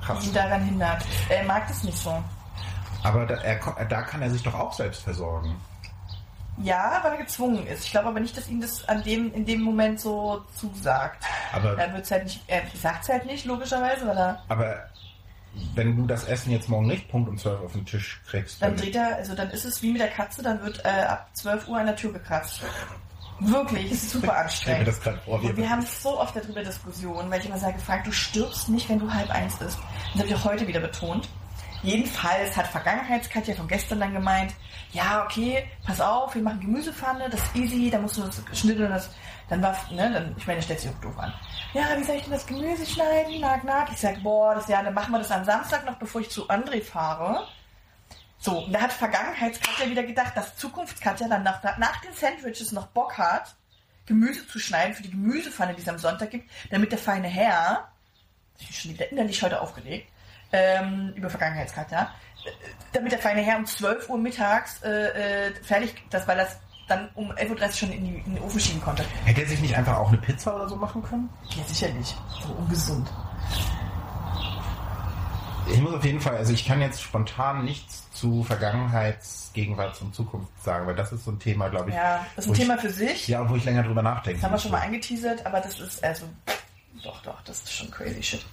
die 0.00 0.04
Krass. 0.04 0.24
ihn 0.26 0.32
daran 0.34 0.62
hindert. 0.64 1.02
Er 1.28 1.44
mag 1.44 1.68
das 1.68 1.82
nicht 1.84 1.96
so. 1.98 2.22
Aber 3.02 3.26
da, 3.26 3.34
er, 3.36 3.58
da 3.88 4.02
kann 4.02 4.22
er 4.22 4.30
sich 4.30 4.42
doch 4.42 4.54
auch 4.54 4.72
selbst 4.72 5.02
versorgen. 5.02 5.54
Ja, 6.58 7.00
weil 7.02 7.12
er 7.12 7.18
gezwungen 7.18 7.66
ist. 7.66 7.84
Ich 7.84 7.90
glaube 7.90 8.08
aber 8.08 8.20
nicht, 8.20 8.36
dass 8.36 8.48
ihm 8.48 8.60
das 8.60 8.88
an 8.88 9.02
dem, 9.02 9.32
in 9.34 9.44
dem 9.44 9.60
Moment 9.60 9.98
so 10.00 10.42
zusagt. 10.54 11.24
Aber, 11.52 11.76
Er 11.78 11.92
wird's 11.92 12.10
halt 12.10 12.24
nicht, 12.24 12.42
er 12.46 12.62
sagt 12.80 13.02
es 13.02 13.08
halt 13.08 13.26
nicht, 13.26 13.44
logischerweise, 13.44 14.06
weil 14.06 14.16
er, 14.16 14.42
aber 14.48 14.76
wenn 15.74 15.96
du 15.96 16.06
das 16.06 16.24
Essen 16.24 16.50
jetzt 16.50 16.68
morgen 16.68 16.86
nicht 16.86 17.08
Punkt 17.08 17.28
um 17.28 17.38
12 17.38 17.60
auf 17.60 17.72
den 17.72 17.86
Tisch 17.86 18.20
kriegst, 18.28 18.60
dann 18.62 18.76
dreht 18.76 18.96
er, 18.96 19.16
also 19.16 19.34
dann 19.34 19.50
ist 19.50 19.64
es 19.64 19.82
wie 19.82 19.92
mit 19.92 20.00
der 20.00 20.08
Katze, 20.08 20.42
dann 20.42 20.62
wird 20.62 20.84
äh, 20.84 20.88
ab 20.88 21.28
12 21.34 21.68
Uhr 21.68 21.78
an 21.78 21.86
der 21.86 21.96
Tür 21.96 22.12
gekratzt. 22.12 22.62
Wirklich, 23.40 23.90
ist 23.90 24.10
super 24.10 24.46
stell 24.48 24.74
mir 24.74 24.86
anstrengend. 24.86 24.88
das 24.88 24.98
vor. 25.24 25.56
Wir 25.56 25.68
haben 25.70 25.82
so 25.82 26.20
oft 26.20 26.36
darüber 26.36 26.62
Diskussionen, 26.62 27.30
weil 27.30 27.40
ich 27.40 27.46
immer 27.46 27.58
sage, 27.58 27.78
Frank, 27.78 28.04
du 28.04 28.12
stirbst 28.12 28.68
nicht, 28.68 28.88
wenn 28.88 29.00
du 29.00 29.12
halb 29.12 29.28
eins 29.30 29.54
isst. 29.60 29.78
Das 30.12 30.22
habe 30.22 30.28
ich 30.28 30.34
auch 30.36 30.44
heute 30.44 30.66
wieder 30.68 30.80
betont. 30.80 31.28
Jedenfalls 31.82 32.56
hat 32.56 32.66
Vergangenheitskatja 32.68 33.54
von 33.54 33.68
gestern 33.68 34.00
dann 34.00 34.14
gemeint, 34.14 34.54
ja, 34.92 35.22
okay, 35.24 35.64
pass 35.84 36.00
auf, 36.00 36.34
wir 36.34 36.42
machen 36.42 36.60
Gemüsepfanne, 36.60 37.28
das 37.28 37.40
ist 37.40 37.56
easy, 37.56 37.90
da 37.90 37.98
musst 37.98 38.16
du 38.16 38.22
das 38.22 38.42
schnibbeln, 38.58 38.90
das, 38.90 39.10
dann 39.50 39.60
war, 39.60 39.76
ne, 39.90 40.10
dann, 40.10 40.34
ich 40.38 40.46
meine, 40.46 40.62
stellt 40.62 40.80
sich 40.80 40.90
auch 40.90 41.00
doof 41.02 41.18
an. 41.18 41.34
Ja, 41.74 41.98
wie 41.98 42.04
soll 42.04 42.14
ich 42.14 42.22
denn 42.22 42.32
das 42.32 42.46
Gemüse 42.46 42.86
schneiden? 42.86 43.40
Nag, 43.40 43.64
nag. 43.64 43.90
Ich 43.90 43.98
sag, 43.98 44.22
boah, 44.22 44.54
das, 44.54 44.68
ja, 44.68 44.80
dann 44.80 44.94
machen 44.94 45.10
wir 45.10 45.18
das 45.18 45.32
am 45.32 45.44
Samstag 45.44 45.84
noch, 45.84 45.96
bevor 45.96 46.20
ich 46.20 46.30
zu 46.30 46.48
André 46.48 46.80
fahre. 46.80 47.48
So, 48.38 48.60
und 48.60 48.72
da 48.72 48.82
hat 48.82 48.92
Vergangenheitskatja 48.92 49.90
wieder 49.90 50.04
gedacht, 50.04 50.36
dass 50.36 50.56
Zukunftskatja 50.56 51.26
dann 51.26 51.42
nach, 51.42 51.60
nach 51.78 52.00
den 52.00 52.12
Sandwiches 52.12 52.70
noch 52.70 52.86
Bock 52.88 53.18
hat, 53.18 53.56
Gemüse 54.06 54.46
zu 54.46 54.60
schneiden 54.60 54.94
für 54.94 55.02
die 55.02 55.10
Gemüsepfanne, 55.10 55.74
die 55.74 55.82
es 55.82 55.88
am 55.88 55.98
Sonntag 55.98 56.30
gibt, 56.30 56.48
damit 56.70 56.92
der 56.92 56.98
feine 56.98 57.26
Herr, 57.26 57.88
ich 58.58 58.68
bin 58.68 58.76
schon 58.76 58.90
wieder 58.92 59.10
innerlich 59.10 59.42
heute 59.42 59.60
aufgelegt, 59.60 60.08
ähm, 60.52 61.12
über 61.16 61.28
Vergangenheitskatja, 61.28 62.14
äh, 62.44 62.50
damit 62.92 63.10
der 63.10 63.18
feine 63.18 63.40
Herr 63.40 63.56
um 63.56 63.66
12 63.66 64.08
Uhr 64.10 64.18
mittags 64.18 64.80
äh, 64.84 65.48
äh, 65.48 65.54
fertig, 65.64 66.04
das, 66.10 66.28
weil 66.28 66.36
das 66.36 66.56
dann 66.88 67.08
um 67.14 67.30
11.30 67.32 67.50
Uhr 67.66 67.72
schon 67.72 67.92
in, 67.92 68.04
die, 68.04 68.14
in 68.26 68.34
den 68.34 68.42
Ofen 68.44 68.60
schieben 68.60 68.80
konnte. 68.82 69.04
Hätte 69.24 69.42
er 69.42 69.48
sich 69.48 69.60
nicht 69.60 69.76
einfach 69.76 69.96
auch 69.96 70.08
eine 70.08 70.18
Pizza 70.18 70.54
oder 70.54 70.68
so 70.68 70.76
machen 70.76 71.02
können? 71.02 71.28
Ja, 71.56 71.62
sicherlich. 71.66 72.14
So 72.42 72.52
ungesund. 72.52 73.10
Ich 75.72 75.80
muss 75.80 75.94
auf 75.94 76.04
jeden 76.04 76.20
Fall, 76.20 76.36
also 76.36 76.52
ich 76.52 76.66
kann 76.66 76.80
jetzt 76.82 77.02
spontan 77.02 77.64
nichts 77.64 78.10
zu 78.12 78.44
Vergangenheits-, 78.44 79.50
Gegenwarts- 79.54 80.00
und 80.02 80.14
Zukunft 80.14 80.50
sagen, 80.62 80.86
weil 80.86 80.94
das 80.94 81.12
ist 81.12 81.24
so 81.24 81.30
ein 81.30 81.38
Thema, 81.38 81.68
glaube 81.68 81.88
ich. 81.90 81.96
Ja, 81.96 82.26
das 82.36 82.44
ist 82.44 82.50
ein 82.50 82.54
ich- 82.54 82.60
Thema 82.60 82.78
für 82.78 82.90
sich. 82.90 83.28
Ja, 83.28 83.48
wo 83.48 83.56
ich 83.56 83.64
länger 83.64 83.82
drüber 83.82 84.02
nachdenke. 84.02 84.40
Das 84.40 84.44
haben 84.44 84.54
wir 84.54 84.58
schon 84.60 84.72
mal 84.72 84.82
angeteasert, 84.82 85.44
aber 85.46 85.60
das 85.60 85.78
ist 85.80 86.04
also. 86.04 86.26
Doch, 87.02 87.22
doch, 87.22 87.40
das 87.44 87.60
ist 87.60 87.72
schon 87.72 87.90
crazy 87.90 88.22
shit. 88.22 88.44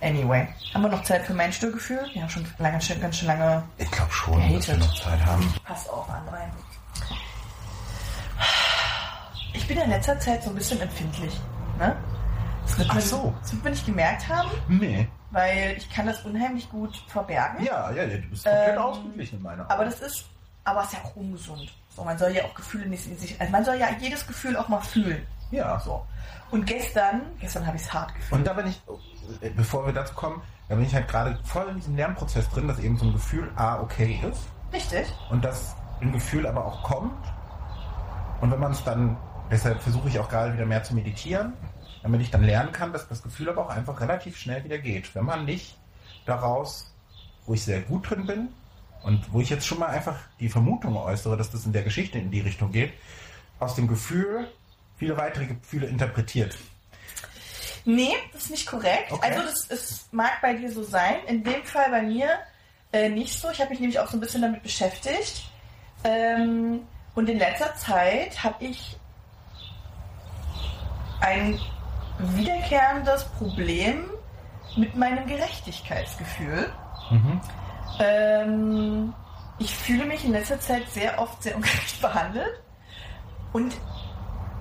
Anyway, 0.00 0.48
haben 0.74 0.82
wir 0.82 0.88
noch 0.88 1.02
Zeit 1.04 1.24
für 1.26 1.34
mein 1.34 1.52
Störgefühl? 1.52 2.00
Wir 2.12 2.22
haben 2.22 2.30
schon 2.30 2.44
lange, 2.58 2.80
schon, 2.80 3.00
ganz 3.00 3.18
schön 3.18 3.28
lange. 3.28 3.62
Ich 3.78 3.90
glaube 3.90 4.10
schon, 4.12 4.34
dass 4.40 4.48
wir 4.68 4.74
Gehatet. 4.74 4.78
noch 4.80 4.94
Zeit 5.02 5.26
haben. 5.26 5.54
Pass 5.64 5.88
auf, 5.88 6.08
André. 6.08 6.40
Ich 9.54 9.66
bin 9.68 9.78
in 9.78 9.90
letzter 9.90 10.18
Zeit 10.18 10.42
so 10.42 10.50
ein 10.50 10.56
bisschen 10.56 10.80
empfindlich. 10.80 11.38
Ne? 11.78 11.96
Das 12.66 12.78
wird, 12.78 12.88
Ach 12.90 12.94
man, 12.94 13.02
so. 13.02 13.34
das 13.42 13.52
wird 13.52 13.64
man 13.64 13.72
nicht 13.72 13.86
gemerkt 13.86 14.28
haben, 14.28 14.50
Nee. 14.68 15.08
weil 15.30 15.74
ich 15.76 15.90
kann 15.90 16.06
das 16.06 16.20
unheimlich 16.24 16.68
gut 16.70 16.96
verbergen. 17.08 17.64
Ja, 17.64 17.90
ja, 17.90 18.04
ja, 18.04 18.16
du 18.18 18.28
bist 18.28 18.44
komplett 18.44 18.76
Ähm, 18.76 18.82
ausgeglichen 18.82 19.36
in 19.38 19.42
meiner 19.42 19.70
Aber 19.70 19.84
das 19.84 20.00
ist, 20.00 20.24
aber 20.64 20.80
es 20.80 20.86
ist 20.86 20.92
ja 20.94 20.98
auch 21.04 21.16
ungesund. 21.16 21.72
So, 21.94 22.04
man 22.04 22.16
soll 22.16 22.30
ja 22.30 22.44
auch 22.44 22.54
Gefühle 22.54 22.86
nicht 22.86 23.06
in 23.06 23.18
sich, 23.18 23.38
also 23.40 23.50
man 23.50 23.64
soll 23.64 23.74
ja 23.76 23.88
jedes 24.00 24.26
Gefühl 24.26 24.56
auch 24.56 24.68
mal 24.68 24.80
fühlen. 24.80 25.26
Ja. 25.50 25.78
So. 25.80 26.02
Und 26.50 26.64
gestern, 26.66 27.22
gestern 27.40 27.66
habe 27.66 27.76
ich 27.76 27.82
es 27.82 27.92
hart 27.92 28.14
gefühlt. 28.14 28.38
Und 28.40 28.46
da 28.46 28.52
bin 28.54 28.66
ich, 28.68 28.80
äh, 29.40 29.50
bevor 29.50 29.84
wir 29.84 29.92
dazu 29.92 30.14
kommen, 30.14 30.40
da 30.68 30.76
bin 30.76 30.84
ich 30.86 30.94
halt 30.94 31.08
gerade 31.08 31.38
voll 31.44 31.68
in 31.68 31.76
diesem 31.76 31.96
Lernprozess 31.96 32.48
drin, 32.50 32.68
dass 32.68 32.78
eben 32.78 32.96
so 32.96 33.04
ein 33.06 33.12
Gefühl 33.12 33.50
A 33.56 33.80
okay 33.80 34.20
ist 34.30 34.46
Richtig. 34.72 35.12
und 35.30 35.44
dass 35.44 35.74
ein 36.00 36.12
Gefühl 36.12 36.46
aber 36.46 36.64
auch 36.64 36.82
kommt. 36.84 37.12
Und 38.40 38.50
wenn 38.50 38.60
man 38.60 38.72
es 38.72 38.82
dann, 38.84 39.16
deshalb 39.50 39.80
versuche 39.80 40.08
ich 40.08 40.18
auch 40.18 40.28
gerade 40.28 40.54
wieder 40.54 40.66
mehr 40.66 40.82
zu 40.82 40.94
meditieren, 40.94 41.52
damit 42.02 42.20
ich 42.20 42.30
dann 42.30 42.44
lernen 42.44 42.72
kann, 42.72 42.92
dass 42.92 43.08
das 43.08 43.22
Gefühl 43.22 43.48
aber 43.48 43.66
auch 43.66 43.70
einfach 43.70 44.00
relativ 44.00 44.36
schnell 44.36 44.64
wieder 44.64 44.78
geht. 44.78 45.14
Wenn 45.14 45.24
man 45.24 45.44
nicht 45.44 45.76
daraus, 46.26 46.92
wo 47.46 47.54
ich 47.54 47.62
sehr 47.62 47.80
gut 47.80 48.10
drin 48.10 48.26
bin 48.26 48.48
und 49.02 49.32
wo 49.32 49.40
ich 49.40 49.50
jetzt 49.50 49.66
schon 49.66 49.78
mal 49.78 49.88
einfach 49.88 50.16
die 50.40 50.48
Vermutung 50.48 50.96
äußere, 50.96 51.36
dass 51.36 51.50
das 51.50 51.66
in 51.66 51.72
der 51.72 51.82
Geschichte 51.82 52.18
in 52.18 52.30
die 52.30 52.40
Richtung 52.40 52.72
geht, 52.72 52.92
aus 53.58 53.74
dem 53.74 53.88
Gefühl 53.88 54.48
viele 54.96 55.16
weitere 55.16 55.46
Gefühle 55.46 55.86
interpretiert. 55.86 56.56
Nee, 57.84 58.14
das 58.32 58.44
ist 58.44 58.50
nicht 58.50 58.66
korrekt. 58.66 59.10
Okay. 59.10 59.28
Also 59.28 59.42
das, 59.42 59.70
es 59.70 60.08
mag 60.12 60.40
bei 60.40 60.54
dir 60.54 60.70
so 60.70 60.84
sein. 60.84 61.16
In 61.26 61.42
dem 61.42 61.64
Fall 61.64 61.90
bei 61.90 62.02
mir 62.02 62.28
äh, 62.92 63.08
nicht 63.08 63.36
so. 63.38 63.50
Ich 63.50 63.60
habe 63.60 63.70
mich 63.70 63.80
nämlich 63.80 63.98
auch 63.98 64.08
so 64.08 64.16
ein 64.16 64.20
bisschen 64.20 64.42
damit 64.42 64.62
beschäftigt. 64.62 65.50
Ähm, 66.04 66.80
Und 67.14 67.28
in 67.28 67.38
letzter 67.38 67.74
Zeit 67.76 68.42
habe 68.42 68.64
ich 68.64 68.96
ein 71.22 71.58
wiederkehrendes 72.18 73.24
Problem 73.38 74.04
mit 74.76 74.96
meinem 74.96 75.26
Gerechtigkeitsgefühl. 75.26 76.70
Mhm. 77.10 77.40
Ähm, 78.00 79.14
ich 79.58 79.74
fühle 79.74 80.04
mich 80.06 80.24
in 80.24 80.32
letzter 80.32 80.58
Zeit 80.60 80.88
sehr 80.88 81.20
oft 81.20 81.42
sehr 81.42 81.56
ungerecht 81.56 82.00
behandelt 82.00 82.62
und 83.52 83.74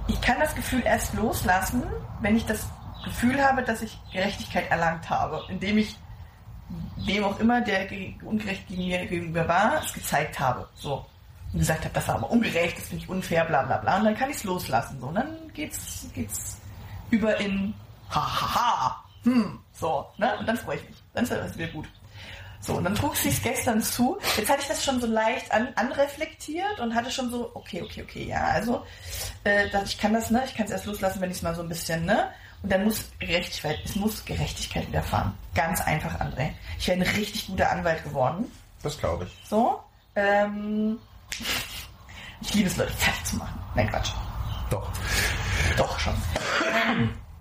ich 0.08 0.20
kann 0.22 0.40
das 0.40 0.56
Gefühl 0.56 0.82
erst 0.84 1.14
loslassen, 1.14 1.84
wenn 2.22 2.36
ich 2.36 2.46
das 2.46 2.68
Gefühl 3.06 3.42
habe, 3.44 3.64
dass 3.64 3.82
ich 3.82 3.98
Gerechtigkeit 4.12 4.70
erlangt 4.70 5.10
habe, 5.10 5.42
indem 5.50 5.78
ich 5.78 5.98
wem 6.98 7.24
auch 7.24 7.40
immer, 7.40 7.62
der 7.62 7.86
ge- 7.86 8.16
ungerecht 8.24 8.68
gegen 8.68 8.86
mir 8.88 9.06
gegenüber 9.06 9.48
war, 9.48 9.82
es 9.84 9.94
gezeigt 9.94 10.40
habe. 10.40 10.68
So. 10.76 11.06
Und 11.54 11.60
gesagt 11.60 11.84
habe, 11.84 11.94
das 11.94 12.08
war 12.08 12.16
aber 12.16 12.30
ungerecht, 12.30 12.78
das 12.78 12.88
finde 12.88 13.04
ich 13.04 13.10
unfair, 13.10 13.46
bla 13.46 13.64
bla 13.64 13.78
bla. 13.78 13.98
Und 13.98 14.06
dann 14.06 14.16
kann 14.16 14.30
ich 14.30 14.38
es 14.38 14.44
loslassen. 14.44 15.00
So. 15.00 15.08
Und 15.08 15.16
dann 15.16 15.52
geht's, 15.54 16.08
geht's 16.14 16.58
über 17.10 17.38
in 17.38 17.74
ha 18.10 18.22
ha 18.22 18.56
ha. 18.56 19.04
Hm. 19.24 19.60
So, 19.74 20.08
ne? 20.18 20.38
Und 20.40 20.48
dann 20.48 20.58
freue 20.58 20.78
ich 20.78 20.90
mich. 20.90 21.04
Dann 21.14 21.24
ist 21.24 21.32
das 21.32 21.58
wieder 21.58 21.72
gut. 21.72 21.88
So, 22.62 22.76
und 22.76 22.84
dann 22.84 22.94
trug 22.94 23.16
es 23.16 23.42
gestern 23.42 23.82
zu. 23.82 24.20
Jetzt 24.38 24.50
hatte 24.50 24.62
ich 24.62 24.68
das 24.68 24.86
schon 24.86 25.02
so 25.02 25.08
leicht 25.08 25.52
an, 25.52 25.70
anreflektiert 25.76 26.80
und 26.80 26.94
hatte 26.94 27.10
schon 27.10 27.32
so, 27.32 27.50
okay, 27.56 27.82
okay, 27.82 28.04
okay, 28.04 28.26
ja, 28.26 28.44
also, 28.44 28.86
äh, 29.44 29.66
ich 29.84 29.98
kann 29.98 30.14
das, 30.14 30.30
ne, 30.30 30.44
ich 30.46 30.56
kann 30.56 30.68
es 30.68 30.72
erst 30.72 30.86
loslassen, 30.86 31.22
wenn 31.22 31.32
ich 31.32 31.38
es 31.38 31.42
mal 31.42 31.56
so 31.56 31.64
ein 31.64 31.70
bisschen, 31.70 32.06
ne, 32.06 32.30
und 32.62 32.72
dann 32.72 32.84
muss 32.84 33.06
Gerechtigkeit, 33.18 33.80
es 33.84 33.96
muss 33.96 34.24
Gerechtigkeit 34.26 34.88
widerfahren. 34.88 35.34
Ganz 35.56 35.82
einfach, 35.82 36.20
André. 36.20 36.52
Ich 36.78 36.88
wäre 36.88 37.00
ein 37.00 37.16
richtig 37.16 37.48
guter 37.48 37.72
Anwalt 37.72 38.04
geworden. 38.04 38.52
Das 38.84 39.00
glaube 39.00 39.26
ich. 39.26 39.50
So, 39.50 39.80
ähm, 40.16 41.00
ich 42.42 42.54
liebe 42.54 42.68
es, 42.68 42.78
Leute 42.78 42.94
fertig 42.94 43.26
zu 43.26 43.38
machen. 43.38 43.60
Nein, 43.76 43.90
Quatsch. 43.90 44.12
Doch. 44.70 44.92
Doch 45.78 46.00
schon. 46.00 46.14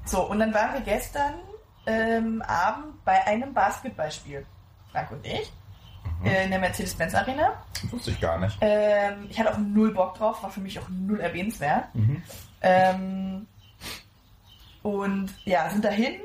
so, 0.05 0.23
und 0.23 0.39
dann 0.39 0.53
waren 0.53 0.75
wir 0.75 0.81
gestern 0.81 1.35
ähm, 1.87 2.43
Abend 2.43 3.05
bei 3.05 3.27
einem 3.27 3.53
Basketballspiel. 3.55 4.47
Frank 4.93 5.11
und 5.11 5.25
ich. 5.25 5.53
Äh, 6.25 6.45
in 6.45 6.51
der 6.51 6.59
Mercedes-Benz 6.59 7.15
Arena. 7.15 7.63
Wusste 7.91 8.11
ich 8.11 8.21
gar 8.21 8.39
nicht. 8.39 8.57
Ähm, 8.61 9.27
ich 9.31 9.39
hatte 9.39 9.53
auch 9.53 9.59
null 9.59 9.93
Bock 9.95 10.17
drauf, 10.17 10.43
war 10.43 10.51
für 10.51 10.61
mich 10.61 10.79
auch 10.79 10.89
null 10.89 11.21
erwähnenswert. 11.21 11.95
Mhm. 11.95 12.23
Ähm, 12.61 13.47
und 14.83 15.31
ja, 15.45 15.69
sind 15.71 15.85
dahin. 15.85 16.21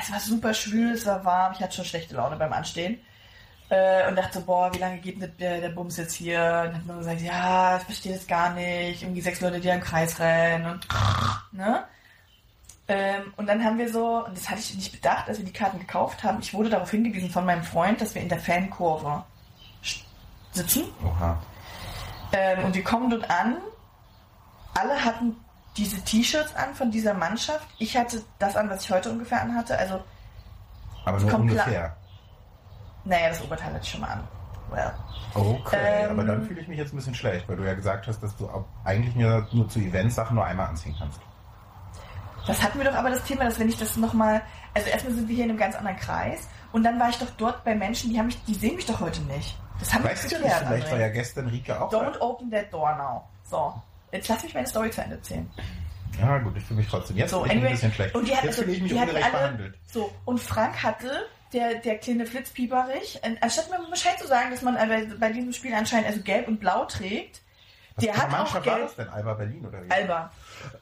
Es 0.00 0.10
war 0.12 0.20
super 0.20 0.54
schwül, 0.54 0.92
es 0.92 1.06
war 1.06 1.24
warm, 1.24 1.52
ich 1.54 1.60
hatte 1.60 1.76
schon 1.76 1.84
schlechte 1.84 2.14
Laune 2.14 2.36
beim 2.36 2.52
Anstehen. 2.52 3.00
Äh, 3.70 4.08
und 4.08 4.16
dachte 4.16 4.38
so, 4.38 4.44
boah, 4.46 4.72
wie 4.72 4.78
lange 4.78 4.98
geht 4.98 5.20
der, 5.40 5.60
der 5.60 5.68
Bums 5.68 5.98
jetzt 5.98 6.14
hier? 6.14 6.38
Und 6.38 6.72
dann 6.72 6.74
hat 6.76 6.86
man 6.86 6.98
gesagt, 6.98 7.20
ja, 7.20 7.76
ich 7.76 7.82
verstehe 7.84 8.14
das 8.14 8.26
gar 8.26 8.54
nicht. 8.54 9.02
Irgendwie 9.02 9.20
sechs 9.20 9.40
Leute, 9.40 9.60
die 9.60 9.68
im 9.68 9.80
Kreis 9.80 10.18
rennen 10.18 10.66
und 10.66 10.88
ne? 11.52 11.84
Ähm, 12.90 13.34
und 13.36 13.46
dann 13.46 13.62
haben 13.62 13.76
wir 13.76 13.92
so, 13.92 14.24
und 14.24 14.34
das 14.34 14.48
hatte 14.48 14.60
ich 14.60 14.74
nicht 14.74 14.92
bedacht, 14.92 15.28
als 15.28 15.36
wir 15.36 15.44
die 15.44 15.52
Karten 15.52 15.78
gekauft 15.78 16.24
haben, 16.24 16.38
ich 16.40 16.54
wurde 16.54 16.70
darauf 16.70 16.90
hingewiesen 16.90 17.28
von 17.28 17.44
meinem 17.44 17.62
Freund, 17.62 18.00
dass 18.00 18.14
wir 18.14 18.22
in 18.22 18.30
der 18.30 18.38
Fankurve 18.38 19.24
sitzen. 20.52 20.84
Oha. 21.04 21.38
Ähm, 22.32 22.64
und 22.64 22.74
wir 22.74 22.82
kommen 22.82 23.10
dort 23.10 23.28
an. 23.28 23.58
Alle 24.74 25.04
hatten 25.04 25.36
diese 25.76 26.02
T-Shirts 26.02 26.56
an 26.56 26.74
von 26.74 26.90
dieser 26.90 27.12
Mannschaft. 27.12 27.68
Ich 27.78 27.94
hatte 27.94 28.22
das 28.38 28.56
an, 28.56 28.70
was 28.70 28.84
ich 28.84 28.90
heute 28.90 29.10
ungefähr 29.10 29.42
anhatte. 29.42 29.78
Also, 29.78 30.02
Aber 31.04 31.20
nur 31.20 31.34
ungefähr. 31.34 31.94
Naja, 33.08 33.28
das 33.30 33.42
Oberteil 33.42 33.72
hatte 33.72 33.82
ich 33.82 33.90
schon 33.90 34.00
mal 34.02 34.08
an. 34.10 34.28
Well. 34.70 34.92
Okay, 35.34 36.04
Ähm, 36.04 36.10
aber 36.10 36.24
dann 36.24 36.46
fühle 36.46 36.60
ich 36.60 36.68
mich 36.68 36.78
jetzt 36.78 36.92
ein 36.92 36.96
bisschen 36.96 37.14
schlecht, 37.14 37.48
weil 37.48 37.56
du 37.56 37.64
ja 37.64 37.74
gesagt 37.74 38.06
hast, 38.06 38.22
dass 38.22 38.36
du 38.36 38.48
eigentlich 38.84 39.14
nur, 39.16 39.46
nur 39.52 39.68
zu 39.68 39.78
Events-Sachen 39.78 40.34
nur 40.34 40.44
einmal 40.44 40.66
anziehen 40.68 40.94
kannst. 40.98 41.18
Das 42.46 42.62
hatten 42.62 42.78
wir 42.78 42.84
doch 42.90 42.94
aber 42.96 43.10
das 43.10 43.22
Thema, 43.24 43.44
dass 43.44 43.58
wenn 43.58 43.68
ich 43.68 43.78
das 43.78 43.96
nochmal. 43.96 44.40
Also, 44.74 44.88
erstmal 44.90 45.14
sind 45.14 45.28
wir 45.28 45.34
hier 45.34 45.44
in 45.44 45.50
einem 45.50 45.58
ganz 45.58 45.74
anderen 45.74 45.96
Kreis. 45.98 46.48
Und 46.72 46.82
dann 46.84 47.00
war 47.00 47.08
ich 47.08 47.16
doch 47.18 47.30
dort 47.38 47.64
bei 47.64 47.74
Menschen, 47.74 48.10
die 48.10 48.18
haben 48.18 48.26
mich, 48.26 48.42
die 48.44 48.54
sehen 48.54 48.76
mich 48.76 48.86
doch 48.86 49.00
heute 49.00 49.20
nicht. 49.22 49.58
Das 49.80 49.92
haben 49.94 50.04
wir 50.04 50.10
Weißt 50.10 50.24
du 50.30 50.34
ja 50.36 50.40
nicht, 50.40 50.48
geklärt, 50.50 50.64
vielleicht 50.68 50.86
André. 50.88 50.90
war 50.92 50.98
ja 51.00 51.08
gestern 51.08 51.46
Rike 51.48 51.80
auch 51.80 51.92
Don't 51.92 52.18
open 52.20 52.50
that 52.50 52.72
door 52.72 52.94
now. 52.96 53.22
So. 53.44 53.74
Jetzt 54.12 54.28
lass 54.28 54.42
mich 54.42 54.54
meine 54.54 54.66
Story 54.66 54.90
zu 54.90 55.00
Ende 55.02 55.16
erzählen. 55.16 55.50
da. 55.56 56.26
Ja 56.26 56.38
gut, 56.38 56.56
ich 56.56 56.64
fühle 56.64 56.80
mich 56.80 56.88
trotzdem. 56.88 57.16
Jetzt 57.16 57.30
So, 57.30 57.42
anyway, 57.42 57.66
ein 57.66 57.72
bisschen 57.72 57.92
schlecht. 57.92 58.14
und 58.14 58.26
die 58.28 58.32
hat- 58.36 58.44
jetzt 58.44 58.58
also, 58.58 58.62
fühle 58.62 58.74
ich 58.76 58.82
mich 58.82 58.92
ungerecht 58.92 59.24
alle- 59.24 59.32
behandelt. 59.32 59.78
So, 59.86 60.10
und 60.24 60.40
Frank 60.40 60.82
hatte, 60.82 61.26
der, 61.52 61.76
der 61.76 61.98
kleine 61.98 62.26
Flitzpieperich, 62.26 63.20
anstatt 63.40 63.70
mir 63.70 63.78
Bescheid 63.90 64.18
zu 64.18 64.26
sagen, 64.26 64.50
dass 64.50 64.62
man 64.62 64.76
bei, 65.18 65.32
diesem 65.32 65.52
Spiel 65.52 65.74
anscheinend 65.74 66.08
also 66.08 66.20
gelb 66.20 66.48
und 66.48 66.58
blau 66.60 66.84
trägt, 66.84 67.42
Was 67.96 68.04
der 68.04 68.16
hat 68.16 68.26
auch 68.26 68.30
Mannschaft 68.30 68.66
war 68.66 68.76
gelb. 68.76 68.86
das 68.86 68.96
denn? 68.96 69.08
Alba 69.08 69.34
Berlin 69.34 69.66
oder 69.66 69.84
wie? 69.84 69.90
Alba. 69.90 70.32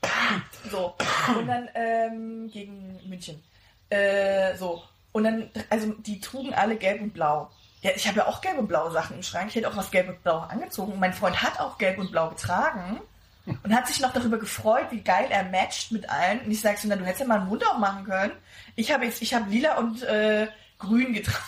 So. 0.71 0.95
Und 1.39 1.47
dann 1.47 1.69
ähm, 1.75 2.51
gegen 2.51 2.99
München. 3.09 3.43
Äh, 3.91 4.57
so. 4.57 4.83
Und 5.13 5.25
dann, 5.25 5.51
also 5.71 5.93
die 5.99 6.21
trugen 6.21 6.53
alle 6.55 6.77
gelb 6.77 7.01
und 7.01 7.13
blau. 7.13 7.51
Ja, 7.83 7.93
ich 7.95 8.09
habe 8.09 8.19
ja 8.19 8.27
auch 8.27 8.41
gelb 8.41 8.59
und 8.59 8.67
blaue 8.67 8.91
Sachen 8.91 9.17
im 9.17 9.23
Schrank. 9.23 9.49
Ich 9.49 9.55
hätte 9.55 9.69
auch 9.69 9.77
was 9.77 9.91
gelb 9.91 10.09
und 10.09 10.23
blau 10.23 10.39
angezogen. 10.41 10.93
Und 10.93 11.01
mein 11.01 11.13
Freund 11.13 11.41
hat 11.43 11.61
auch 11.61 11.79
gelb 11.79 11.99
und 11.99 12.11
blau 12.11 12.31
getragen. 12.31 13.01
Und 13.47 13.73
hat 13.75 13.87
sich 13.87 14.01
noch 14.01 14.13
darüber 14.13 14.39
gefreut, 14.39 14.87
wie 14.91 15.03
geil 15.03 15.27
er 15.31 15.45
matcht 15.45 15.93
mit 15.93 16.11
allen. 16.11 16.41
Und 16.41 16.51
ich 16.51 16.61
sage 16.61 16.79
so, 16.79 16.89
na, 16.89 16.97
du 16.97 17.05
hättest 17.05 17.21
ja 17.21 17.27
mal 17.29 17.39
einen 17.39 17.49
Mund 17.49 17.65
aufmachen 17.65 18.05
können. 18.05 18.33
Ich 18.77 18.93
habe 18.93 19.07
jetzt, 19.07 19.23
ich 19.23 19.35
habe 19.35 19.51
lila 19.51 19.79
und 19.79 20.03
äh, 20.03 20.49
grün 20.79 21.13
getragen. 21.13 21.43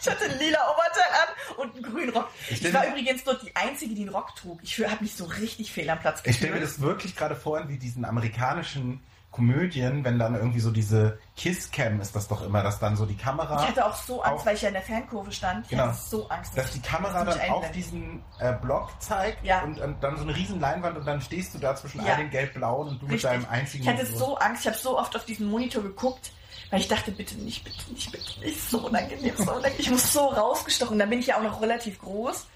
Ich 0.00 0.10
hatte 0.10 0.26
ein 0.26 0.38
lila 0.38 0.58
Oberteil 0.70 1.12
an 1.22 1.56
und 1.56 1.74
einen 1.76 1.82
grünen 1.82 2.10
Rock. 2.10 2.28
Ich 2.50 2.62
Ich, 2.62 2.74
war 2.74 2.86
übrigens 2.86 3.24
dort 3.24 3.42
die 3.42 3.56
Einzige, 3.56 3.94
die 3.94 4.02
einen 4.02 4.10
Rock 4.10 4.36
trug. 4.36 4.60
Ich 4.62 4.78
habe 4.86 5.02
mich 5.02 5.14
so 5.14 5.24
richtig 5.24 5.72
fehl 5.72 5.88
am 5.88 5.98
Platz 5.98 6.20
Ich 6.24 6.36
stelle 6.36 6.52
mir 6.52 6.60
das 6.60 6.82
wirklich 6.82 7.16
gerade 7.16 7.34
vor, 7.34 7.66
wie 7.70 7.78
diesen 7.78 8.04
amerikanischen 8.04 9.00
Komödien, 9.34 10.04
wenn 10.04 10.18
dann 10.18 10.34
irgendwie 10.36 10.60
so 10.60 10.70
diese 10.70 11.18
Kiss-Cam 11.36 12.00
ist 12.00 12.14
das 12.14 12.28
doch 12.28 12.42
immer, 12.42 12.62
dass 12.62 12.78
dann 12.78 12.96
so 12.96 13.04
die 13.04 13.16
Kamera, 13.16 13.60
Ich 13.62 13.68
hatte 13.68 13.84
auch 13.84 13.96
so 13.96 14.22
Angst, 14.22 14.40
Auf- 14.40 14.46
weil 14.46 14.54
ich 14.54 14.62
ja 14.62 14.68
in 14.68 14.74
der 14.74 14.82
Fankurve 14.82 15.32
stand. 15.32 15.64
Ich 15.64 15.70
Genau. 15.70 15.84
hatte 15.88 15.96
so 15.98 16.28
Angst. 16.28 16.56
dass 16.56 16.70
die 16.70 16.80
Kamera 16.80 17.24
dass 17.24 17.36
dann 17.36 17.50
auf 17.50 17.70
diesen 17.72 18.22
äh, 18.38 18.52
Block 18.52 18.90
zeigt 19.00 19.44
Ja. 19.44 19.62
und, 19.62 19.80
und 19.80 20.00
dann 20.02 20.16
so 20.16 20.22
eine 20.22 20.36
riesen 20.36 20.60
Leinwand 20.60 20.96
und 20.96 21.04
dann 21.04 21.20
stehst 21.20 21.52
du 21.54 21.58
da 21.58 21.74
zwischen 21.74 22.04
Ja. 22.06 22.12
all 22.12 22.18
den 22.18 22.30
gelb-blauen 22.30 22.88
und 22.88 23.02
du 23.02 23.06
mit 23.06 23.14
Richtig. 23.14 23.30
deinem 23.30 23.46
einzigen 23.50 23.82
Ich 23.84 23.90
hatte 23.90 24.06
so 24.06 24.36
Angst, 24.38 24.62
ich 24.62 24.68
habe 24.68 24.78
so 24.78 24.98
oft 24.98 25.16
auf 25.16 25.24
diesen 25.24 25.50
Monitor 25.50 25.82
geguckt, 25.82 26.30
weil 26.70 26.80
ich 26.80 26.88
dachte, 26.88 27.10
bitte 27.10 27.34
nicht, 27.36 27.64
bitte 27.64 27.92
nicht, 27.92 28.12
bitte 28.12 28.38
nicht. 28.40 28.70
So 28.70 28.86
unangenehm, 28.86 29.34
so 29.36 29.42
unangenehm. 29.50 29.76
Ich 29.80 29.90
muss 29.90 30.12
so 30.12 30.26
rausgestochen. 30.28 30.98
Dann 30.98 31.10
bin 31.10 31.18
ich 31.18 31.26
ja 31.26 31.38
auch 31.38 31.42
noch 31.42 31.60
relativ 31.60 31.98
groß. 32.00 32.46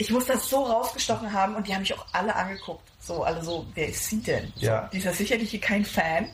Ich 0.00 0.10
muss 0.10 0.26
das 0.26 0.48
so 0.48 0.64
rausgestochen 0.64 1.32
haben 1.32 1.56
und 1.56 1.66
die 1.66 1.74
haben 1.74 1.80
mich 1.80 1.92
auch 1.98 2.06
alle 2.12 2.34
angeguckt. 2.36 2.82
So, 3.08 3.22
alle 3.24 3.42
so, 3.42 3.64
wer 3.74 3.88
ist 3.88 4.04
sie 4.04 4.20
denn? 4.20 4.52
So, 4.56 4.66
Ja. 4.66 4.90
Die 4.92 4.98
ist 4.98 5.04
ja 5.04 5.14
sicherlich 5.14 5.50
hier 5.50 5.60
kein 5.60 5.82
Fan. 5.82 6.28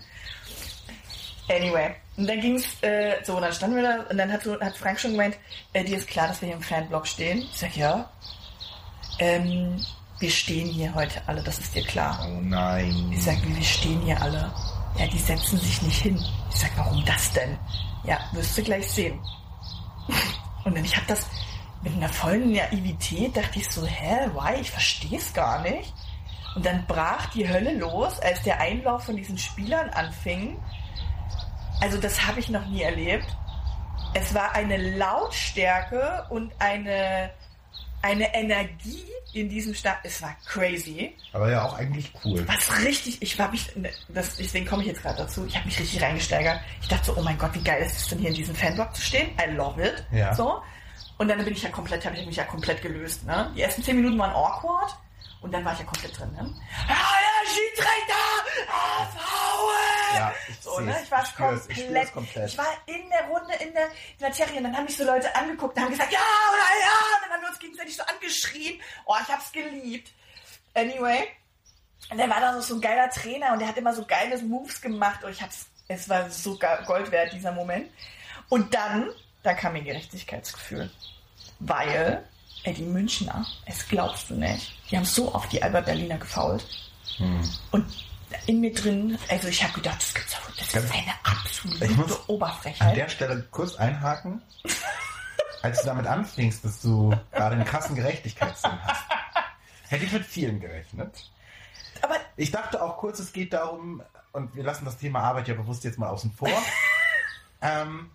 Anyway, 1.49 1.95
und 2.17 2.27
dann 2.29 2.41
ging's, 2.41 2.65
äh, 2.83 3.23
so, 3.23 3.37
und 3.37 3.43
dann 3.43 3.53
standen 3.53 3.77
wir 3.77 3.83
da 3.85 4.11
und 4.11 4.17
dann 4.19 4.33
hat, 4.33 4.43
so, 4.43 4.59
hat 4.61 4.77
Frank 4.77 4.99
schon 4.99 5.13
gemeint, 5.13 5.37
äh, 5.73 5.85
dir 5.85 5.99
ist 5.99 6.09
klar, 6.09 6.27
dass 6.27 6.41
wir 6.41 6.49
hier 6.49 6.57
im 6.57 6.63
Fanblock 6.63 7.07
stehen. 7.07 7.43
Ich 7.53 7.59
sag, 7.59 7.77
ja. 7.77 8.11
Ähm, 9.21 9.81
wir 10.19 10.31
stehen 10.31 10.67
hier 10.67 10.93
heute 10.97 11.23
alle, 11.29 11.45
das 11.45 11.61
ist 11.61 11.77
dir 11.77 11.85
klar. 11.85 12.27
Oh 12.29 12.41
nein. 12.41 13.13
Ich 13.13 13.23
sag, 13.23 13.37
wir 13.47 13.63
stehen 13.63 14.01
hier 14.03 14.21
alle. 14.21 14.53
Ja, 14.99 15.07
die 15.07 15.19
setzen 15.19 15.59
sich 15.61 15.81
nicht 15.83 16.03
hin. 16.03 16.21
Ich 16.51 16.57
sag, 16.57 16.71
warum 16.77 17.05
das 17.05 17.33
denn? 17.35 17.57
Ja, 18.03 18.19
wirst 18.33 18.59
du 18.59 18.65
gleich 18.65 18.91
sehen. 18.91 19.21
Und 20.65 20.75
dann 20.77 20.85
ich 20.85 20.97
hab 20.97 21.07
das 21.07 21.25
mit 21.83 21.93
einer 21.93 22.09
vollen 22.09 22.53
Naivität, 22.53 23.37
dachte 23.37 23.61
ich 23.61 23.71
so, 23.71 23.87
hä, 23.87 24.29
why? 24.35 24.61
Ich 24.61 24.73
verstehe 24.73 25.19
es 25.19 25.33
gar 25.33 25.63
nicht. 25.63 25.93
Und 26.55 26.65
dann 26.65 26.87
brach 26.87 27.27
die 27.31 27.49
Hölle 27.49 27.77
los, 27.77 28.21
als 28.21 28.43
der 28.43 28.61
Einlauf 28.61 29.05
von 29.05 29.17
diesen 29.17 29.39
Spielern 29.39 29.91
anfing. 29.91 30.57
Also 31.81 31.99
das 31.99 32.27
habe 32.27 32.41
ich 32.41 32.49
noch 32.49 32.67
nie 32.67 32.83
erlebt. 32.83 33.27
Es 34.15 34.33
war 34.35 34.55
eine 34.55 34.97
Lautstärke 34.97 36.25
und 36.31 36.53
eine, 36.61 37.31
eine 38.03 38.33
Energie 38.35 39.05
in 39.33 39.49
diesem 39.49 39.75
Stadt. 39.75 39.99
Es 40.05 40.23
war 40.23 40.37
crazy. 40.47 41.17
Aber 41.33 41.51
ja 41.51 41.65
auch 41.65 41.77
eigentlich 41.77 42.13
cool. 42.25 42.47
Was 42.47 42.85
richtig, 42.85 43.21
ich 43.21 43.37
war 43.37 43.51
mich, 43.51 43.73
das, 44.09 44.37
deswegen 44.37 44.67
komme 44.67 44.83
ich 44.83 44.89
jetzt 44.89 45.03
gerade 45.03 45.19
dazu, 45.19 45.45
ich 45.47 45.57
habe 45.57 45.67
mich 45.67 45.81
richtig 45.81 46.01
reingesteigert. 46.01 46.61
Ich 46.81 46.87
dachte 46.87 47.07
so, 47.07 47.17
oh 47.17 47.23
mein 47.23 47.37
Gott, 47.37 47.53
wie 47.55 47.65
geil 47.65 47.83
ist 47.83 47.97
es 47.97 48.09
denn 48.09 48.21
hier 48.21 48.29
in 48.29 48.37
diesem 48.37 48.55
Fanblock 48.55 48.95
zu 48.95 49.03
stehen? 49.03 49.31
I 49.45 49.51
love 49.51 49.83
it. 49.83 50.07
Ja. 50.13 50.33
So. 50.33 50.63
Und 51.19 51.29
dann 51.29 51.45
bin 51.45 51.53
ich 51.53 51.63
ja 51.65 51.71
komplett, 51.71 52.07
habe 52.07 52.17
ich 52.17 52.25
mich 52.27 52.37
ja 52.37 52.45
komplett 52.45 52.83
gelöst. 52.83 53.25
Ne? 53.25 53.51
Die 53.57 53.63
ersten 53.63 53.83
zehn 53.83 53.97
Minuten 53.97 54.19
waren 54.19 54.31
awkward 54.31 54.97
und 55.45 55.53
dann 55.53 55.63
war 55.63 55.75
ich 55.75 55.81
ja 55.81 55.85
komplett 55.85 56.19
drin. 56.19 56.33
Ne? 56.33 56.55
Ah, 56.89 57.17
ja, 57.21 57.47
Schiedsrichter! 57.47 58.15
Ah, 58.67 59.07
Frauen! 59.15 60.17
Ja, 60.17 60.35
ich 60.49 60.59
so, 60.59 60.81
ne? 60.81 60.97
Ich 61.03 61.11
war 61.11 61.23
Ich 61.23 61.37
komplett, 61.37 61.69
ich 61.69 61.85
spür's 61.85 62.13
komplett. 62.13 62.49
Ich 62.49 62.57
war 62.59 62.67
in 62.87 63.11
der 63.11 63.25
Runde 63.29 63.55
in 63.57 63.75
der 63.75 63.89
Materie 64.21 64.57
und 64.57 64.65
dann 64.65 64.75
haben 64.75 64.85
mich 64.85 64.97
so 64.97 65.05
Leute 65.05 65.35
angeguckt 65.37 65.77
und 65.77 65.83
haben 65.83 65.91
gesagt, 65.91 66.11
ja 66.11 66.19
oder 66.19 66.81
ja! 66.81 67.17
Und 67.17 67.23
dann 67.25 67.31
haben 67.33 67.43
wir 67.43 67.49
uns 67.51 67.59
gegenseitig 67.59 67.95
so 67.95 68.03
angeschrien. 68.05 68.81
Oh, 69.05 69.17
ich 69.23 69.29
hab's 69.29 69.53
geliebt. 69.53 70.13
Anyway, 70.73 71.29
und 72.11 72.17
dann 72.17 72.31
war 72.31 72.41
da 72.41 72.61
so 72.63 72.77
ein 72.77 72.81
geiler 72.81 73.11
Trainer 73.11 73.53
und 73.53 73.59
der 73.59 73.69
hat 73.69 73.77
immer 73.77 73.93
so 73.93 74.07
geile 74.07 74.39
Moves 74.39 74.81
gemacht 74.81 75.25
und 75.25 75.31
ich 75.31 75.43
hab's, 75.43 75.67
es 75.89 76.09
war 76.09 76.31
so 76.31 76.59
Gold 76.87 77.11
wert, 77.11 77.35
dieser 77.35 77.53
Moment. 77.53 77.91
Und 78.49 78.73
dann, 78.73 79.11
da 79.43 79.53
kam 79.53 79.75
mir 79.75 79.83
Gerechtigkeitsgefühl. 79.83 80.91
Weil 81.61 82.27
Ey, 82.65 82.75
die 82.75 82.83
Münchner, 82.83 83.47
es 83.67 83.87
glaubst 83.89 84.31
du 84.31 84.35
nicht. 84.35 84.75
Die 84.91 84.97
haben 84.97 85.05
so 85.05 85.35
oft 85.35 85.53
die 85.53 85.63
Albert 85.63 85.87
Berliner 85.87 86.17
gefault. 86.19 86.65
Und 87.71 87.87
in 88.47 88.61
mir 88.61 88.73
drin, 88.73 89.19
also 89.29 89.49
ich 89.49 89.63
habe 89.63 89.75
gedacht, 89.75 89.99
das, 89.99 90.15
gibt's 90.15 90.33
doch, 90.33 90.51
das 90.57 90.85
ist 90.85 90.93
eine 90.93 91.13
absolute 91.23 91.85
Ich 91.85 91.97
muss 91.97 92.13
An 92.13 92.25
Oberfrechheit. 92.27 92.97
der 92.97 93.09
Stelle 93.09 93.43
kurz 93.51 93.77
einhaken. 93.77 94.43
Als 95.63 95.81
du 95.81 95.87
damit 95.87 96.07
anfingst, 96.07 96.65
dass 96.65 96.81
du 96.83 97.15
gerade 97.33 97.55
einen 97.57 97.65
krassen 97.65 97.95
Gerechtigkeitssinn 97.97 98.83
hast, 98.85 99.03
hätte 99.89 100.05
ich 100.05 100.13
mit 100.13 100.25
vielen 100.27 100.61
gerechnet. 100.61 101.31
Aber 102.03 102.17
Ich 102.37 102.51
dachte 102.51 102.83
auch 102.83 102.99
kurz, 102.99 103.19
es 103.19 103.33
geht 103.33 103.53
darum, 103.55 104.03
und 104.33 104.55
wir 104.55 104.63
lassen 104.65 104.85
das 104.85 104.99
Thema 104.99 105.21
Arbeit 105.21 105.49
ja 105.49 105.55
bewusst 105.55 105.85
jetzt 105.85 105.99
mal 105.99 106.09
außen 106.09 106.33
vor, 106.33 106.51
ähm, 107.63 108.11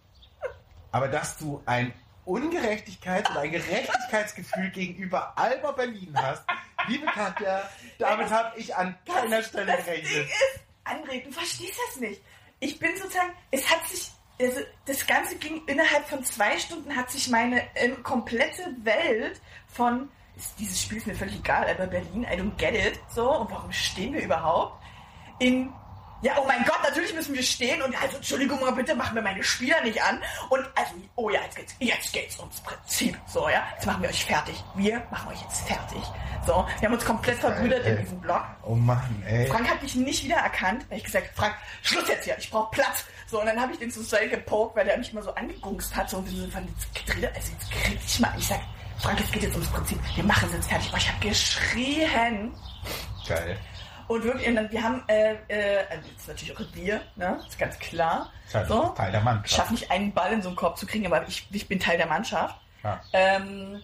aber 0.92 1.08
dass 1.08 1.38
du 1.38 1.62
ein 1.66 1.92
Ungerechtigkeits- 2.30 3.32
oder 3.32 3.42
ein 3.42 3.52
Gerechtigkeitsgefühl 3.52 4.70
gegenüber 4.70 5.34
Alba 5.36 5.72
Berlin 5.72 6.14
hast, 6.16 6.44
liebe 6.88 7.06
Katja, 7.08 7.68
damit 7.98 8.30
habe 8.30 8.58
ich 8.60 8.76
an 8.76 8.96
keiner 9.06 9.42
Stelle 9.42 9.66
das 9.66 9.86
Ding 9.86 9.96
gerechnet. 9.96 10.28
ist, 10.28 10.60
André, 10.86 11.24
du 11.24 11.32
verstehst 11.32 11.80
das 11.88 12.00
nicht. 12.00 12.22
Ich 12.60 12.78
bin 12.78 12.96
sozusagen, 12.98 13.34
es 13.52 13.70
hat 13.70 13.88
sich, 13.88 14.12
also 14.40 14.60
das 14.86 15.08
Ganze 15.08 15.38
ging 15.38 15.62
innerhalb 15.66 16.08
von 16.08 16.24
zwei 16.24 16.58
Stunden, 16.60 16.96
hat 16.96 17.10
sich 17.10 17.30
meine 17.30 17.64
ähm, 17.76 18.04
komplette 18.04 18.76
Welt 18.84 19.42
von, 19.68 20.10
ist, 20.36 20.60
dieses 20.60 20.82
Spiel 20.82 21.00
ist 21.00 21.08
mir 21.08 21.16
völlig 21.16 21.38
egal, 21.38 21.68
aber 21.70 21.88
Berlin, 21.88 22.24
I 22.24 22.36
don't 22.36 22.56
get 22.58 22.76
it, 22.76 23.00
so, 23.10 23.32
und 23.32 23.50
warum 23.50 23.72
stehen 23.72 24.14
wir 24.14 24.22
überhaupt? 24.22 24.84
In, 25.40 25.74
ja, 26.22 26.34
oh 26.40 26.46
mein 26.46 26.64
Gott, 26.66 26.80
natürlich 26.84 27.14
müssen 27.14 27.34
wir 27.34 27.44
stehen 27.44 27.82
und 27.82 27.96
also, 28.02 28.18
Entschuldigung 28.18 28.60
mal 28.60 28.72
bitte, 28.72 28.94
machen 28.96 29.16
wir 29.16 29.22
meine 29.22 29.44
Spieler 29.44 29.82
nicht 29.84 30.02
an. 30.02 30.22
Und 30.50 30.66
also, 30.76 30.92
oh 31.16 31.30
ja, 31.30 31.42
jetzt 31.44 31.56
geht's, 31.56 31.76
jetzt 31.80 32.14
geht's 32.14 32.40
ums 32.40 32.60
Prinzip. 32.62 33.18
So, 33.28 33.48
ja, 33.48 33.64
jetzt 33.74 33.86
machen 33.86 34.02
wir 34.02 34.10
euch 34.10 34.26
fertig. 34.26 34.56
Wir 34.76 35.02
machen 35.12 35.32
euch 35.32 35.42
jetzt 35.42 35.68
fertig. 35.68 36.02
So, 36.46 36.66
wir 36.80 36.88
haben 36.88 36.94
uns 36.94 37.06
komplett 37.06 37.40
verbrüdert 37.40 37.86
in 37.86 37.98
diesem 37.98 38.20
Block. 38.20 38.44
Oh 38.64 38.76
Mann, 38.76 39.24
ey. 39.26 39.48
Frank 39.48 39.70
hat 39.70 39.82
mich 39.82 39.96
nicht 39.96 40.24
wiedererkannt. 40.24 40.84
Da 40.84 40.92
hab 40.92 40.98
ich 40.98 41.04
gesagt, 41.04 41.30
Frank, 41.36 41.56
Schluss 41.84 42.08
jetzt 42.08 42.26
hier, 42.26 42.38
ich 42.38 42.50
brauche 42.50 42.72
Platz. 42.72 43.06
So, 43.28 43.40
und 43.40 43.46
dann 43.46 43.60
habe 43.60 43.72
ich 43.72 43.80
den 43.80 43.92
zu 43.92 44.02
Seil 44.02 44.28
gepokt, 44.28 44.76
weil 44.76 44.86
der 44.86 44.98
mich 44.98 45.12
immer 45.14 45.22
so 45.22 45.34
angegungst 45.36 45.96
hat. 45.96 46.10
So, 46.10 46.18
und 46.18 46.30
wir 46.30 46.42
sind 46.42 46.52
von 46.52 46.68
jetzt 46.68 46.96
gedreht, 46.96 47.32
also 47.36 47.52
jetzt 47.52 47.72
krieg 47.72 48.00
ich 48.06 48.20
mal. 48.20 48.34
Ich 48.38 48.48
sag, 48.48 48.60
Frank, 48.98 49.20
es 49.22 49.32
geht 49.32 49.44
jetzt 49.44 49.54
ums 49.54 49.70
Prinzip. 49.70 50.00
Wir 50.16 50.24
machen 50.24 50.50
es 50.50 50.56
jetzt 50.56 50.70
fertig. 50.70 50.90
Aber 50.90 50.98
ich 50.98 51.08
habe 51.08 51.28
geschrien. 51.28 52.54
Geil. 53.28 53.58
Und 54.10 54.24
wirklich, 54.24 54.48
und 54.48 54.56
dann, 54.56 54.72
wir 54.72 54.84
haben, 54.84 55.04
äh, 55.08 55.36
äh, 55.48 55.86
also 55.90 56.10
jetzt 56.10 56.28
natürlich 56.28 56.58
auch 56.58 56.62
wir, 56.74 57.00
ne? 57.16 57.40
Ist 57.48 57.58
ganz 57.60 57.78
klar. 57.80 58.32
Ist 58.46 58.56
halt 58.56 58.68
So. 58.68 58.88
Teil 58.90 59.12
der 59.12 59.20
Ich 59.22 59.26
Mannschaft. 59.26 59.56
schaffe 59.56 59.74
nicht 59.74 59.90
einen 59.92 60.12
Ball 60.12 60.34
in 60.34 60.42
so 60.42 60.50
einen 60.50 60.56
Korb 60.58 60.78
zu 60.78 60.86
kriegen, 60.88 61.06
aber 61.06 61.28
ich, 61.28 61.48
ich 61.52 61.68
bin 61.68 61.80
Teil 61.80 61.98
der 61.98 62.08
Mannschaft. 62.08 62.56
Ja, 62.84 63.00
Ähm, 63.14 63.82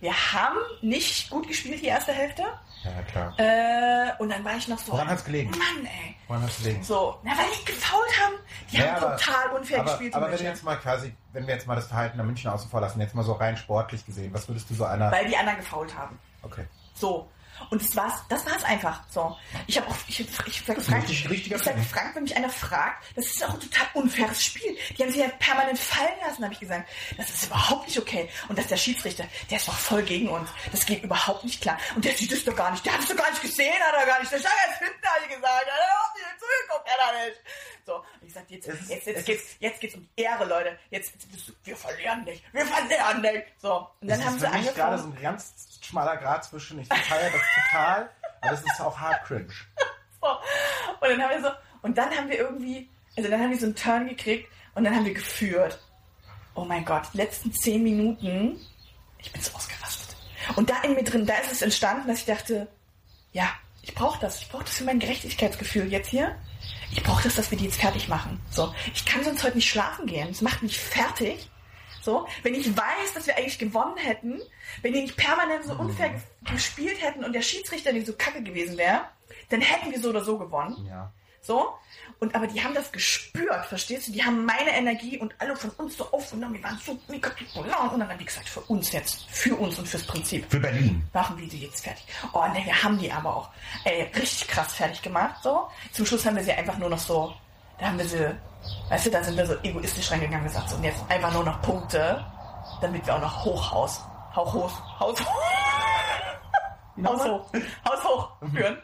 wir 0.00 0.12
haben 0.12 0.56
nicht 0.82 1.30
gut 1.30 1.46
gespielt, 1.46 1.80
die 1.82 1.86
erste 1.86 2.10
Hälfte. 2.12 2.42
ja 2.82 3.02
klar. 3.12 3.34
Äh, 3.38 4.12
und 4.20 4.30
dann 4.30 4.44
war 4.44 4.56
ich 4.56 4.66
noch 4.66 4.78
so. 4.78 4.92
Woran 4.92 5.08
hat's 5.08 5.24
gelegen? 5.24 5.50
Mann, 5.50 5.84
ey. 5.86 6.16
Woran 6.26 6.42
hast 6.42 6.58
du 6.58 6.62
gelegen? 6.64 6.82
So, 6.82 7.18
na, 7.22 7.30
weil 7.32 7.44
die 7.60 7.64
gefault 7.66 8.10
haben. 8.24 8.34
Die 8.72 8.76
Ja, 8.78 8.94
haben 8.96 9.04
aber- 9.04 9.16
total 9.18 9.50
unfair 9.56 9.80
aber, 9.80 9.90
gespielt. 9.90 10.14
aber 10.14 10.32
wenn 10.32 10.38
wir 10.40 10.46
jetzt 10.46 10.64
mal 10.64 10.76
quasi, 10.78 11.14
wenn 11.32 11.46
wir 11.46 11.54
jetzt 11.54 11.66
mal 11.68 11.76
das 11.76 11.86
Verhalten 11.86 12.16
der 12.16 12.26
Münchner 12.26 12.54
außen 12.54 12.68
vor 12.70 12.80
lassen, 12.80 13.00
jetzt 13.00 13.14
mal 13.14 13.22
so 13.22 13.34
rein 13.34 13.56
sportlich 13.56 14.04
gesehen, 14.04 14.34
was 14.34 14.48
würdest 14.48 14.68
du 14.70 14.74
so 14.74 14.84
einer. 14.84 15.12
weil 15.12 15.26
die 15.28 15.36
anderen 15.36 15.58
gefault 15.58 15.96
haben. 15.96 16.18
Okay. 16.42 16.64
So. 16.94 17.28
Und 17.68 17.82
das 17.82 17.94
war's, 17.94 18.14
das 18.28 18.46
war's 18.46 18.64
einfach. 18.64 19.02
So. 19.10 19.36
Ich 19.66 19.76
habe 19.76 19.88
auch, 19.88 19.96
ich, 20.08 20.20
ich, 20.20 20.28
ich 20.46 20.62
sag 20.66 20.80
Frank, 20.82 21.08
ich 21.08 21.24
sag. 21.62 21.78
Frank, 21.84 22.14
wenn 22.14 22.22
mich 22.22 22.36
einer 22.36 22.50
fragt, 22.50 23.04
das 23.16 23.26
ist 23.26 23.44
auch 23.44 23.54
ein 23.54 23.60
total 23.60 23.86
unfaires 23.94 24.42
Spiel. 24.44 24.76
Die 24.96 25.02
haben 25.02 25.10
sich 25.10 25.20
ja 25.20 25.28
permanent 25.28 25.78
fallen 25.78 26.18
lassen, 26.24 26.44
habe 26.44 26.54
ich 26.54 26.60
gesagt. 26.60 26.88
Das 27.16 27.28
ist 27.30 27.46
überhaupt 27.46 27.86
nicht 27.86 27.98
okay. 27.98 28.28
Und 28.48 28.58
dass 28.58 28.66
der 28.66 28.76
Schiedsrichter, 28.76 29.24
der 29.50 29.58
ist 29.58 29.68
doch 29.68 29.78
voll 29.78 30.02
gegen 30.02 30.28
uns. 30.28 30.48
Das 30.72 30.86
geht 30.86 31.02
überhaupt 31.02 31.44
nicht 31.44 31.60
klar. 31.60 31.78
Und 31.94 32.04
der 32.04 32.16
sieht 32.16 32.32
es 32.32 32.44
doch 32.44 32.56
gar 32.56 32.70
nicht. 32.70 32.84
Der 32.84 32.94
hat 32.94 33.00
es 33.00 33.08
doch 33.08 33.16
gar 33.16 33.30
nicht 33.30 33.42
gesehen, 33.42 33.72
hat 33.80 33.94
er 33.94 34.06
gar 34.06 34.20
nicht. 34.20 34.32
Der 34.32 34.38
stand 34.38 34.54
erst 34.68 34.78
hinten, 34.78 35.06
habe 35.06 35.24
ich 35.24 35.36
gesagt. 35.36 35.66
Er 35.66 35.72
hat 35.72 35.80
überhaupt 35.86 36.14
nicht 36.14 36.40
zugeguckt, 36.40 36.90
hat 36.90 37.14
er 37.14 37.26
nicht. 37.26 37.40
So. 37.90 37.96
Und 37.96 38.26
ich 38.26 38.32
sag 38.32 38.48
jetzt, 38.48 38.68
jetzt, 38.68 38.88
jetzt, 38.88 39.06
es 39.08 39.24
geht's, 39.24 39.56
jetzt 39.58 39.80
geht's 39.80 39.94
um 39.96 40.02
die 40.02 40.22
Ehre, 40.22 40.44
Leute. 40.44 40.78
Jetzt, 40.90 41.12
jetzt, 41.32 41.52
wir 41.64 41.76
verlieren 41.76 42.22
nicht. 42.22 42.44
Wir 42.52 42.64
verlieren 42.64 43.20
nicht. 43.20 43.46
So. 43.58 43.88
Und 44.00 44.08
dann 44.08 44.18
das 44.18 44.26
haben 44.26 44.36
ist 44.36 44.40
sie 44.42 44.46
für 44.46 44.58
mich 44.58 44.74
gerade 44.74 44.98
so 44.98 45.06
ein 45.06 45.20
ganz 45.20 45.78
schmaler 45.80 46.16
Grad 46.18 46.44
zwischen, 46.44 46.78
ich 46.80 46.86
feiere 46.86 47.30
das 47.30 47.42
total, 47.54 48.10
aber 48.42 48.50
das 48.52 48.62
ist 48.62 48.80
auch 48.80 48.98
hart 48.98 49.24
cringe. 49.24 49.48
So. 50.22 50.28
Und 50.28 51.08
dann 51.08 51.22
haben 51.22 51.30
wir 51.30 51.42
so, 51.42 51.56
und 51.80 51.96
dann 51.96 52.10
haben 52.10 52.28
wir 52.28 52.36
irgendwie, 52.36 52.90
also 53.16 53.30
dann 53.30 53.40
haben 53.40 53.50
wir 53.52 53.58
so 53.58 53.64
einen 53.64 53.74
Turn 53.74 54.06
gekriegt 54.06 54.52
und 54.74 54.84
dann 54.84 54.94
haben 54.94 55.06
wir 55.06 55.14
geführt. 55.14 55.82
Oh 56.54 56.66
mein 56.66 56.84
Gott, 56.84 57.04
die 57.14 57.16
letzten 57.16 57.54
zehn 57.54 57.82
Minuten, 57.82 58.60
ich 59.16 59.32
bin 59.32 59.40
so 59.40 59.54
ausgerastet. 59.54 60.14
Und 60.56 60.68
da 60.68 60.82
in 60.82 60.92
mir 60.92 61.04
drin, 61.04 61.24
da 61.24 61.38
ist 61.38 61.52
es 61.52 61.62
entstanden, 61.62 62.06
dass 62.06 62.18
ich 62.18 62.26
dachte, 62.26 62.68
ja, 63.32 63.48
ich 63.80 63.94
brauche 63.94 64.20
das, 64.20 64.42
ich 64.42 64.50
brauche 64.50 64.64
das 64.64 64.74
für 64.74 64.84
mein 64.84 64.98
Gerechtigkeitsgefühl 64.98 65.90
jetzt 65.90 66.10
hier. 66.10 66.36
Ich 66.92 67.02
brauche 67.02 67.22
das, 67.22 67.36
dass 67.36 67.50
wir 67.50 67.58
die 67.58 67.64
jetzt 67.64 67.80
fertig 67.80 68.08
machen. 68.08 68.40
So, 68.50 68.74
ich 68.94 69.04
kann 69.04 69.22
sonst 69.22 69.42
heute 69.44 69.56
nicht 69.56 69.68
schlafen 69.68 70.06
gehen. 70.06 70.28
Es 70.30 70.40
macht 70.40 70.62
mich 70.62 70.78
fertig. 70.78 71.48
So, 72.02 72.26
wenn 72.42 72.54
ich 72.54 72.76
weiß, 72.76 73.12
dass 73.14 73.26
wir 73.26 73.36
eigentlich 73.36 73.58
gewonnen 73.58 73.96
hätten, 73.98 74.40
wenn 74.82 74.92
die 74.94 75.02
nicht 75.02 75.16
permanent 75.16 75.64
so 75.64 75.74
unfair 75.74 76.08
ge- 76.10 76.20
gespielt 76.54 77.02
hätten 77.02 77.24
und 77.24 77.34
der 77.34 77.42
Schiedsrichter 77.42 77.92
nicht 77.92 78.06
so 78.06 78.14
kacke 78.14 78.42
gewesen 78.42 78.78
wäre, 78.78 79.02
dann 79.50 79.60
hätten 79.60 79.90
wir 79.92 80.00
so 80.00 80.08
oder 80.08 80.24
so 80.24 80.38
gewonnen. 80.38 80.86
Ja. 80.88 81.12
So. 81.42 81.74
Und 82.18 82.34
aber 82.34 82.46
die 82.46 82.62
haben 82.62 82.74
das 82.74 82.92
gespürt, 82.92 83.64
verstehst 83.66 84.08
du? 84.08 84.12
Die 84.12 84.22
haben 84.22 84.44
meine 84.44 84.70
Energie 84.76 85.18
und 85.18 85.34
alle 85.38 85.56
von 85.56 85.70
uns 85.70 85.96
so 85.96 86.10
aufgenommen. 86.12 86.54
Wir 86.54 86.62
waren 86.62 86.78
so 86.84 86.98
mega. 87.08 87.30
Und 87.54 87.68
dann 87.68 88.08
haben 88.08 88.18
die 88.18 88.26
gesagt, 88.26 88.48
für 88.48 88.60
uns 88.60 88.92
jetzt, 88.92 89.24
für 89.30 89.54
uns 89.56 89.78
und 89.78 89.88
fürs 89.88 90.06
Prinzip. 90.06 90.44
Für 90.50 90.60
Berlin. 90.60 91.02
Machen 91.14 91.38
wir 91.38 91.48
die 91.48 91.60
jetzt 91.60 91.82
fertig. 91.82 92.04
Oh 92.34 92.44
ne, 92.48 92.62
wir 92.64 92.82
haben 92.82 92.98
die 92.98 93.10
aber 93.10 93.34
auch 93.34 93.48
ey, 93.84 94.02
richtig 94.14 94.48
krass 94.48 94.74
fertig 94.74 95.00
gemacht. 95.00 95.42
So. 95.42 95.68
Zum 95.92 96.04
Schluss 96.04 96.26
haben 96.26 96.36
wir 96.36 96.44
sie 96.44 96.52
einfach 96.52 96.76
nur 96.76 96.90
noch 96.90 96.98
so, 96.98 97.34
da 97.78 97.86
haben 97.86 97.98
wir 97.98 98.06
sie, 98.06 98.36
weißt 98.90 99.06
du, 99.06 99.10
da 99.10 99.24
sind 99.24 99.36
wir 99.38 99.46
so 99.46 99.54
egoistisch 99.62 100.10
reingegangen 100.10 100.46
und 100.46 100.52
gesagt, 100.52 100.68
so, 100.68 100.76
und 100.76 100.84
jetzt 100.84 101.00
einfach 101.08 101.32
nur 101.32 101.44
noch 101.44 101.62
Punkte, 101.62 102.22
damit 102.82 103.06
wir 103.06 103.16
auch 103.16 103.20
noch 103.20 103.44
Hochhaus, 103.44 104.02
Hauch 104.36 104.52
hoch, 104.52 105.00
Haus 105.00 105.18
Haus 107.02 107.24
hoch, 107.24 107.46
Haus 107.88 108.04
hoch 108.04 108.28
führen. 108.52 108.78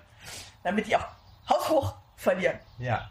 Damit 0.65 0.87
die 0.87 0.97
auch 0.97 1.07
Haus 1.49 1.69
hoch 1.69 1.95
verlieren. 2.17 2.59
Ja. 2.79 3.09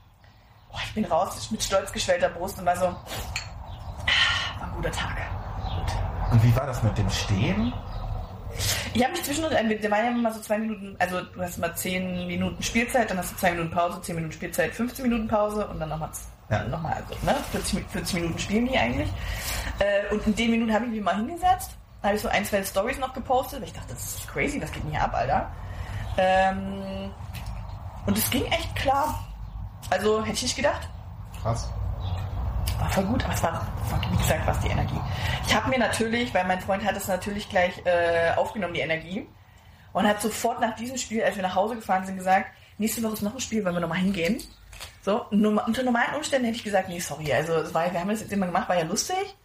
Boah, 0.72 0.80
ich 0.84 0.94
bin 0.94 1.06
raus 1.06 1.50
mit 1.52 1.64
stolz 1.64 1.92
geschwellter 1.92 2.30
Brust 2.30 2.58
und 2.60 2.66
war 2.66 2.76
so, 2.76 2.86
ah, 2.88 4.60
war 4.60 4.68
ein 4.68 4.74
guter 4.76 4.92
Tag. 4.92 5.16
Gut. 5.64 6.32
Und 6.32 6.44
wie 6.44 6.56
war 6.56 6.66
das 6.66 6.82
mit 6.84 6.98
dem 6.98 7.10
Stehen? 7.10 7.74
Ich 8.94 9.04
habe 9.04 9.12
mich 9.12 9.24
zwischendurch, 9.24 9.54
äh, 9.54 9.78
da 9.80 9.92
waren 9.92 10.06
ja 10.06 10.12
immer 10.12 10.32
so 10.32 10.40
zwei 10.40 10.58
Minuten, 10.58 10.96
also 11.00 11.22
du 11.22 11.42
hast 11.42 11.58
mal 11.58 11.76
zehn 11.76 12.26
Minuten 12.28 12.64
Spielzeit, 12.64 13.10
dann 13.10 13.18
hast 13.18 13.34
du 13.34 13.36
zwei 13.36 13.52
Minuten 13.52 13.72
Pause, 13.72 14.02
zehn 14.02 14.16
Minuten 14.16 14.34
Spielzeit, 14.34 14.74
15 14.74 15.04
Minuten 15.04 15.28
Pause 15.28 15.68
und 15.68 15.80
dann 15.80 15.90
nochmal 15.90 16.10
Ja. 16.50 16.64
noch 16.64 16.82
mal, 16.82 16.94
also, 16.94 17.14
ne, 17.26 17.36
40, 17.52 17.74
Mi- 17.80 17.86
40 17.90 18.14
Minuten 18.16 18.40
spielen 18.40 18.66
die 18.68 18.78
eigentlich. 18.78 19.10
Äh, 19.80 20.14
und 20.14 20.26
in 20.26 20.36
den 20.36 20.52
Minuten 20.52 20.74
habe 20.74 20.86
ich 20.86 20.92
mich 20.92 21.02
mal 21.02 21.18
hingesetzt, 21.18 21.72
habe 22.04 22.16
ich 22.16 22.22
so 22.22 22.30
ein, 22.30 22.46
zwei 22.46 22.64
Stories 22.64 22.98
noch 23.00 23.14
gepostet, 23.14 23.60
weil 23.60 23.68
ich 23.68 23.74
dachte, 23.74 23.94
das 23.94 24.16
ist 24.16 24.28
crazy, 24.30 24.62
was 24.62 24.72
geht 24.72 24.84
hier 24.90 25.02
ab, 25.02 25.14
Alter? 25.14 25.52
Ähm, 26.18 27.12
und 28.06 28.18
es 28.18 28.30
ging 28.30 28.46
echt 28.46 28.76
klar. 28.76 29.24
Also 29.90 30.22
hätte 30.22 30.34
ich 30.34 30.44
nicht 30.44 30.56
gedacht. 30.56 30.88
Krass. 31.42 31.70
War 32.80 32.90
voll 32.90 33.06
gut, 33.06 33.24
aber 33.24 33.34
es 33.34 33.44
war, 33.44 33.68
wie 34.12 34.18
gesagt, 34.18 34.46
was 34.46 34.60
die 34.60 34.68
Energie. 34.68 35.00
Ich 35.48 35.56
habe 35.56 35.70
mir 35.70 35.80
natürlich, 35.80 36.34
weil 36.34 36.46
mein 36.46 36.60
Freund 36.60 36.84
hat 36.84 36.98
es 36.98 37.08
natürlich 37.08 37.50
gleich 37.50 37.86
äh, 37.86 38.34
aufgenommen, 38.36 38.74
die 38.74 38.82
Energie, 38.82 39.28
und 39.94 40.06
hat 40.06 40.22
sofort 40.22 40.60
nach 40.60 40.76
diesem 40.76 40.98
Spiel, 40.98 41.24
als 41.24 41.38
wir 41.38 41.44
nach 41.44 41.56
Hause 41.56 41.76
gefahren 41.76 42.06
sind, 42.06 42.18
gesagt, 42.18 42.48
nächste 42.78 43.02
Woche 43.02 43.14
ist 43.14 43.22
noch 43.22 43.34
ein 43.34 43.40
Spiel, 43.40 43.64
wollen 43.64 43.76
wir 43.76 43.80
nochmal 43.80 44.00
hingehen. 44.00 44.44
So, 45.02 45.26
nur, 45.32 45.66
unter 45.66 45.84
normalen 45.84 46.16
Umständen 46.16 46.48
hätte 46.48 46.58
ich 46.58 46.64
gesagt, 46.64 46.90
nee, 46.90 47.00
sorry, 47.00 47.32
also 47.32 47.54
es 47.54 47.74
war, 47.74 47.92
wir 47.94 48.00
haben 48.00 48.10
das 48.10 48.20
jetzt 48.20 48.34
immer 48.34 48.48
gemacht, 48.48 48.68
war 48.68 48.78
ja 48.78 48.84
lustig, 48.84 49.36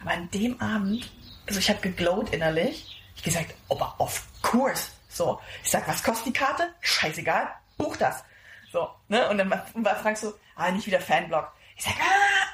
aber 0.00 0.10
an 0.10 0.28
dem 0.30 0.60
Abend, 0.60 1.10
also 1.46 1.58
ich 1.58 1.70
habe 1.70 1.80
geglowt 1.80 2.34
innerlich, 2.34 3.02
ich 3.16 3.22
gesagt, 3.22 3.54
aber 3.70 3.94
of 3.98 4.22
course. 4.42 4.90
So, 5.08 5.40
ich 5.64 5.70
sag, 5.70 5.88
was 5.88 6.02
kostet 6.02 6.26
die 6.26 6.32
Karte? 6.32 6.68
Scheißegal, 6.80 7.48
buch 7.78 7.96
das. 7.96 8.24
So, 8.70 8.90
ne? 9.08 9.28
Und 9.30 9.38
dann 9.38 9.50
war, 9.50 9.64
war 9.74 9.96
Frank 9.96 10.18
so, 10.18 10.34
ah, 10.56 10.70
nicht 10.70 10.86
wieder 10.86 11.00
Fanblog. 11.00 11.50
Ich 11.76 11.84
sag, 11.84 11.94
ah, 12.00 12.48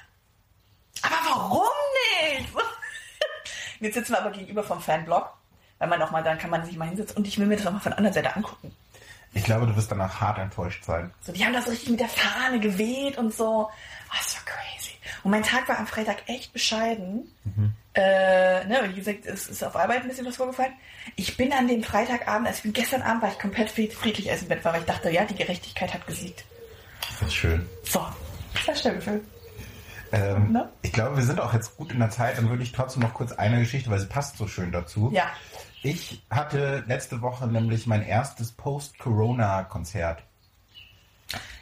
aber 1.03 1.17
warum 1.29 1.69
nicht? 2.31 2.55
Und 3.81 3.87
jetzt 3.87 3.95
sitzen 3.95 4.13
wir 4.13 4.21
aber 4.21 4.31
gegenüber 4.31 4.63
vom 4.63 4.81
Fanblog, 4.81 5.29
weil 5.79 5.89
man 5.89 6.01
auch 6.01 6.11
mal, 6.11 6.23
dann 6.23 6.39
kann 6.39 6.51
man 6.51 6.65
sich 6.65 6.77
mal 6.77 6.89
hinsetzen 6.89 7.17
und 7.17 7.27
ich 7.27 7.39
will 7.39 7.47
mir 7.47 7.57
das 7.57 7.67
auch 7.67 7.73
mal 7.73 7.81
von 7.81 7.91
der 7.91 7.99
anderen 7.99 8.15
Seite 8.15 8.35
angucken. 8.37 8.75
Ich 9.33 9.43
glaube, 9.43 9.67
du 9.67 9.75
wirst 9.77 9.91
danach 9.91 10.21
hart 10.21 10.39
enttäuscht 10.39 10.85
sein. 10.85 11.13
So, 11.21 11.33
die 11.33 11.45
haben 11.45 11.53
das 11.53 11.69
richtig 11.69 11.91
mit 11.91 12.01
der 12.01 12.09
Fahne 12.09 12.61
geweht 12.61 13.19
und 13.19 13.35
so. 13.35 13.69
Ah, 14.09 14.17
das 14.17 14.37
war. 14.37 14.44
Und 15.25 15.31
mein 15.31 15.43
Tag 15.43 15.69
war 15.69 15.79
am 15.79 15.87
Freitag 15.87 16.29
echt 16.29 16.53
bescheiden. 16.53 17.25
Äh, 17.95 18.65
ne, 18.67 18.81
wie 18.91 18.95
gesagt, 18.95 19.25
es 19.27 19.47
ist 19.49 19.63
auf 19.65 19.75
Arbeit 19.77 20.03
ein 20.03 20.09
bisschen 20.09 20.27
was 20.27 20.37
vorgefallen. 20.37 20.73
Ich 21.17 21.37
bin 21.37 21.53
an 21.53 21.67
dem 21.69 21.83
Freitagabend, 21.83 22.47
also 22.47 22.59
ich 22.59 22.63
bin 22.65 22.73
gestern 22.73 23.03
Abend, 23.03 23.23
war 23.23 23.31
ich 23.31 23.39
komplett 23.39 23.71
fried- 23.71 23.93
friedlich 23.95 24.27
erst 24.29 24.43
im 24.43 24.49
Bett, 24.49 24.65
war, 24.65 24.73
weil 24.75 24.81
ich 24.81 24.87
dachte, 24.87 25.11
ja, 25.11 25.25
die 25.25 25.35
Gerechtigkeit 25.35 25.93
hat 25.95 26.07
gesiegt. 26.07 26.45
Das 27.21 27.29
ist 27.29 27.35
schön. 27.35 27.69
So, 27.85 28.05
das 28.67 28.85
war 28.85 28.93
Gefühl. 28.93 29.23
Ähm, 30.13 30.53
Ne? 30.53 30.69
Ich 30.83 30.93
glaube, 30.93 31.17
wir 31.17 31.25
sind 31.25 31.41
auch 31.41 31.53
jetzt 31.55 31.77
gut 31.77 31.91
in 31.93 31.99
der 31.99 32.11
Zeit. 32.11 32.37
Dann 32.39 32.49
würde 32.49 32.63
ich 32.63 32.73
trotzdem 32.73 33.03
noch 33.03 33.15
kurz 33.15 33.33
eine 33.33 33.59
Geschichte, 33.61 33.91
weil 33.91 33.99
sie 33.99 34.07
passt 34.07 34.37
so 34.37 34.47
schön 34.47 34.71
dazu. 34.73 35.11
Ja. 35.13 35.25
Ich 35.83 36.23
hatte 36.31 36.85
letzte 36.87 37.21
Woche 37.21 37.47
nämlich 37.47 37.87
mein 37.87 38.03
erstes 38.03 38.53
Post-Corona-Konzert. 38.53 40.23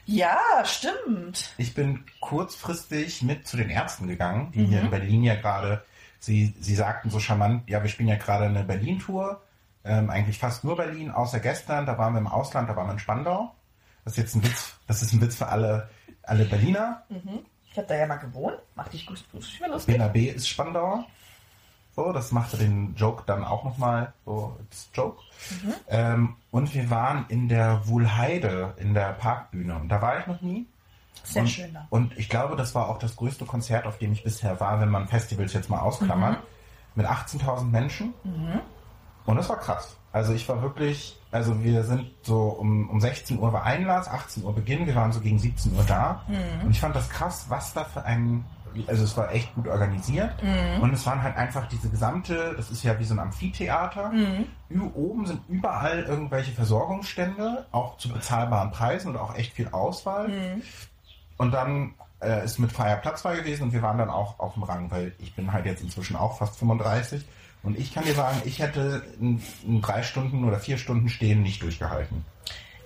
Ja, 0.07 0.39
stimmt. 0.65 1.55
Ich 1.59 1.75
bin 1.75 2.05
kurzfristig 2.21 3.23
mit 3.23 3.47
zu 3.47 3.57
den 3.57 3.71
Ärzten 3.71 4.09
gegangen, 4.09 4.51
die 4.53 4.61
Mhm. 4.61 4.67
hier 4.67 4.81
in 4.81 4.91
Berlin 4.91 5.23
ja 5.23 5.35
gerade, 5.37 5.85
sie, 6.19 6.55
sie 6.61 6.75
sagten 6.75 7.09
so 7.11 7.21
charmant, 7.21 7.69
ja, 7.71 7.83
wir 7.83 7.89
spielen 7.89 8.09
ja 8.09 8.17
gerade 8.17 8.47
eine 8.47 8.65
Berlin-Tour, 8.65 9.41
ähm, 9.85 10.11
eigentlich 10.11 10.39
fast 10.39 10.65
nur 10.65 10.77
Berlin, 10.77 11.11
außer 11.11 11.41
gestern, 11.41 11.87
da 11.87 11.99
waren 11.99 12.15
wir 12.15 12.19
im 12.21 12.27
Ausland, 12.27 12.69
da 12.69 12.77
waren 12.77 12.87
wir 12.89 12.93
in 12.95 12.99
Spandau. 12.99 13.55
Das 14.05 14.15
ist 14.15 14.19
jetzt 14.19 14.35
ein 14.35 14.45
Witz, 14.45 14.75
das 14.89 15.03
ist 15.03 15.13
ein 15.13 15.21
Witz 15.21 15.37
für 15.37 15.47
alle, 15.49 15.89
alle 16.25 16.45
Berliner. 16.45 17.03
Mhm. 17.09 17.41
Ich 17.71 17.79
habe 17.79 17.87
da 17.87 17.95
ja 17.95 18.07
mal 18.07 18.17
gewohnt. 18.17 18.59
Macht 18.75 18.93
dich 18.93 19.07
gut, 19.07 19.25
gut 19.33 19.45
viel 19.45 19.67
lustig. 19.69 19.95
BNAB 19.97 20.17
ist 20.35 20.49
Spandau. 20.49 21.05
So, 21.95 22.13
das 22.13 22.33
machte 22.33 22.57
den 22.57 22.95
Joke 22.95 23.25
dann 23.27 23.45
auch 23.45 23.65
nochmal 23.65 24.15
so 24.25 24.57
als 24.59 24.89
Joke. 24.95 25.21
Mhm. 25.63 25.75
Ähm, 25.89 26.37
und 26.51 26.75
wir 26.75 26.89
waren 26.91 27.27
in 27.29 27.49
der 27.49 27.87
Wuhlheide 27.87 28.75
in 28.79 28.95
der 28.95 29.13
Parkbühne. 29.13 29.77
Und 29.77 29.89
da 29.89 30.01
war 30.01 30.19
ich 30.19 30.27
noch 30.27 30.41
nie. 30.41 30.67
Sehr 31.25 31.43
und, 31.43 31.49
schön 31.49 31.75
da. 31.75 31.87
Und 31.91 32.17
ich 32.17 32.29
glaube, 32.29 32.57
das 32.57 32.75
war 32.75 32.89
auch 32.89 32.99
das 32.99 33.17
größte 33.17 33.45
Konzert, 33.45 33.87
auf 33.87 33.99
dem 33.99 34.13
ich 34.13 34.25
bisher 34.25 34.59
war, 34.59 34.81
wenn 34.81 34.89
man 34.89 35.07
Festivals 35.07 35.53
jetzt 35.53 35.69
mal 35.69 35.81
ausklammert. 35.81 36.39
Mit 36.95 37.07
18.000 37.07 37.65
Menschen. 37.65 38.13
Und 39.25 39.37
das 39.37 39.49
war 39.49 39.57
krass. 39.59 39.97
Also 40.13 40.35
ich 40.35 40.47
war 40.49 40.61
wirklich, 40.61 41.19
also 41.31 41.63
wir 41.63 41.85
sind 41.85 42.11
so 42.23 42.49
um, 42.49 42.91
um 42.91 43.01
16 43.01 43.39
Uhr 43.39 43.53
war 43.53 43.65
Einlass, 43.65 44.09
18 44.09 44.45
Uhr 44.45 44.55
Beginn, 44.55 44.87
wir 44.87 44.95
waren 44.95 45.11
so 45.11 45.21
gegen 45.21 45.39
17 45.39 45.75
Uhr 45.75 45.85
da. 45.85 46.23
Und 46.65 46.71
ich 46.71 46.81
fand 46.81 46.95
das 46.95 47.09
krass, 47.09 47.47
was 47.49 47.73
da 47.73 47.85
für 47.85 48.05
ein, 48.05 48.45
also 48.87 49.05
es 49.05 49.17
war 49.17 49.33
echt 49.33 49.55
gut 49.55 49.69
organisiert. 49.69 50.31
Und 50.81 50.93
es 50.95 51.05
waren 51.07 51.23
halt 51.23 51.37
einfach 51.37 51.69
diese 51.69 51.89
gesamte, 51.89 52.55
das 52.57 52.71
ist 52.71 52.83
ja 52.83 52.99
wie 52.99 53.05
so 53.05 53.15
ein 53.15 53.19
Amphitheater. 53.21 54.13
Ü- 54.71 54.91
Oben 54.95 55.27
sind 55.27 55.41
überall 55.49 56.01
irgendwelche 56.05 56.53
Versorgungsstände, 56.53 57.67
auch 57.73 57.97
zu 57.99 58.09
bezahlbaren 58.09 58.71
Preisen 58.71 59.11
und 59.11 59.17
auch 59.17 59.35
echt 59.37 59.53
viel 59.55 59.69
Auswahl. 59.69 60.31
Und 61.39 61.53
dann 61.53 61.95
äh, 62.21 62.45
ist 62.45 62.59
mit 62.59 62.71
freier 62.73 62.97
Platz 62.97 63.23
frei 63.23 63.37
gewesen 63.37 63.65
und 63.65 63.73
wir 63.73 63.83
waren 63.83 63.99
dann 63.99 64.11
auch 64.11 64.39
auf 64.39 64.55
dem 64.55 64.63
Rang, 64.63 64.91
weil 64.91 65.13
ich 65.19 65.35
bin 65.35 65.53
halt 65.53 65.67
jetzt 65.67 65.83
inzwischen 65.83 66.15
auch 66.17 66.39
fast 66.39 66.57
35 66.59 67.25
und 67.65 67.79
ich 67.79 67.93
kann 67.95 68.05
dir 68.05 68.15
sagen, 68.15 68.41
ich 68.45 68.59
hätte 68.61 69.03
in, 69.21 69.43
in 69.65 69.81
drei 69.81 70.03
Stunden 70.03 70.45
oder 70.45 70.59
vier 70.59 70.79
Stunden 70.79 71.09
stehen 71.09 71.43
nicht 71.43 71.63
durchgehalten. 71.63 72.25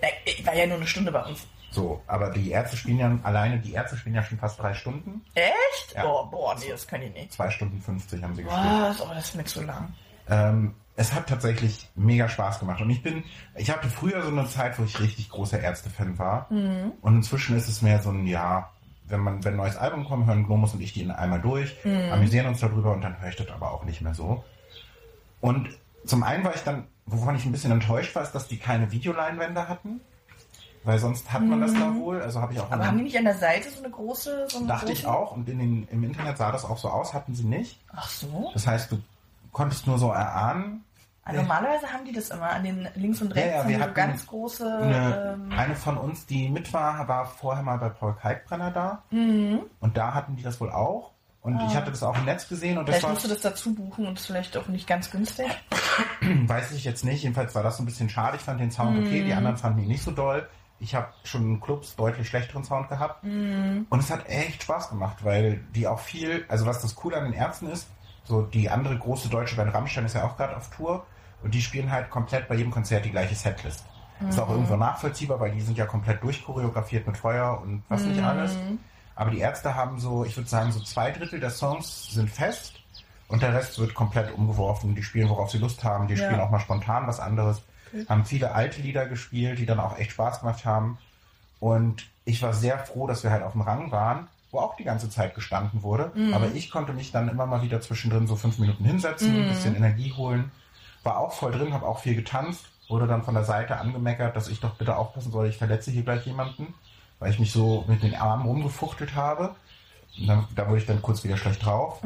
Ja, 0.01 0.07
ich 0.25 0.45
war 0.45 0.55
ja 0.55 0.65
nur 0.67 0.77
eine 0.77 0.87
Stunde 0.87 1.11
bei 1.11 1.23
uns. 1.23 1.45
So, 1.77 2.01
aber 2.07 2.31
die 2.31 2.49
Ärzte 2.49 2.75
spielen 2.75 2.97
ja 2.97 3.19
alleine, 3.21 3.59
die 3.59 3.73
Ärzte 3.73 3.97
spielen 3.97 4.15
ja 4.15 4.23
schon 4.23 4.39
fast 4.39 4.59
drei 4.59 4.73
Stunden. 4.73 5.21
Echt? 5.35 5.93
Ja. 5.93 6.05
Boah, 6.05 6.27
boah, 6.27 6.55
nee, 6.59 6.71
das 6.71 6.87
kann 6.87 7.03
ich 7.03 7.13
nicht. 7.13 7.33
Zwei 7.33 7.51
Stunden 7.51 7.79
50 7.79 8.23
haben 8.23 8.33
sie 8.35 8.41
gespielt. 8.41 8.65
Was? 8.65 8.99
Oh, 8.99 9.09
das 9.13 9.25
ist 9.25 9.35
mir 9.35 9.45
zu 9.45 9.61
lang. 9.61 9.93
Ähm, 10.27 10.73
es 10.95 11.13
hat 11.13 11.27
tatsächlich 11.27 11.87
mega 11.93 12.29
Spaß 12.29 12.57
gemacht. 12.57 12.81
Und 12.81 12.89
ich 12.89 13.03
bin, 13.03 13.23
ich 13.55 13.69
hatte 13.69 13.89
früher 13.89 14.23
so 14.23 14.29
eine 14.29 14.47
Zeit, 14.47 14.79
wo 14.79 14.85
ich 14.85 14.99
richtig 14.99 15.29
großer 15.29 15.59
Ärzte-Fan 15.59 16.17
war. 16.17 16.47
Und 16.49 17.15
inzwischen 17.15 17.55
ist 17.55 17.67
es 17.69 17.83
mehr 17.83 18.01
so 18.01 18.09
ein, 18.09 18.25
ja, 18.25 18.71
wenn 19.05 19.19
man, 19.19 19.43
wenn 19.45 19.53
ein 19.53 19.57
neues 19.57 19.77
Album 19.77 20.05
kommt, 20.05 20.25
hören 20.25 20.47
Glomus 20.47 20.73
und 20.73 20.81
ich 20.81 20.93
die 20.93 21.07
einmal 21.07 21.41
durch, 21.41 21.75
amüsieren 22.11 22.47
uns 22.47 22.59
darüber 22.59 22.91
und 22.93 23.01
dann 23.01 23.21
höre 23.21 23.29
ich 23.29 23.35
das 23.35 23.51
aber 23.51 23.71
auch 23.71 23.83
nicht 23.83 24.01
mehr 24.01 24.15
so. 24.15 24.43
Und 25.41 25.69
zum 26.05 26.23
einen 26.23 26.43
war 26.43 26.55
ich 26.55 26.61
dann, 26.63 26.87
wovon 27.05 27.35
ich 27.35 27.45
ein 27.45 27.51
bisschen 27.51 27.71
enttäuscht 27.71 28.15
war, 28.15 28.23
ist, 28.23 28.31
dass 28.31 28.47
die 28.47 28.57
keine 28.57 28.91
Videoleinwände 28.91 29.69
hatten. 29.69 30.01
Weil 30.87 30.99
sonst 30.99 31.31
hat 31.33 31.41
man 31.43 31.59
das 31.59 31.73
da 31.73 31.93
wohl. 31.95 32.21
Also 32.21 32.39
habe 32.39 32.53
ich 32.53 32.59
auch 32.61 32.71
Aber 32.71 32.87
haben 32.87 32.97
die 32.97 33.03
nicht 33.03 33.17
an 33.17 33.25
der 33.25 33.35
Seite 33.37 33.69
so 33.69 33.83
eine 33.83 33.91
große... 33.91 34.47
So 34.49 34.59
eine 34.59 34.67
dachte 34.67 34.85
große? 34.85 34.99
ich 34.99 35.05
auch. 35.05 35.33
Und 35.33 35.49
in 35.49 35.59
den, 35.59 35.87
im 35.91 36.03
Internet 36.03 36.37
sah 36.37 36.51
das 36.51 36.63
auch 36.63 36.77
so 36.77 36.87
aus, 36.89 37.13
hatten 37.13 37.35
sie 37.35 37.43
nicht. 37.43 37.77
Ach 37.93 38.07
so? 38.09 38.51
Das 38.53 38.65
heißt, 38.65 38.89
du 38.93 38.97
konntest 39.51 39.85
nur 39.85 39.99
so 39.99 40.11
erahnen, 40.11 40.85
Also 41.25 41.41
normalerweise 41.41 41.87
haben 41.91 42.05
die 42.05 42.13
das 42.13 42.29
immer 42.29 42.49
an 42.51 42.63
den 42.63 42.87
links 42.95 43.21
und 43.21 43.35
Ja, 43.35 43.41
rechts 43.43 43.51
ja, 43.51 43.59
haben 43.59 43.67
wir 43.67 43.75
die 43.75 43.81
so 43.81 43.83
hatten 43.83 43.93
ganz 43.95 44.27
große... 44.27 44.77
Eine, 44.77 45.33
ähm, 45.33 45.51
eine 45.57 45.75
von 45.75 45.97
uns, 45.97 46.25
die 46.25 46.47
mit 46.47 46.71
war, 46.71 47.05
war 47.09 47.25
vorher 47.25 47.63
mal 47.63 47.77
bei 47.79 47.89
Paul 47.89 48.15
Kalkbrenner 48.15 48.71
da. 48.71 49.03
mhm. 49.11 49.59
Und 49.81 49.97
da 49.97 50.13
hatten 50.13 50.37
die 50.37 50.43
das 50.43 50.61
wohl 50.61 50.71
auch. 50.71 51.11
Und 51.41 51.61
ich 51.67 51.75
hatte 51.75 51.91
das 51.91 52.03
auch 52.03 52.17
im 52.17 52.25
Netz 52.25 52.47
gesehen 52.49 52.77
und 52.77 52.87
das 52.89 52.95
Vielleicht 52.95 53.03
war, 53.05 53.11
musst 53.11 53.23
du 53.25 53.29
das 53.29 53.39
dazu 53.41 53.73
buchen 53.73 54.05
und 54.07 54.15
das 54.15 54.21
ist 54.21 54.27
vielleicht 54.27 54.57
auch 54.57 54.67
nicht 54.67 54.85
ganz 54.87 55.09
günstig. 55.11 55.47
weiß 56.21 56.71
ich 56.71 56.83
jetzt 56.83 57.05
nicht. 57.05 57.23
Jedenfalls 57.23 57.55
war 57.55 57.63
das 57.63 57.77
so 57.77 57.83
ein 57.83 57.85
bisschen 57.85 58.09
schade. 58.09 58.35
Ich 58.37 58.43
fand 58.43 58.59
den 58.59 58.71
Sound 58.71 58.97
okay, 58.97 59.21
Mhm. 59.21 59.25
die 59.27 59.33
anderen 59.33 59.57
fanden 59.57 59.79
ihn 59.81 59.87
nicht 59.87 60.03
so 60.03 60.11
doll. 60.11 60.47
Ich 60.79 60.93
habe 60.93 61.07
schon 61.23 61.43
in 61.43 61.59
Clubs 61.59 61.95
deutlich 61.95 62.27
schlechteren 62.27 62.63
Sound 62.63 62.89
gehabt. 62.89 63.23
Mhm. 63.23 63.87
Und 63.89 63.99
es 63.99 64.11
hat 64.11 64.27
echt 64.29 64.63
Spaß 64.63 64.89
gemacht, 64.89 65.17
weil 65.23 65.61
die 65.75 65.87
auch 65.87 65.99
viel, 65.99 66.45
also 66.47 66.65
was 66.65 66.81
das 66.81 66.95
Coole 66.95 67.17
an 67.17 67.23
den 67.25 67.33
Ärzten 67.33 67.67
ist, 67.67 67.87
so 68.23 68.41
die 68.43 68.69
andere 68.69 68.97
große 68.97 69.29
deutsche 69.29 69.55
Band 69.55 69.73
Rammstein 69.73 70.05
ist 70.05 70.15
ja 70.15 70.23
auch 70.23 70.37
gerade 70.37 70.55
auf 70.55 70.69
Tour 70.69 71.05
und 71.43 71.53
die 71.53 71.61
spielen 71.61 71.91
halt 71.91 72.09
komplett 72.09 72.47
bei 72.47 72.55
jedem 72.55 72.71
Konzert 72.71 73.05
die 73.05 73.11
gleiche 73.11 73.35
Setlist. 73.35 73.85
Ist 74.27 74.39
auch 74.39 74.49
irgendwo 74.49 74.75
nachvollziehbar, 74.75 75.39
weil 75.39 75.51
die 75.51 75.61
sind 75.61 75.77
ja 75.77 75.85
komplett 75.85 76.23
durchchoreografiert 76.23 77.05
mit 77.05 77.17
Feuer 77.17 77.61
und 77.61 77.83
was 77.87 78.03
nicht 78.03 78.21
alles. 78.21 78.57
Aber 79.15 79.29
die 79.31 79.39
Ärzte 79.39 79.75
haben 79.75 79.99
so, 79.99 80.25
ich 80.25 80.35
würde 80.35 80.49
sagen, 80.49 80.71
so 80.71 80.79
zwei 80.79 81.11
Drittel 81.11 81.39
der 81.39 81.51
Songs 81.51 82.11
sind 82.11 82.29
fest 82.29 82.73
und 83.27 83.41
der 83.43 83.53
Rest 83.53 83.77
wird 83.79 83.93
komplett 83.93 84.31
umgeworfen. 84.33 84.95
Die 84.95 85.03
spielen, 85.03 85.29
worauf 85.29 85.51
sie 85.51 85.59
Lust 85.59 85.83
haben. 85.83 86.07
Die 86.07 86.15
Ja. 86.15 86.25
spielen 86.25 86.39
auch 86.39 86.49
mal 86.49 86.59
spontan 86.59 87.05
was 87.07 87.19
anderes. 87.19 87.61
Haben 88.09 88.25
viele 88.25 88.51
alte 88.53 88.81
Lieder 88.81 89.05
gespielt, 89.07 89.59
die 89.59 89.65
dann 89.65 89.79
auch 89.79 89.97
echt 89.97 90.11
Spaß 90.11 90.41
gemacht 90.41 90.65
haben. 90.65 90.97
Und 91.59 92.05
ich 92.25 92.41
war 92.41 92.53
sehr 92.53 92.77
froh, 92.79 93.07
dass 93.07 93.23
wir 93.23 93.31
halt 93.31 93.43
auf 93.43 93.53
dem 93.53 93.61
Rang 93.61 93.91
waren, 93.91 94.27
wo 94.51 94.59
auch 94.59 94.75
die 94.75 94.83
ganze 94.83 95.09
Zeit 95.09 95.33
gestanden 95.35 95.81
wurde. 95.83 96.11
Aber 96.33 96.47
ich 96.53 96.69
konnte 96.71 96.93
mich 96.93 97.11
dann 97.11 97.29
immer 97.29 97.45
mal 97.45 97.61
wieder 97.61 97.81
zwischendrin 97.81 98.27
so 98.27 98.35
fünf 98.35 98.59
Minuten 98.59 98.85
hinsetzen, 98.85 99.29
ein 99.43 99.49
bisschen 99.49 99.75
Energie 99.75 100.13
holen. 100.13 100.51
War 101.03 101.17
auch 101.17 101.33
voll 101.33 101.51
drin, 101.51 101.73
habe 101.73 101.85
auch 101.85 101.99
viel 101.99 102.15
getanzt. 102.15 102.65
Wurde 102.89 103.07
dann 103.07 103.23
von 103.23 103.33
der 103.33 103.43
Seite 103.43 103.77
angemeckert, 103.79 104.35
dass 104.35 104.47
ich 104.47 104.61
doch 104.61 104.75
bitte 104.75 104.95
aufpassen 104.95 105.31
soll, 105.31 105.47
ich 105.47 105.57
verletze 105.57 105.91
hier 105.91 106.03
gleich 106.03 106.25
jemanden, 106.25 106.73
weil 107.19 107.31
ich 107.31 107.37
mich 107.39 107.51
so 107.51 107.83
mit 107.87 108.01
den 108.01 108.15
Armen 108.15 108.45
rumgefuchtelt 108.45 109.13
habe. 109.13 109.55
Und 110.17 110.27
dann, 110.27 110.47
da 110.55 110.67
wurde 110.67 110.79
ich 110.79 110.85
dann 110.85 111.01
kurz 111.01 111.23
wieder 111.25 111.35
schlecht 111.35 111.65
drauf, 111.65 111.99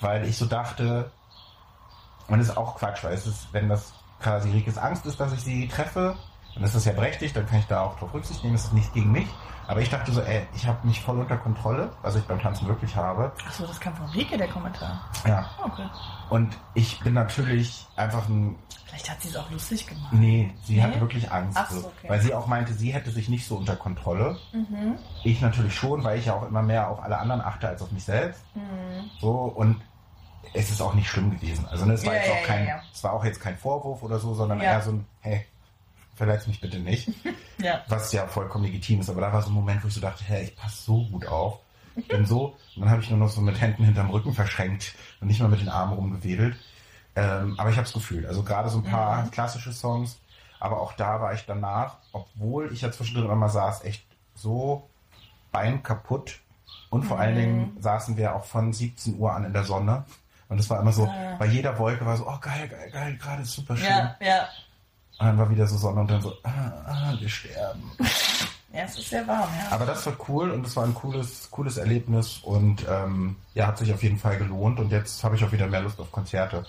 weil 0.00 0.24
ich 0.28 0.36
so 0.36 0.46
dachte, 0.46 1.10
und 2.28 2.38
das 2.38 2.48
ist 2.48 2.56
auch 2.56 2.76
Quatsch, 2.76 3.02
weil 3.02 3.12
es 3.14 3.26
ist, 3.26 3.48
wenn 3.52 3.68
das 3.68 3.92
quasi 4.20 4.50
Rikes 4.50 4.78
Angst 4.78 5.06
ist, 5.06 5.18
dass 5.20 5.32
ich 5.32 5.40
sie 5.40 5.68
treffe, 5.68 6.16
dann 6.54 6.64
ist 6.64 6.74
das 6.74 6.84
ja 6.84 6.92
berechtigt, 6.92 7.36
dann 7.36 7.46
kann 7.46 7.60
ich 7.60 7.66
da 7.66 7.82
auch 7.82 7.98
drauf 7.98 8.12
Rücksicht 8.14 8.42
nehmen, 8.42 8.56
das 8.56 8.64
ist 8.64 8.72
nicht 8.72 8.92
gegen 8.92 9.12
mich. 9.12 9.28
Aber 9.68 9.82
ich 9.82 9.90
dachte 9.90 10.10
so, 10.12 10.22
ey, 10.22 10.46
ich 10.56 10.66
habe 10.66 10.86
mich 10.86 10.98
voll 11.02 11.18
unter 11.18 11.36
Kontrolle, 11.36 11.90
was 12.00 12.16
ich 12.16 12.24
beim 12.24 12.40
Tanzen 12.40 12.66
wirklich 12.66 12.96
habe. 12.96 13.30
Achso, 13.46 13.66
das 13.66 13.78
kam 13.78 13.94
von 13.94 14.06
Rike, 14.06 14.38
der 14.38 14.48
Kommentar. 14.48 14.98
Ja. 15.26 15.46
Okay. 15.62 15.86
Und 16.30 16.56
ich 16.72 16.98
bin 17.00 17.12
natürlich 17.12 17.86
einfach 17.94 18.26
ein, 18.30 18.56
Vielleicht 18.86 19.10
hat 19.10 19.20
sie 19.20 19.28
es 19.28 19.36
auch 19.36 19.50
lustig 19.50 19.86
gemacht. 19.86 20.10
nee, 20.14 20.50
sie 20.64 20.76
Nee? 20.76 20.82
hatte 20.82 20.98
wirklich 21.02 21.30
Angst. 21.30 21.58
Ach 21.60 21.70
so, 21.70 21.80
so. 21.80 21.86
okay. 21.88 22.08
Weil 22.08 22.20
sie 22.22 22.32
auch 22.34 22.46
meinte, 22.46 22.72
sie 22.72 22.94
hätte 22.94 23.10
sich 23.10 23.28
nicht 23.28 23.46
so 23.46 23.56
unter 23.56 23.76
Kontrolle. 23.76 24.38
Mhm. 24.54 24.94
Ich 25.22 25.42
natürlich 25.42 25.74
schon, 25.76 26.02
weil 26.02 26.18
ich 26.18 26.24
ja 26.24 26.32
auch 26.34 26.48
immer 26.48 26.62
mehr 26.62 26.88
auf 26.88 27.02
alle 27.02 27.18
anderen 27.18 27.42
achte 27.42 27.68
als 27.68 27.82
auf 27.82 27.92
mich 27.92 28.04
selbst. 28.04 28.42
Mhm. 28.54 29.10
So, 29.20 29.32
und 29.32 29.82
es 30.54 30.70
ist 30.70 30.80
auch 30.80 30.94
nicht 30.94 31.08
schlimm 31.08 31.30
gewesen. 31.30 31.66
Also 31.66 31.84
ne, 31.86 31.94
es 31.94 32.04
war 32.04 32.14
Ja, 32.14 32.18
jetzt 32.20 32.28
ja, 32.28 32.34
auch 32.34 32.42
kein, 32.44 32.66
ja, 32.66 32.82
es 32.92 33.04
war 33.04 33.12
auch 33.12 33.24
jetzt 33.24 33.40
kein 33.40 33.56
Vorwurf 33.56 34.02
oder 34.02 34.18
so, 34.18 34.34
sondern 34.34 34.60
eher 34.60 34.80
so 34.82 34.92
ein, 34.92 35.06
hey, 35.20 35.46
verletz 36.16 36.46
mich 36.46 36.60
bitte 36.60 36.78
nicht. 36.78 37.10
Was 37.88 38.12
ja 38.12 38.26
vollkommen 38.26 38.64
legitim 38.64 39.00
ist. 39.00 39.10
Aber 39.10 39.20
da 39.20 39.32
war 39.32 39.42
so 39.42 39.50
ein 39.50 39.54
Moment, 39.54 39.82
wo 39.84 39.88
ich 39.88 39.94
so 39.94 40.00
dachte, 40.00 40.24
hey, 40.24 40.44
ich 40.44 40.56
passe 40.56 40.82
so 40.84 41.04
gut 41.08 41.26
auf. 41.26 41.58
Ich 41.96 42.06
bin 42.08 42.26
so, 42.26 42.56
und 42.76 42.80
dann 42.82 42.90
habe 42.90 43.02
ich 43.02 43.10
nur 43.10 43.18
noch 43.18 43.28
so 43.28 43.40
mit 43.40 43.60
Händen 43.60 43.84
hinterm 43.84 44.10
Rücken 44.10 44.32
verschränkt 44.32 44.94
und 45.20 45.26
nicht 45.28 45.40
mal 45.40 45.48
mit 45.48 45.60
den 45.60 45.68
Armen 45.68 45.92
rumgewedelt. 45.94 46.56
Ähm, 47.16 47.54
aber 47.58 47.70
ich 47.70 47.76
habe 47.76 47.86
es 47.86 47.92
gefühlt. 47.92 48.26
Also 48.26 48.42
gerade 48.44 48.68
so 48.68 48.78
ein 48.78 48.84
paar 48.84 49.24
Mhm. 49.24 49.30
klassische 49.32 49.72
Songs, 49.72 50.18
aber 50.60 50.80
auch 50.80 50.92
da 50.92 51.20
war 51.20 51.34
ich 51.34 51.44
danach, 51.46 51.96
obwohl 52.12 52.72
ich 52.72 52.82
ja 52.82 52.92
zwischendrin 52.92 53.30
immer 53.30 53.48
saß, 53.48 53.84
echt 53.84 54.04
so 54.34 54.88
Bein 55.50 55.82
kaputt. 55.82 56.38
Und 56.90 57.02
vor 57.04 57.18
allen 57.18 57.34
Mhm. 57.34 57.38
Dingen 57.40 57.76
saßen 57.80 58.16
wir 58.16 58.34
auch 58.36 58.44
von 58.44 58.72
17 58.72 59.18
Uhr 59.18 59.32
an 59.32 59.44
in 59.44 59.52
der 59.52 59.64
Sonne. 59.64 60.04
Und 60.48 60.58
es 60.58 60.68
war 60.70 60.80
immer 60.80 60.92
so, 60.92 61.04
Ah. 61.06 61.36
bei 61.38 61.46
jeder 61.46 61.78
Wolke 61.78 62.04
war 62.06 62.16
so, 62.16 62.26
oh 62.26 62.38
geil, 62.40 62.68
geil, 62.68 62.90
geil, 62.90 63.16
gerade 63.20 63.42
ist 63.42 63.52
super 63.52 63.76
schön. 63.76 63.86
Ja, 63.86 64.16
ja. 64.20 64.48
Und 65.18 65.26
dann 65.26 65.38
war 65.38 65.50
wieder 65.50 65.66
so 65.66 65.76
Sonne 65.76 66.00
und 66.00 66.10
dann 66.10 66.22
so, 66.22 66.32
ah, 66.44 66.72
ah, 66.86 67.14
wir 67.18 67.28
sterben. 67.28 67.92
Ja, 68.70 68.82
es 68.82 68.98
ist 68.98 69.08
sehr 69.08 69.26
warm, 69.26 69.48
ja. 69.58 69.72
Aber 69.74 69.86
das 69.86 70.04
war 70.04 70.12
cool 70.28 70.50
und 70.50 70.66
es 70.66 70.76
war 70.76 70.84
ein 70.84 70.94
cooles, 70.94 71.50
cooles 71.50 71.78
Erlebnis 71.78 72.40
und 72.42 72.84
ähm, 72.86 73.36
ja, 73.54 73.66
hat 73.66 73.78
sich 73.78 73.94
auf 73.94 74.02
jeden 74.02 74.18
Fall 74.18 74.36
gelohnt 74.36 74.78
und 74.78 74.92
jetzt 74.92 75.24
habe 75.24 75.36
ich 75.36 75.42
auch 75.44 75.50
wieder 75.52 75.66
mehr 75.66 75.80
Lust 75.80 75.98
auf 75.98 76.12
Konzerte. 76.12 76.66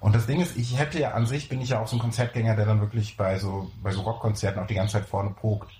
Und 0.00 0.14
das 0.14 0.26
Ding 0.26 0.40
ist, 0.40 0.56
ich 0.56 0.78
hätte 0.78 0.98
ja 0.98 1.10
an 1.10 1.26
sich, 1.26 1.50
bin 1.50 1.60
ich 1.60 1.68
ja 1.68 1.78
auch 1.78 1.86
so 1.86 1.96
ein 1.96 1.98
Konzertgänger, 1.98 2.56
der 2.56 2.64
dann 2.64 2.80
wirklich 2.80 3.18
bei 3.18 3.38
so, 3.38 3.70
bei 3.82 3.90
so 3.92 4.00
Rockkonzerten 4.00 4.62
auch 4.62 4.66
die 4.66 4.74
ganze 4.74 4.94
Zeit 4.94 5.06
vorne 5.06 5.28
pokt. 5.28 5.70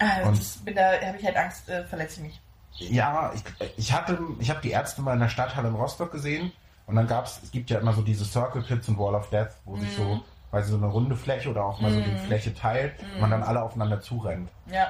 ah, 0.00 0.26
und- 0.26 0.64
bin 0.64 0.74
da 0.74 0.82
habe 1.00 1.16
ich 1.16 1.24
halt 1.24 1.36
Angst, 1.36 1.68
äh, 1.68 1.84
verletze 1.84 2.16
ich 2.16 2.26
mich. 2.26 2.40
Ja, 2.78 3.32
ich, 3.34 3.42
ich 3.76 3.92
hatte, 3.92 4.18
ich 4.38 4.50
habe 4.50 4.60
die 4.60 4.70
Ärzte 4.70 5.02
mal 5.02 5.14
in 5.14 5.20
der 5.20 5.28
Stadthalle 5.28 5.68
in 5.68 5.74
Rostock 5.74 6.10
gesehen 6.12 6.52
und 6.86 6.96
dann 6.96 7.06
gab's, 7.06 7.40
es 7.42 7.50
gibt 7.50 7.70
ja 7.70 7.78
immer 7.78 7.92
so 7.92 8.02
diese 8.02 8.24
Circle 8.24 8.62
Pits 8.62 8.88
und 8.88 8.98
Wall 8.98 9.14
of 9.14 9.30
Death, 9.30 9.50
wo 9.64 9.76
sich 9.76 9.90
Mhm. 9.98 10.02
so, 10.02 10.20
weil 10.50 10.62
so 10.64 10.76
eine 10.76 10.86
runde 10.86 11.16
Fläche 11.16 11.50
oder 11.50 11.64
auch 11.64 11.80
mal 11.80 11.92
so 11.92 12.00
die 12.00 12.16
Fläche 12.16 12.54
teilt 12.54 12.94
und 13.14 13.20
man 13.20 13.30
dann 13.30 13.42
alle 13.42 13.62
aufeinander 13.62 14.00
zurennt. 14.00 14.50
Ja. 14.66 14.88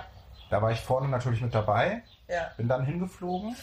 Da 0.50 0.60
war 0.62 0.70
ich 0.72 0.80
vorne 0.80 1.08
natürlich 1.08 1.40
mit 1.40 1.54
dabei, 1.54 2.02
Ja. 2.28 2.50
bin 2.56 2.68
dann 2.68 2.84
hingeflogen. 2.84 3.56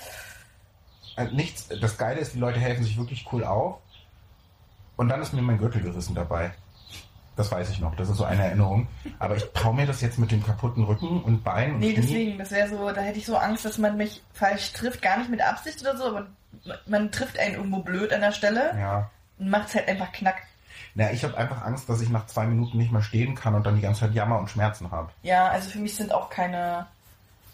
Äh, 1.17 1.25
nichts, 1.31 1.67
das 1.81 1.97
Geile 1.97 2.19
ist, 2.19 2.33
die 2.35 2.39
Leute 2.39 2.59
helfen 2.59 2.83
sich 2.83 2.97
wirklich 2.97 3.27
cool 3.31 3.43
auf. 3.43 3.77
Und 4.95 5.09
dann 5.09 5.21
ist 5.21 5.33
mir 5.33 5.41
mein 5.41 5.57
Gürtel 5.57 5.81
gerissen 5.81 6.13
dabei. 6.15 6.51
Das 7.39 7.49
weiß 7.53 7.69
ich 7.69 7.79
noch, 7.79 7.95
das 7.95 8.09
ist 8.09 8.17
so 8.17 8.25
eine 8.25 8.43
Erinnerung. 8.43 8.89
Aber 9.17 9.37
ich 9.37 9.45
traue 9.53 9.73
mir 9.73 9.85
das 9.87 10.01
jetzt 10.01 10.19
mit 10.19 10.29
dem 10.29 10.45
kaputten 10.45 10.83
Rücken 10.83 11.23
und 11.23 11.41
Bein 11.41 11.75
und 11.75 11.79
Nee, 11.79 11.93
Knie. 11.93 12.01
deswegen, 12.01 12.37
das 12.37 12.51
wäre 12.51 12.67
so, 12.67 12.91
da 12.91 12.99
hätte 12.99 13.17
ich 13.17 13.25
so 13.25 13.37
Angst, 13.37 13.63
dass 13.63 13.77
man 13.77 13.95
mich 13.95 14.21
falsch 14.33 14.73
trifft, 14.73 15.01
gar 15.01 15.17
nicht 15.19 15.29
mit 15.29 15.41
Absicht 15.41 15.79
oder 15.81 15.95
so, 15.95 16.07
aber 16.07 16.27
man 16.85 17.13
trifft 17.13 17.39
einen 17.39 17.55
irgendwo 17.55 17.79
blöd 17.79 18.11
an 18.11 18.19
der 18.19 18.33
Stelle 18.33 18.77
Ja. 18.77 19.09
und 19.37 19.49
macht 19.49 19.69
es 19.69 19.75
halt 19.75 19.87
einfach 19.87 20.11
knack. 20.11 20.35
Na, 20.95 21.11
ich 21.13 21.23
habe 21.23 21.37
einfach 21.37 21.61
Angst, 21.63 21.87
dass 21.87 22.01
ich 22.01 22.09
nach 22.09 22.25
zwei 22.25 22.45
Minuten 22.45 22.77
nicht 22.77 22.91
mehr 22.91 23.01
stehen 23.03 23.35
kann 23.35 23.55
und 23.55 23.65
dann 23.65 23.77
die 23.77 23.81
ganze 23.81 24.01
Zeit 24.01 24.13
Jammer 24.13 24.37
und 24.37 24.49
Schmerzen 24.49 24.91
habe. 24.91 25.09
Ja, 25.23 25.47
also 25.47 25.69
für 25.69 25.79
mich 25.79 25.95
sind 25.95 26.11
auch 26.13 26.29
keine, 26.29 26.87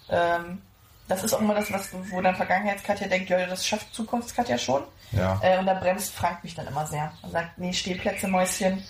ähm, 0.09 0.63
das 1.07 1.23
ist 1.23 1.33
auch 1.35 1.41
immer 1.41 1.53
das, 1.53 1.71
was, 1.71 1.89
wo 2.09 2.21
dann 2.21 2.35
Vergangenheitskatja 2.35 3.07
denkt, 3.07 3.29
ja, 3.29 3.45
das 3.45 3.67
schafft 3.67 3.93
Zukunftskatja 3.93 4.57
schon. 4.57 4.81
Ja. 5.11 5.39
Äh, 5.43 5.59
und 5.59 5.67
da 5.67 5.75
bremst 5.75 6.11
Frank 6.11 6.43
mich 6.43 6.55
dann 6.55 6.65
immer 6.65 6.87
sehr. 6.87 7.11
Und 7.21 7.31
sagt, 7.33 7.57
nee, 7.59 7.71
Stehplätze, 7.71 8.27
Mäuschen, 8.27 8.83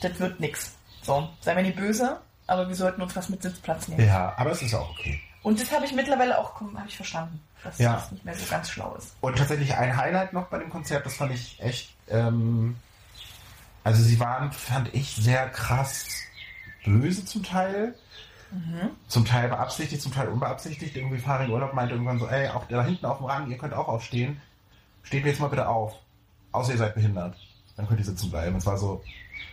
das 0.00 0.18
wird 0.18 0.40
nix. 0.40 0.72
So, 1.02 1.28
sei 1.40 1.54
mir 1.54 1.62
nicht 1.62 1.76
böse, 1.76 2.20
aber 2.46 2.68
wir 2.68 2.74
sollten 2.74 3.00
uns 3.02 3.14
was 3.16 3.28
mit 3.28 3.42
Sitzplatz 3.42 3.88
nehmen. 3.88 4.06
Ja, 4.06 4.34
aber 4.36 4.50
es 4.50 4.62
ist 4.62 4.74
auch 4.74 4.90
okay. 4.90 5.20
Und 5.42 5.60
das 5.60 5.72
habe 5.72 5.84
ich 5.86 5.92
mittlerweile 5.94 6.38
auch, 6.38 6.60
habe 6.60 6.86
ich 6.86 6.96
verstanden, 6.96 7.40
dass 7.64 7.78
Ja. 7.78 7.94
das 7.94 8.12
nicht 8.12 8.24
mehr 8.24 8.34
so 8.34 8.44
ganz 8.50 8.68
schlau 8.70 8.94
ist. 8.96 9.14
Und 9.20 9.38
tatsächlich 9.38 9.74
ein 9.74 9.96
Highlight 9.96 10.32
noch 10.34 10.46
bei 10.48 10.58
dem 10.58 10.68
Konzert, 10.68 11.06
das 11.06 11.14
fand 11.16 11.32
ich 11.32 11.58
echt, 11.62 11.94
ähm, 12.08 12.76
also 13.84 14.02
sie 14.02 14.20
waren, 14.20 14.52
fand 14.52 14.94
ich, 14.94 15.16
sehr 15.16 15.48
krass 15.48 16.04
böse 16.84 17.24
zum 17.24 17.42
Teil. 17.42 17.94
Zum 19.06 19.24
Teil 19.24 19.48
beabsichtigt, 19.48 20.02
zum 20.02 20.12
Teil 20.12 20.26
unbeabsichtigt. 20.28 20.96
Irgendwie 20.96 21.18
Farin 21.18 21.50
Urlaub 21.50 21.72
meinte 21.72 21.94
irgendwann 21.94 22.18
so, 22.18 22.26
ey, 22.26 22.48
auch 22.48 22.64
da 22.66 22.82
hinten 22.82 23.06
auf 23.06 23.18
dem 23.18 23.26
Rang, 23.26 23.48
ihr 23.48 23.56
könnt 23.56 23.72
auch 23.74 23.86
aufstehen. 23.86 24.40
Steht 25.04 25.24
jetzt 25.24 25.38
mal 25.38 25.46
bitte 25.46 25.68
auf. 25.68 25.94
Außer 26.50 26.72
ihr 26.72 26.78
seid 26.78 26.96
behindert. 26.96 27.36
Dann 27.76 27.86
könnt 27.86 28.00
ihr 28.00 28.06
sitzen 28.06 28.28
bleiben. 28.28 28.56
Es 28.56 28.66
war 28.66 28.76
so. 28.76 29.04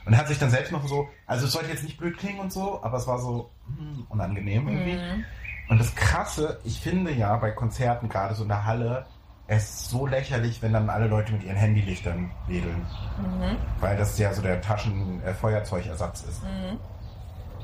Und 0.07 0.13
er 0.13 0.19
hat 0.19 0.29
sich 0.29 0.39
dann 0.39 0.49
selbst 0.49 0.71
noch 0.71 0.87
so, 0.87 1.09
also 1.25 1.45
es 1.45 1.51
sollte 1.51 1.69
jetzt 1.69 1.83
nicht 1.83 1.97
blöd 1.97 2.17
klingen 2.17 2.39
und 2.39 2.51
so, 2.51 2.81
aber 2.81 2.97
es 2.97 3.07
war 3.07 3.19
so 3.19 3.51
hm, 3.65 4.07
unangenehm 4.07 4.67
irgendwie. 4.69 4.95
Mhm. 4.95 5.25
Und 5.67 5.79
das 5.81 5.93
Krasse, 5.95 6.61
ich 6.63 6.79
finde 6.79 7.11
ja 7.11 7.35
bei 7.35 7.51
Konzerten, 7.51 8.07
gerade 8.07 8.33
so 8.33 8.43
in 8.43 8.49
der 8.49 8.65
Halle, 8.65 9.05
es 9.47 9.63
ist 9.63 9.89
so 9.89 10.07
lächerlich, 10.07 10.61
wenn 10.61 10.71
dann 10.71 10.89
alle 10.89 11.07
Leute 11.07 11.33
mit 11.33 11.43
ihren 11.43 11.57
Handylichtern 11.57 12.31
wedeln. 12.47 12.85
Mhm. 13.17 13.57
Weil 13.81 13.97
das 13.97 14.17
ja 14.17 14.33
so 14.33 14.41
der 14.41 14.61
Taschen-Feuerzeugersatz 14.61 16.23
ist. 16.23 16.43
Mhm. 16.43 16.79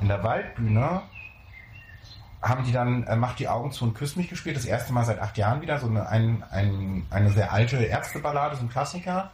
In 0.01 0.09
der 0.09 0.21
Waldbühne 0.21 1.01
haben 2.41 2.65
die 2.65 2.73
dann 2.73 3.03
äh, 3.03 3.15
Mach 3.15 3.35
die 3.35 3.47
Augen 3.47 3.71
zu 3.71 3.85
und 3.85 3.93
Küss 3.93 4.17
mich 4.17 4.29
gespielt. 4.29 4.57
Das 4.57 4.65
erste 4.65 4.91
Mal 4.91 5.05
seit 5.05 5.19
acht 5.19 5.37
Jahren 5.37 5.61
wieder. 5.61 5.79
So 5.79 5.87
eine, 5.87 6.09
ein, 6.09 6.43
ein, 6.51 7.05
eine 7.09 7.31
sehr 7.31 7.53
alte 7.53 7.77
Ärzteballade, 7.77 8.57
so 8.57 8.63
ein 8.63 8.69
Klassiker. 8.69 9.31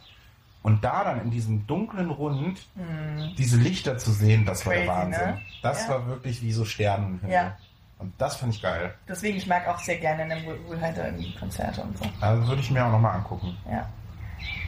Und 0.62 0.84
da 0.84 1.04
dann 1.06 1.22
in 1.22 1.32
diesem 1.32 1.66
dunklen 1.68 2.10
Rund 2.12 2.60
Mhm. 2.76 3.34
diese 3.38 3.58
Lichter 3.58 3.98
zu 3.98 4.12
sehen, 4.12 4.46
das 4.46 4.66
war 4.66 4.74
der 4.74 4.86
Crazy, 4.86 5.00
Wahnsinn. 5.02 5.26
ne? 5.28 5.42
Das 5.62 5.84
Ja. 5.84 5.90
war 5.94 6.08
wirklich 6.08 6.42
wie 6.42 6.52
so 6.52 6.66
Sternenhimmel. 6.66 7.32
Ja. 7.34 7.56
Und 7.98 8.14
das 8.18 8.36
fand 8.38 8.54
ich 8.54 8.62
geil. 8.62 8.94
Deswegen, 9.08 9.38
ich 9.38 9.48
mag 9.48 9.68
auch 9.68 9.80
sehr 9.80 9.98
gerne 9.98 10.24
eine 10.24 10.38
Wohlhalter 10.68 11.06
irgendwie 11.06 11.36
Konzerte 11.36 11.82
und 11.82 11.98
so. 11.98 12.06
Also 12.22 12.48
würde 12.48 12.62
ich 12.62 12.72
mir 12.72 12.86
auch 12.86 12.92
nochmal 12.92 13.16
angucken. 13.16 13.58
Ja. 13.70 13.88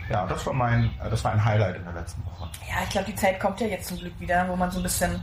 Ja, 0.10 0.26
das 0.26 0.46
war 0.46 0.54
mein, 0.54 0.90
das 1.10 1.24
war 1.24 1.32
ein 1.32 1.44
Highlight 1.44 1.78
in 1.78 1.84
der 1.86 1.94
letzten 1.94 2.26
Woche. 2.26 2.50
Ja, 2.70 2.76
ich 2.84 2.90
glaube, 2.90 3.08
die 3.10 3.16
Zeit 3.16 3.40
kommt 3.40 3.62
ja 3.62 3.68
jetzt 3.68 3.88
zum 3.88 3.98
Glück 3.98 4.20
wieder, 4.20 4.48
wo 4.50 4.56
man 4.58 4.70
so 4.72 4.80
ein 4.80 4.84
bisschen 4.84 5.22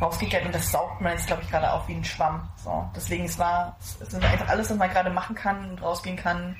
rausgeht 0.00 0.44
und 0.44 0.52
das 0.54 0.72
saugt 0.72 1.00
man 1.00 1.12
jetzt, 1.12 1.26
glaube 1.28 1.42
ich, 1.42 1.50
gerade 1.50 1.70
auf 1.72 1.86
wie 1.86 1.94
ein 1.94 2.04
Schwamm. 2.04 2.48
So. 2.56 2.88
Deswegen, 2.96 3.24
es 3.24 3.38
war, 3.38 3.76
es 3.80 3.94
ist 4.00 4.14
einfach 4.14 4.48
alles, 4.48 4.68
was 4.70 4.76
man 4.76 4.90
gerade 4.90 5.10
machen 5.10 5.36
kann 5.36 5.70
und 5.70 5.80
rausgehen 5.82 6.16
kann. 6.16 6.56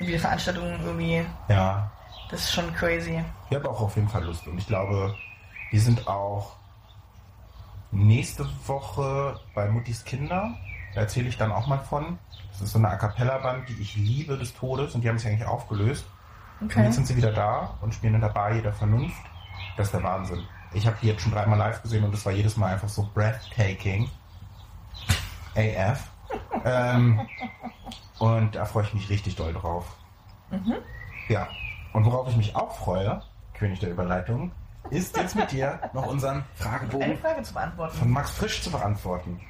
Und 0.00 0.06
wieder 0.08 0.18
Veranstaltungen 0.18 0.80
irgendwie, 0.84 1.24
Ja, 1.48 1.90
das 2.30 2.40
ist 2.40 2.52
schon 2.54 2.72
crazy. 2.74 3.22
ich 3.50 3.56
habe 3.56 3.68
auch 3.70 3.80
auf 3.80 3.96
jeden 3.96 4.08
Fall 4.08 4.24
Lust. 4.24 4.46
Und 4.46 4.58
ich 4.58 4.66
glaube, 4.66 5.14
die 5.72 5.78
sind 5.78 6.06
auch 6.08 6.56
nächste 7.90 8.46
Woche 8.66 9.38
bei 9.54 9.68
Muttis 9.68 10.04
Kinder. 10.04 10.54
Da 10.94 11.02
erzähle 11.02 11.28
ich 11.28 11.36
dann 11.38 11.52
auch 11.52 11.66
mal 11.66 11.78
von. 11.78 12.18
Das 12.50 12.60
ist 12.62 12.72
so 12.72 12.78
eine 12.78 12.88
A 12.88 12.96
Cappella-Band, 12.96 13.68
die 13.68 13.80
ich 13.80 13.96
liebe 13.96 14.36
des 14.36 14.54
Todes 14.54 14.94
und 14.94 15.02
die 15.02 15.08
haben 15.08 15.18
sich 15.18 15.28
eigentlich 15.28 15.46
aufgelöst. 15.46 16.06
Und 16.60 16.70
Okay. 16.72 16.84
jetzt 16.84 16.96
sind 16.96 17.06
sie 17.06 17.16
wieder 17.16 17.32
da 17.32 17.76
und 17.80 17.94
spielen 17.94 18.14
in 18.14 18.20
der 18.20 18.28
Bar 18.30 18.52
jeder 18.52 18.72
Vernunft. 18.72 19.22
Das 19.76 19.86
ist 19.88 19.92
der 19.94 20.02
Wahnsinn. 20.02 20.42
Ich 20.74 20.86
habe 20.86 20.96
die 21.00 21.06
jetzt 21.06 21.22
schon 21.22 21.32
dreimal 21.32 21.56
live 21.58 21.80
gesehen 21.82 22.04
und 22.04 22.12
es 22.12 22.26
war 22.26 22.32
jedes 22.32 22.56
Mal 22.56 22.72
einfach 22.72 22.88
so 22.88 23.08
breathtaking. 23.14 24.10
AF. 25.56 26.10
ähm, 26.64 27.26
und 28.18 28.54
da 28.54 28.64
freue 28.64 28.84
ich 28.84 28.94
mich 28.94 29.08
richtig 29.08 29.36
doll 29.36 29.52
drauf. 29.54 29.84
Ja. 31.28 31.48
Und 31.92 32.04
worauf 32.04 32.28
ich 32.28 32.36
mich 32.36 32.54
auch 32.56 32.76
freue, 32.76 33.22
König 33.54 33.80
der 33.80 33.90
Überleitung, 33.90 34.52
ist 34.90 35.16
jetzt 35.16 35.34
mit 35.36 35.50
dir 35.52 35.80
noch 35.92 36.06
unseren 36.06 36.36
Eine 36.36 36.44
Fragebogen 36.54 37.18
Frage 37.18 37.42
zu 37.42 37.52
beantworten. 37.54 37.96
von 37.98 38.10
Max 38.10 38.30
Frisch 38.30 38.62
zu 38.62 38.70
beantworten. 38.70 39.40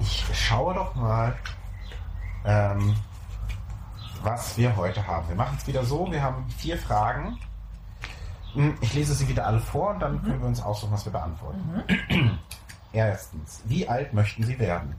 Ich 0.00 0.24
schaue 0.32 0.74
doch 0.74 0.94
mal, 0.94 1.34
ähm, 2.44 2.96
was 4.22 4.56
wir 4.56 4.76
heute 4.76 5.06
haben. 5.06 5.28
Wir 5.28 5.36
machen 5.36 5.56
es 5.60 5.66
wieder 5.66 5.84
so, 5.84 6.10
wir 6.10 6.22
haben 6.22 6.48
vier 6.50 6.78
Fragen. 6.78 7.38
Hm, 8.54 8.76
Ich 8.80 8.94
lese 8.94 9.14
sie 9.14 9.28
wieder 9.28 9.46
alle 9.46 9.60
vor 9.60 9.90
und 9.90 10.00
dann 10.00 10.22
können 10.22 10.40
wir 10.40 10.48
uns 10.48 10.60
aussuchen, 10.62 10.92
was 10.92 11.04
wir 11.04 11.12
beantworten. 11.12 11.82
Erstens, 12.92 13.62
wie 13.64 13.88
alt 13.88 14.12
möchten 14.12 14.44
Sie 14.44 14.58
werden? 14.58 14.96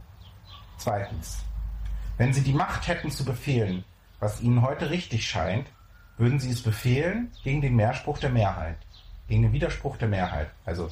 Zweitens, 0.77 1.43
wenn 2.17 2.33
Sie 2.33 2.41
die 2.41 2.53
Macht 2.53 2.87
hätten 2.87 3.11
zu 3.11 3.23
befehlen, 3.25 3.83
was 4.19 4.41
Ihnen 4.41 4.61
heute 4.61 4.89
richtig 4.89 5.27
scheint, 5.27 5.67
würden 6.23 6.39
Sie 6.39 6.51
es 6.51 6.61
befehlen 6.61 7.31
gegen 7.43 7.61
den 7.61 7.75
Mehrspruch 7.75 8.17
der 8.17 8.29
Mehrheit, 8.29 8.77
gegen 9.27 9.41
den 9.41 9.51
Widerspruch 9.51 9.97
der 9.97 10.07
Mehrheit. 10.07 10.49
Also, 10.65 10.89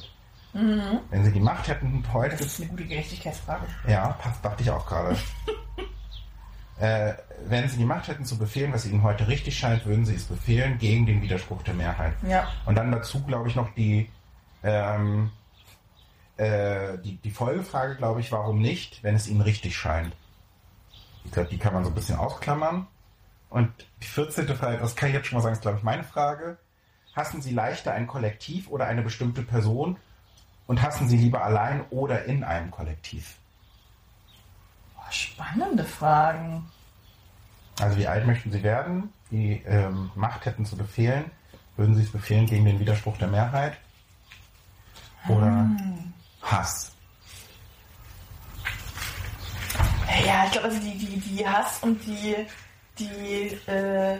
wenn 0.52 1.24
Sie 1.24 1.32
die 1.32 1.40
Macht 1.40 1.68
hätten 1.68 2.04
heute 2.12 2.36
Das 2.36 2.46
ist 2.46 2.60
eine 2.60 2.68
gute 2.68 2.84
Gerechtigkeitsfrage. 2.84 3.64
ja, 3.88 4.08
passt, 4.08 4.44
dachte 4.44 4.62
ich 4.62 4.70
auch 4.70 4.86
gerade. 4.86 5.16
äh, 6.78 7.14
wenn 7.46 7.66
Sie 7.70 7.78
die 7.78 7.86
Macht 7.86 8.08
hätten 8.08 8.26
zu 8.26 8.36
befehlen, 8.36 8.74
was 8.74 8.84
Ihnen 8.84 9.02
heute 9.02 9.26
richtig 9.26 9.58
scheint, 9.58 9.86
würden 9.86 10.04
Sie 10.04 10.14
es 10.14 10.24
befehlen 10.24 10.78
gegen 10.78 11.06
den 11.06 11.22
Widerspruch 11.22 11.62
der 11.62 11.74
Mehrheit. 11.74 12.12
Ja. 12.28 12.48
Und 12.66 12.74
dann 12.74 12.92
dazu, 12.92 13.22
glaube 13.22 13.48
ich, 13.48 13.56
noch 13.56 13.74
die, 13.74 14.10
ähm, 14.62 15.30
äh, 16.36 16.98
die, 16.98 17.16
die 17.16 17.30
Folgefrage, 17.30 17.96
glaube 17.96 18.20
ich, 18.20 18.30
warum 18.30 18.60
nicht, 18.60 19.02
wenn 19.02 19.14
es 19.14 19.26
Ihnen 19.26 19.40
richtig 19.40 19.74
scheint. 19.74 20.14
Ich 21.24 21.32
glaube, 21.32 21.48
die 21.48 21.58
kann 21.58 21.72
man 21.72 21.84
so 21.84 21.90
ein 21.90 21.94
bisschen 21.94 22.18
ausklammern. 22.18 22.86
Und 23.52 23.70
die 24.02 24.06
14. 24.06 24.48
Frage, 24.56 24.78
das 24.78 24.96
kann 24.96 25.10
ich 25.10 25.14
jetzt 25.14 25.26
schon 25.26 25.36
mal 25.36 25.42
sagen, 25.42 25.52
ist, 25.52 25.60
glaube 25.60 25.76
ich, 25.76 25.84
meine 25.84 26.04
Frage. 26.04 26.56
Hassen 27.14 27.42
Sie 27.42 27.52
leichter 27.52 27.92
ein 27.92 28.06
Kollektiv 28.06 28.68
oder 28.68 28.86
eine 28.86 29.02
bestimmte 29.02 29.42
Person? 29.42 29.98
Und 30.66 30.80
hassen 30.80 31.06
Sie 31.06 31.18
lieber 31.18 31.44
allein 31.44 31.84
oder 31.90 32.24
in 32.24 32.44
einem 32.44 32.70
Kollektiv? 32.70 33.36
Boah, 34.94 35.12
spannende 35.12 35.84
Fragen. 35.84 36.64
Also 37.78 37.98
wie 37.98 38.06
alt 38.06 38.26
möchten 38.26 38.50
Sie 38.50 38.62
werden? 38.62 39.12
Die 39.30 39.62
ähm, 39.66 40.10
Macht 40.14 40.46
hätten 40.46 40.64
zu 40.64 40.78
befehlen. 40.78 41.30
Würden 41.76 41.94
Sie 41.94 42.04
es 42.04 42.10
befehlen 42.10 42.46
gegen 42.46 42.64
den 42.64 42.80
Widerspruch 42.80 43.18
der 43.18 43.28
Mehrheit? 43.28 43.76
Oder 45.28 45.70
Hass? 46.40 46.92
Ja, 50.26 50.44
ich 50.46 50.52
glaube, 50.52 50.68
also 50.68 50.80
die, 50.80 50.96
die, 50.96 51.20
die 51.20 51.46
Hass 51.46 51.82
und 51.82 52.02
die, 52.06 52.46
die 52.98 53.58
äh, 53.70 54.18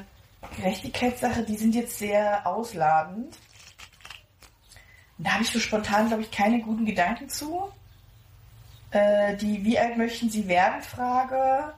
Gerechtigkeitssache, 0.56 1.42
die 1.44 1.56
sind 1.56 1.74
jetzt 1.74 1.98
sehr 1.98 2.46
ausladend. 2.46 3.36
Und 5.18 5.26
da 5.26 5.32
habe 5.34 5.42
ich 5.44 5.50
so 5.50 5.58
spontan, 5.60 6.08
glaube 6.08 6.22
ich, 6.22 6.30
keine 6.30 6.60
guten 6.60 6.84
Gedanken 6.84 7.28
zu. 7.28 7.70
Äh, 8.90 9.36
die 9.36 9.64
Wie 9.64 9.78
alt 9.78 9.96
möchten 9.96 10.28
Sie 10.30 10.48
werden? 10.48 10.82
Frage. 10.82 11.74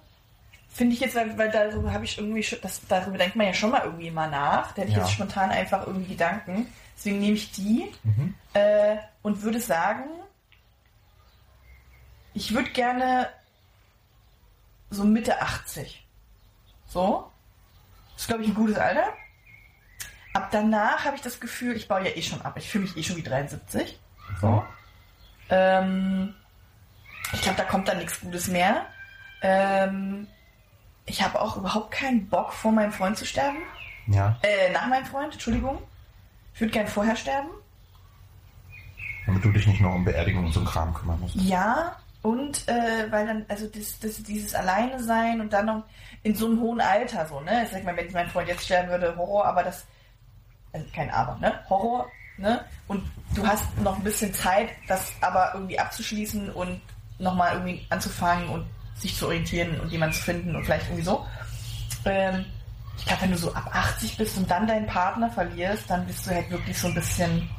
Finde 0.70 0.94
ich 0.94 1.00
jetzt, 1.00 1.14
weil, 1.14 1.36
weil 1.38 1.50
darüber 1.50 1.92
habe 1.92 2.04
ich 2.04 2.18
irgendwie 2.18 2.42
schon, 2.42 2.58
das, 2.62 2.80
darüber 2.88 3.16
denkt 3.18 3.36
man 3.36 3.46
ja 3.46 3.54
schon 3.54 3.70
mal 3.70 3.82
irgendwie 3.84 4.10
mal 4.10 4.28
nach. 4.30 4.72
Da 4.72 4.82
hätte 4.82 4.90
ich 4.90 4.96
Ja. 4.96 5.02
jetzt 5.04 5.12
spontan 5.12 5.50
einfach 5.50 5.86
irgendwie 5.86 6.08
Gedanken. 6.12 6.66
Deswegen 6.96 7.20
nehme 7.20 7.34
ich 7.34 7.52
die 7.52 7.92
Mhm. 8.02 8.34
äh, 8.54 8.96
und 9.22 9.42
würde 9.42 9.60
sagen, 9.60 10.04
ich 12.32 12.52
würde 12.54 12.70
gerne 12.70 13.28
so 14.90 15.04
Mitte 15.04 15.40
80. 15.40 16.03
So. 16.94 17.28
Das 18.12 18.22
ist, 18.22 18.28
glaube 18.28 18.44
ich, 18.44 18.48
ein 18.50 18.54
gutes 18.54 18.78
Alter. 18.78 19.02
Ab 20.32 20.48
danach 20.52 21.04
habe 21.04 21.16
ich 21.16 21.22
das 21.22 21.40
Gefühl, 21.40 21.76
ich 21.76 21.88
baue 21.88 22.04
ja 22.08 22.16
eh 22.16 22.22
schon 22.22 22.40
ab. 22.42 22.54
Ich 22.56 22.68
fühle 22.70 22.84
mich 22.84 22.96
eh 22.96 23.02
schon 23.02 23.16
wie 23.16 23.22
73. 23.24 23.98
So. 24.40 24.64
Ähm, 25.50 26.34
ich 27.32 27.42
glaube, 27.42 27.56
da 27.58 27.64
kommt 27.64 27.88
dann 27.88 27.98
nichts 27.98 28.20
Gutes 28.20 28.46
mehr. 28.46 28.86
Ähm, 29.42 30.28
ich 31.06 31.20
habe 31.22 31.40
auch 31.40 31.56
überhaupt 31.56 31.90
keinen 31.90 32.28
Bock, 32.28 32.52
vor 32.52 32.70
meinem 32.70 32.92
Freund 32.92 33.18
zu 33.18 33.26
sterben. 33.26 33.58
Ja, 34.06 34.38
Äh, 34.42 34.70
nach 34.72 34.86
meinem 34.86 35.04
Freund, 35.04 35.32
Entschuldigung. 35.32 35.82
Ich 36.54 36.60
würde 36.60 36.72
gern 36.72 36.86
vorher 36.86 37.16
sterben. 37.16 37.48
damit 39.26 39.44
du 39.44 39.50
dich 39.50 39.66
nicht 39.66 39.80
noch 39.80 39.94
um 39.94 40.04
Beerdigung 40.04 40.44
und 40.46 40.52
so 40.52 40.62
Kram 40.64 40.94
kümmern 40.94 41.18
musst. 41.18 41.34
Ja, 41.36 41.96
Und 42.24 42.66
äh, 42.68 43.12
weil 43.12 43.26
dann, 43.26 43.44
also 43.48 43.66
das, 43.66 43.98
das, 43.98 44.22
dieses 44.22 44.54
Alleine 44.54 45.02
sein 45.02 45.42
und 45.42 45.52
dann 45.52 45.66
noch 45.66 45.84
in 46.22 46.34
so 46.34 46.46
einem 46.46 46.58
hohen 46.58 46.80
Alter 46.80 47.26
so, 47.26 47.38
ne? 47.40 47.68
Sag 47.70 47.84
mal, 47.84 47.94
wenn 47.98 48.10
mein 48.12 48.30
Freund 48.30 48.48
jetzt 48.48 48.64
sterben 48.64 48.88
würde, 48.88 49.14
Horror, 49.14 49.44
aber 49.44 49.62
das, 49.62 49.84
also 50.72 50.86
kein 50.94 51.10
Aber, 51.10 51.36
ne? 51.36 51.52
Horror, 51.68 52.06
ne? 52.38 52.64
Und 52.88 53.04
du 53.34 53.46
hast 53.46 53.78
noch 53.78 53.98
ein 53.98 54.04
bisschen 54.04 54.32
Zeit, 54.32 54.70
das 54.88 55.12
aber 55.20 55.50
irgendwie 55.52 55.78
abzuschließen 55.78 56.48
und 56.48 56.80
nochmal 57.18 57.52
irgendwie 57.52 57.86
anzufangen 57.90 58.48
und 58.48 58.64
sich 58.94 59.14
zu 59.14 59.26
orientieren 59.26 59.78
und 59.80 59.92
jemanden 59.92 60.14
zu 60.14 60.22
finden 60.22 60.56
und 60.56 60.64
vielleicht 60.64 60.86
irgendwie 60.86 61.04
so. 61.04 61.26
Ähm, 62.06 62.46
ich 62.96 63.04
glaube, 63.04 63.20
wenn 63.20 63.32
du 63.32 63.36
so 63.36 63.52
ab 63.52 63.68
80 63.70 64.16
bist 64.16 64.38
und 64.38 64.50
dann 64.50 64.66
deinen 64.66 64.86
Partner 64.86 65.30
verlierst, 65.30 65.90
dann 65.90 66.06
bist 66.06 66.24
du 66.24 66.30
halt 66.30 66.50
wirklich 66.50 66.78
so 66.78 66.88
ein 66.88 66.94
bisschen 66.94 67.50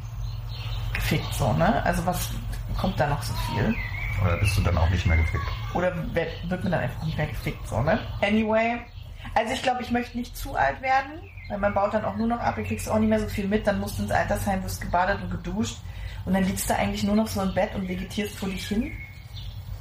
gefickt 0.91 1.35
so, 1.35 1.53
ne? 1.53 1.83
Also 1.83 2.03
was 2.03 2.31
kommt 2.79 2.99
da 2.99 3.05
noch 3.05 3.21
so 3.21 3.33
viel? 3.53 3.75
Oder 4.23 4.37
bist 4.37 4.57
du 4.57 4.61
dann 4.61 4.77
auch 4.77 4.89
nicht 4.89 5.05
mehr 5.05 5.17
gefickt? 5.17 5.43
Oder 5.73 5.93
wird 6.13 6.63
man 6.63 6.71
dann 6.71 6.81
einfach 6.81 7.03
nicht 7.03 7.17
mehr 7.17 7.27
gefickt, 7.27 7.67
so, 7.67 7.81
ne? 7.81 7.99
Anyway, 8.21 8.77
also 9.33 9.53
ich 9.53 9.61
glaube, 9.61 9.81
ich 9.81 9.91
möchte 9.91 10.17
nicht 10.17 10.35
zu 10.37 10.55
alt 10.55 10.81
werden, 10.81 11.21
weil 11.49 11.57
man 11.57 11.73
baut 11.73 11.93
dann 11.93 12.05
auch 12.05 12.15
nur 12.15 12.27
noch 12.27 12.39
ab, 12.39 12.55
du 12.55 12.63
kriegst 12.63 12.89
auch 12.89 12.99
nicht 12.99 13.09
mehr 13.09 13.19
so 13.19 13.27
viel 13.27 13.47
mit, 13.47 13.67
dann 13.67 13.79
musst 13.79 13.97
du 13.99 14.03
ins 14.03 14.11
Altersheim, 14.11 14.63
wirst 14.63 14.81
gebadet 14.81 15.21
und 15.21 15.31
geduscht 15.31 15.77
und 16.25 16.33
dann 16.33 16.43
liegst 16.43 16.69
du 16.69 16.75
eigentlich 16.75 17.03
nur 17.03 17.15
noch 17.15 17.27
so 17.27 17.41
im 17.41 17.53
Bett 17.53 17.75
und 17.75 17.87
vegetierst 17.87 18.35
vor 18.35 18.49
dich 18.49 18.67
hin. 18.67 18.91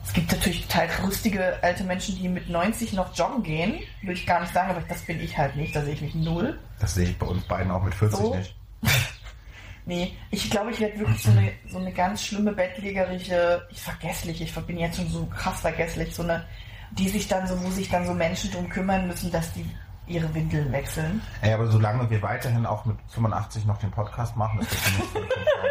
Es 0.06 0.12
gibt 0.12 0.30
natürlich 0.30 0.66
total 0.66 0.88
lustige 1.02 1.58
alte 1.62 1.82
Menschen, 1.84 2.16
die 2.16 2.28
mit 2.28 2.50
90 2.50 2.92
noch 2.92 3.16
joggen 3.16 3.42
gehen. 3.42 3.80
Will 4.02 4.12
ich 4.12 4.26
gar 4.26 4.40
nicht 4.40 4.52
sagen, 4.52 4.70
aber 4.70 4.82
das 4.86 5.00
bin 5.02 5.18
ich 5.18 5.38
halt 5.38 5.56
nicht. 5.56 5.74
Da 5.74 5.82
sehe 5.82 5.94
ich 5.94 6.02
mich 6.02 6.14
null. 6.14 6.58
Das 6.78 6.94
sehe 6.94 7.08
ich 7.08 7.18
bei 7.18 7.24
uns 7.26 7.42
beiden 7.44 7.70
auch 7.70 7.82
mit 7.82 7.94
40 7.94 8.18
So? 8.18 8.34
nicht. 8.34 8.54
Nee, 9.86 10.16
ich 10.30 10.50
glaube, 10.50 10.70
ich 10.70 10.80
werde 10.80 10.98
wirklich 10.98 11.22
so 11.22 11.30
eine, 11.30 11.52
so 11.68 11.78
eine 11.78 11.92
ganz 11.92 12.24
schlimme 12.24 12.52
bettlägerische, 12.52 13.66
ich 13.70 13.82
vergesslich, 13.82 14.40
ich 14.40 14.54
bin 14.66 14.78
jetzt 14.78 14.96
schon 14.96 15.08
so 15.08 15.26
krass 15.26 15.60
vergesslich, 15.60 16.14
so 16.14 16.22
eine, 16.22 16.44
die 16.92 17.08
sich 17.08 17.28
dann 17.28 17.46
so, 17.46 17.62
wo 17.62 17.68
sich 17.70 17.90
dann 17.90 18.06
so 18.06 18.14
Menschen 18.14 18.50
drum 18.50 18.68
kümmern 18.68 19.06
müssen, 19.06 19.30
dass 19.30 19.52
die 19.52 19.66
ihre 20.06 20.32
Windeln 20.34 20.70
wechseln. 20.72 21.20
Ey, 21.42 21.52
aber 21.52 21.66
solange 21.66 22.08
wir 22.08 22.22
weiterhin 22.22 22.66
auch 22.66 22.84
mit 22.84 22.96
85 23.08 23.66
noch 23.66 23.78
den 23.78 23.90
Podcast 23.90 24.36
machen, 24.36 24.60
ist 24.60 24.72
das 24.72 24.80
vollkommen 24.80 25.20
fein. 25.34 25.70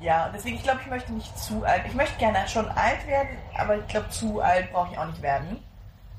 Ja, 0.00 0.30
deswegen, 0.34 0.56
ich 0.56 0.62
glaube, 0.62 0.80
ich 0.82 0.88
möchte 0.88 1.12
nicht 1.12 1.38
zu 1.38 1.64
alt. 1.64 1.82
Ich 1.86 1.94
möchte 1.94 2.18
gerne 2.18 2.46
schon 2.48 2.68
alt 2.68 3.06
werden, 3.06 3.36
aber 3.56 3.78
ich 3.78 3.86
glaube, 3.88 4.08
zu 4.10 4.40
alt 4.40 4.72
brauche 4.72 4.92
ich 4.92 4.98
auch 4.98 5.06
nicht 5.06 5.22
werden. 5.22 5.58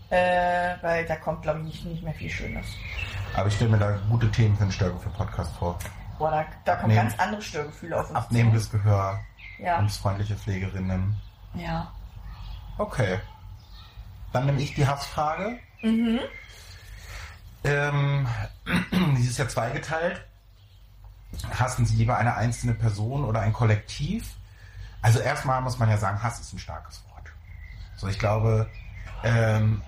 Äh, 0.09 0.75
weil 0.81 1.05
da 1.05 1.15
kommt, 1.17 1.43
glaube 1.43 1.59
ich, 1.59 1.65
nicht, 1.65 1.85
nicht 1.85 2.03
mehr 2.03 2.13
viel 2.13 2.29
Schönes. 2.29 2.65
Aber 3.35 3.47
ich 3.47 3.53
stelle 3.53 3.71
mir 3.71 3.77
da 3.77 3.99
gute 4.09 4.29
Themen 4.31 4.55
für 4.55 4.63
einen 4.63 4.71
Stärke 4.71 4.97
für 4.97 5.09
Podcast 5.09 5.55
vor. 5.57 5.77
Boah, 6.19 6.31
da, 6.31 6.45
da 6.65 6.75
kommen 6.75 6.93
ganz 6.93 7.17
andere 7.17 7.41
Störgefühle 7.41 7.99
auf 7.99 8.09
uns 8.09 8.15
Abnehmendes 8.15 8.69
Gehör, 8.69 9.19
zu. 9.57 9.63
Ja. 9.63 9.87
freundliche 9.87 10.35
Pflegerinnen. 10.35 11.17
ja. 11.55 11.91
Okay. 12.77 13.19
Dann 14.31 14.45
nehme 14.45 14.61
ich 14.61 14.75
die 14.75 14.87
Hassfrage. 14.87 15.59
Mhm. 15.81 16.19
Ähm, 17.63 18.27
die 19.17 19.25
ist 19.25 19.37
ja 19.37 19.47
zweigeteilt. 19.47 20.23
Hassen 21.57 21.85
Sie 21.85 21.95
lieber 21.95 22.17
eine 22.17 22.35
einzelne 22.35 22.73
Person 22.73 23.25
oder 23.25 23.41
ein 23.41 23.53
Kollektiv? 23.53 24.35
Also 25.01 25.19
erstmal 25.19 25.61
muss 25.61 25.79
man 25.79 25.89
ja 25.89 25.97
sagen, 25.97 26.21
Hass 26.21 26.39
ist 26.39 26.53
ein 26.53 26.59
starkes 26.59 27.03
Wort. 27.09 27.31
So, 27.95 28.07
ich 28.07 28.19
glaube, 28.19 28.69
ähm, 29.23 29.81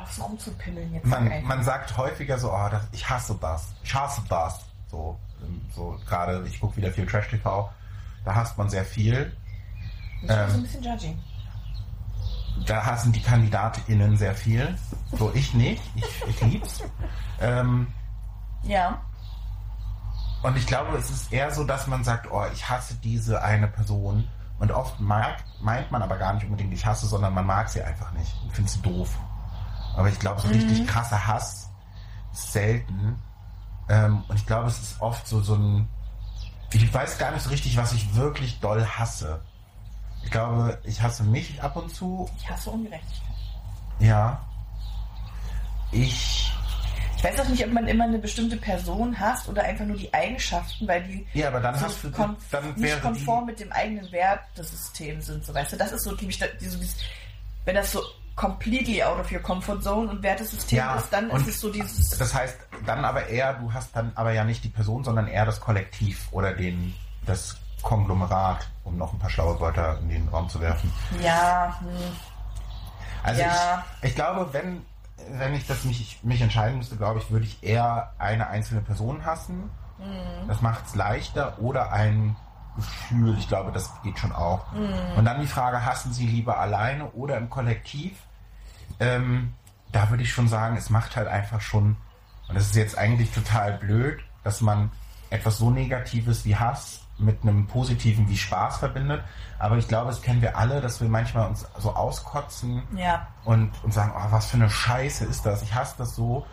auf 0.00 0.12
so 0.12 0.24
rumzupimmeln 0.24 0.94
jetzt. 0.94 1.06
man, 1.06 1.42
man 1.44 1.62
sagt 1.64 1.96
häufiger 1.96 2.38
so, 2.38 2.52
oh, 2.52 2.68
das, 2.70 2.86
ich 2.92 3.08
hasse 3.08 3.36
das, 3.40 3.74
ich 3.82 3.94
hasse 3.94 4.22
das. 4.28 4.60
So, 4.94 5.18
ähm, 5.42 5.60
so 5.74 5.98
gerade, 6.06 6.46
ich 6.46 6.60
gucke 6.60 6.76
wieder 6.76 6.92
viel 6.92 7.04
Trash-TV, 7.06 7.68
da 8.24 8.34
hasst 8.34 8.56
man 8.56 8.70
sehr 8.70 8.84
viel. 8.84 9.36
Ich 10.22 10.28
bin 10.28 10.28
so 10.28 10.34
ähm, 10.34 10.50
ein 10.54 10.62
bisschen 10.62 10.82
judgy. 10.82 11.16
Da 12.66 12.86
hassen 12.86 13.12
die 13.12 13.20
KandidatInnen 13.20 14.16
sehr 14.16 14.34
viel. 14.36 14.78
So, 15.18 15.32
ich 15.34 15.52
nicht, 15.54 15.82
ich, 15.96 16.24
ich 16.28 16.40
lieb's. 16.42 16.82
Ähm, 17.40 17.88
Ja. 18.62 19.00
Und 20.44 20.56
ich 20.56 20.66
glaube, 20.66 20.96
es 20.96 21.10
ist 21.10 21.32
eher 21.32 21.50
so, 21.50 21.64
dass 21.64 21.88
man 21.88 22.04
sagt, 22.04 22.30
oh, 22.30 22.44
ich 22.52 22.68
hasse 22.70 22.94
diese 23.02 23.42
eine 23.42 23.66
Person. 23.66 24.28
Und 24.60 24.70
oft 24.70 25.00
mag, 25.00 25.42
meint 25.60 25.90
man 25.90 26.02
aber 26.02 26.16
gar 26.16 26.34
nicht 26.34 26.44
unbedingt, 26.44 26.72
ich 26.72 26.86
hasse, 26.86 27.06
sondern 27.06 27.34
man 27.34 27.46
mag 27.46 27.68
sie 27.68 27.82
einfach 27.82 28.12
nicht 28.12 28.32
und 28.44 28.52
findet 28.52 28.72
sie 28.72 28.82
doof. 28.82 29.18
Aber 29.96 30.08
ich 30.08 30.18
glaube, 30.20 30.40
so 30.40 30.48
richtig 30.48 30.86
krasser 30.86 31.26
Hass 31.26 31.68
ist 32.32 32.52
selten. 32.52 33.18
Ähm, 33.88 34.22
und 34.28 34.36
ich 34.36 34.46
glaube, 34.46 34.68
es 34.68 34.78
ist 34.80 35.00
oft 35.00 35.26
so, 35.26 35.40
so 35.40 35.54
ein. 35.56 35.88
Ich 36.72 36.92
weiß 36.92 37.18
gar 37.18 37.30
nicht 37.32 37.42
so 37.42 37.50
richtig, 37.50 37.76
was 37.76 37.92
ich 37.92 38.14
wirklich 38.16 38.58
doll 38.60 38.84
hasse. 38.84 39.40
Ich 40.24 40.30
glaube, 40.30 40.78
ich 40.84 41.00
hasse 41.02 41.22
mich 41.22 41.62
ab 41.62 41.76
und 41.76 41.94
zu. 41.94 42.28
Ich 42.38 42.48
hasse 42.50 42.70
Ungerechtigkeit. 42.70 43.36
Ja. 44.00 44.40
Ich. 45.92 46.50
Ich 47.16 47.24
weiß 47.24 47.40
auch 47.40 47.48
nicht, 47.48 47.64
ob 47.64 47.72
man 47.72 47.86
immer 47.88 48.04
eine 48.04 48.18
bestimmte 48.18 48.56
Person 48.58 49.18
hasst 49.18 49.48
oder 49.48 49.62
einfach 49.62 49.86
nur 49.86 49.96
die 49.96 50.12
Eigenschaften, 50.12 50.86
weil 50.86 51.02
die 51.04 51.26
Ja, 51.32 51.48
aber 51.48 51.60
dann 51.60 51.74
so 51.78 51.86
hast 51.86 52.04
du. 52.04 52.10
kon 52.10 52.36
Dann 52.50 52.74
nicht 52.74 53.00
konform 53.00 53.46
mit 53.46 53.60
dem 53.60 53.72
eigenen 53.72 54.10
Wertesystem 54.12 55.22
sind. 55.22 55.42
So, 55.44 55.54
weißt 55.54 55.72
du, 55.72 55.76
das 55.78 55.92
ist 55.92 56.04
so 56.04 56.14
typisch, 56.16 56.38
da- 56.38 56.46
diese, 56.60 56.76
dieses, 56.76 56.96
wenn 57.64 57.76
das 57.76 57.92
so 57.92 58.02
completely 58.36 59.02
out 59.02 59.18
of 59.20 59.30
your 59.30 59.40
comfort 59.40 59.80
zone 59.82 60.10
und 60.10 60.22
Wertesystem 60.22 60.78
Ja, 60.78 60.96
ist, 60.96 61.12
dann 61.12 61.30
ist 61.30 61.46
es 61.46 61.60
so 61.60 61.70
dieses. 61.70 62.10
Das 62.18 62.34
heißt, 62.34 62.56
dann 62.86 63.04
aber 63.04 63.28
eher, 63.28 63.54
du 63.54 63.72
hast 63.72 63.94
dann 63.94 64.12
aber 64.14 64.32
ja 64.32 64.44
nicht 64.44 64.64
die 64.64 64.68
Person, 64.68 65.04
sondern 65.04 65.28
eher 65.28 65.46
das 65.46 65.60
Kollektiv 65.60 66.28
oder 66.32 66.52
den, 66.52 66.94
das 67.26 67.56
Konglomerat, 67.82 68.68
um 68.84 68.96
noch 68.96 69.12
ein 69.12 69.18
paar 69.18 69.30
schlaue 69.30 69.60
Wörter 69.60 69.98
in 70.00 70.08
den 70.08 70.28
Raum 70.28 70.48
zu 70.48 70.60
werfen. 70.60 70.92
Ja, 71.20 71.76
hm, 71.80 71.88
Also 73.22 73.40
Ja. 73.42 73.84
ich, 74.02 74.08
ich 74.10 74.14
glaube, 74.14 74.48
wenn, 74.52 74.82
wenn 75.38 75.54
ich 75.54 75.66
das 75.66 75.84
mich, 75.84 76.18
mich 76.22 76.40
entscheiden 76.40 76.78
müsste, 76.78 76.96
glaube 76.96 77.20
ich, 77.20 77.30
würde 77.30 77.44
ich 77.46 77.62
eher 77.62 78.12
eine 78.18 78.48
einzelne 78.48 78.80
Person 78.80 79.24
hassen. 79.24 79.70
Mhm. 79.98 80.48
Das 80.48 80.60
macht 80.60 80.86
es 80.86 80.94
leichter 80.96 81.58
oder 81.60 81.92
ein 81.92 82.34
Gefühl. 82.76 83.36
Ich 83.38 83.48
glaube, 83.48 83.72
das 83.72 83.90
geht 84.02 84.18
schon 84.18 84.32
auch. 84.32 84.70
Mhm. 84.72 85.16
Und 85.16 85.24
dann 85.24 85.40
die 85.40 85.46
Frage, 85.46 85.84
hassen 85.84 86.12
Sie 86.12 86.26
lieber 86.26 86.58
alleine 86.58 87.10
oder 87.12 87.36
im 87.36 87.50
Kollektiv? 87.50 88.12
Ähm, 89.00 89.54
da 89.92 90.10
würde 90.10 90.22
ich 90.22 90.32
schon 90.32 90.48
sagen, 90.48 90.76
es 90.76 90.90
macht 90.90 91.16
halt 91.16 91.28
einfach 91.28 91.60
schon, 91.60 91.96
und 92.48 92.54
das 92.54 92.66
ist 92.66 92.76
jetzt 92.76 92.98
eigentlich 92.98 93.32
total 93.32 93.78
blöd, 93.78 94.20
dass 94.42 94.60
man 94.60 94.90
etwas 95.30 95.58
so 95.58 95.70
Negatives 95.70 96.44
wie 96.44 96.56
Hass 96.56 97.00
mit 97.18 97.42
einem 97.42 97.66
Positiven 97.66 98.28
wie 98.28 98.36
Spaß 98.36 98.78
verbindet. 98.78 99.22
Aber 99.58 99.76
ich 99.78 99.88
glaube, 99.88 100.08
das 100.08 100.20
kennen 100.20 100.42
wir 100.42 100.56
alle, 100.56 100.80
dass 100.80 101.00
wir 101.00 101.08
manchmal 101.08 101.48
uns 101.48 101.66
so 101.78 101.94
auskotzen 101.94 102.82
ja. 102.96 103.26
und, 103.44 103.72
und 103.84 103.94
sagen, 103.94 104.12
oh, 104.16 104.26
was 104.30 104.46
für 104.46 104.56
eine 104.56 104.68
Scheiße 104.68 105.24
ist 105.24 105.46
das, 105.46 105.62
ich 105.62 105.74
hasse 105.74 105.94
das 105.98 106.14
so. 106.14 106.46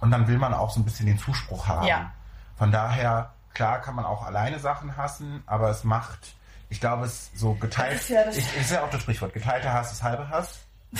Und 0.00 0.10
dann 0.12 0.28
will 0.28 0.38
man 0.38 0.54
auch 0.54 0.70
so 0.70 0.80
ein 0.80 0.84
bisschen 0.84 1.06
den 1.06 1.18
Zuspruch 1.18 1.66
haben. 1.66 1.86
Ja. 1.86 2.12
Von 2.56 2.70
daher, 2.70 3.32
klar 3.54 3.80
kann 3.80 3.94
man 3.94 4.04
auch 4.04 4.24
alleine 4.24 4.58
Sachen 4.58 4.96
hassen, 4.96 5.42
aber 5.46 5.70
es 5.70 5.84
macht, 5.84 6.34
ich 6.70 6.80
glaube, 6.80 7.06
es 7.06 7.30
so 7.34 7.54
geteilt, 7.54 7.94
Das 7.94 8.02
ist 8.02 8.08
ja 8.10 8.24
das- 8.24 8.36
ich, 8.36 8.56
ist 8.56 8.70
ja 8.70 8.84
auch 8.84 8.90
das 8.90 9.02
Sprichwort, 9.02 9.32
geteilter 9.32 9.72
Hass 9.72 9.92
ist 9.92 10.02
halber 10.02 10.28
Hass. 10.28 10.60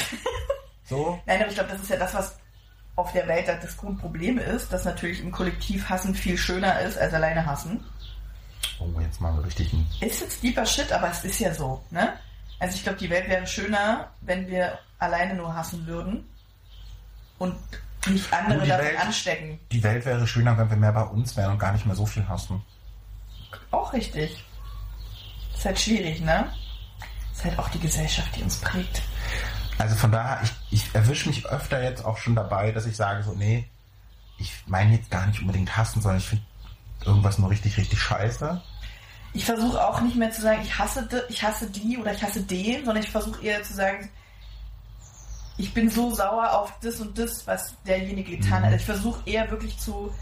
so, 0.85 1.21
Nein, 1.27 1.41
aber 1.41 1.49
ich 1.49 1.55
glaube, 1.55 1.71
das 1.71 1.81
ist 1.83 1.91
ja 1.91 1.97
das, 1.97 2.15
was 2.15 2.37
auf 2.97 3.13
der 3.13 3.29
Welt 3.29 3.47
das 3.49 3.77
Grundproblem 3.77 4.39
ist, 4.39 4.73
dass 4.73 4.85
natürlich 4.85 5.21
im 5.21 5.31
Kollektiv 5.31 5.89
hassen 5.89 6.15
viel 6.15 6.37
schöner 6.37 6.81
ist 6.81 6.99
als 6.99 7.15
alleine 7.15 7.47
hassen. 7.47 7.85
oh, 8.81 9.01
jetzt 9.01 9.21
mal 9.21 9.35
so 9.37 9.41
richtig 9.43 9.73
ein, 9.73 9.87
Ist 10.01 10.21
jetzt 10.21 10.43
deeper 10.43 10.67
Shit, 10.67 10.91
aber 10.93 11.11
es 11.11 11.25
ist 11.25 11.39
ja 11.39 11.55
so, 11.55 11.83
ne? 11.91 12.15
Also 12.59 12.75
ich 12.75 12.83
glaube, 12.83 12.99
die 12.99 13.09
Welt 13.09 13.29
wäre 13.29 13.47
schöner, 13.47 14.09
wenn 14.23 14.49
wir 14.49 14.79
alleine 14.99 15.35
nur 15.35 15.55
hassen 15.55 15.87
würden 15.87 16.29
und 17.39 17.55
nicht 18.07 18.33
andere 18.33 18.67
davon 18.67 18.85
Welt- 18.87 19.01
anstecken. 19.01 19.59
die 19.73 19.83
Welt 19.83 20.05
wäre 20.05 20.27
schöner, 20.27 20.57
wenn 20.57 20.71
wir 20.71 20.77
mehr 20.77 20.93
bei 20.93 21.03
uns 21.03 21.37
wären 21.37 21.53
und 21.53 21.59
gar 21.59 21.73
nicht 21.73 21.87
mehr 21.87 21.97
so 21.97 22.07
viel 22.07 22.27
hassen. 22.29 22.63
Auch 23.71 23.93
richtig. 23.93 24.45
Ist 25.55 25.65
halt 25.65 25.79
schwierig, 25.79 26.21
ne? 26.21 26.51
Ist 27.33 27.45
halt 27.45 27.59
auch 27.59 27.69
die 27.71 27.81
Gesellschaft, 27.81 28.35
die 28.37 28.43
uns 28.43 28.57
prägt. 28.57 29.03
Also 29.79 29.95
von 29.97 30.11
daher, 30.13 30.41
ich, 30.43 30.53
ich 30.71 30.95
erwische 30.95 31.29
mich 31.29 31.47
öfter 31.47 31.83
jetzt 31.83 32.05
auch 32.05 32.19
schon 32.19 32.35
dabei, 32.35 32.73
dass 32.73 32.87
ich 32.87 32.97
sage 32.97 33.23
so, 33.23 33.33
nee, 33.33 33.69
ich 34.39 34.53
meine 34.67 34.95
jetzt 34.97 35.11
gar 35.11 35.27
nicht 35.27 35.41
unbedingt 35.41 35.77
hassen, 35.77 36.01
sondern 36.01 36.19
ich 36.19 36.27
finde 36.29 36.45
irgendwas 37.05 37.39
nur 37.39 37.51
richtig, 37.51 37.77
richtig 37.77 38.01
scheiße. 38.01 38.61
Ich 39.35 39.45
versuche 39.45 39.85
auch 39.85 40.01
nicht 40.01 40.17
mehr 40.17 40.31
zu 40.31 40.41
sagen, 40.43 40.63
ich 40.63 40.79
hasse, 40.79 41.09
ich 41.29 41.43
hasse 41.43 41.69
die 41.71 41.99
oder 41.99 42.13
ich 42.13 42.23
hasse 42.23 42.43
den, 42.43 42.85
sondern 42.85 43.03
ich 43.05 43.11
versuche 43.11 43.45
eher 43.45 43.63
zu 43.63 43.75
sagen, 43.75 44.09
ich 45.59 45.75
bin 45.75 45.91
so 45.91 46.15
sauer 46.15 46.53
auf 46.53 46.73
das 46.83 47.01
und 47.01 47.19
das, 47.19 47.47
was 47.47 47.75
derjenige 47.87 48.37
getan 48.39 48.63
Mhm. 48.63 48.67
hat. 48.67 48.75
Ich 48.75 48.85
versuche 48.85 49.21
eher 49.29 49.51
wirklich 49.51 49.79
zu 49.79 50.13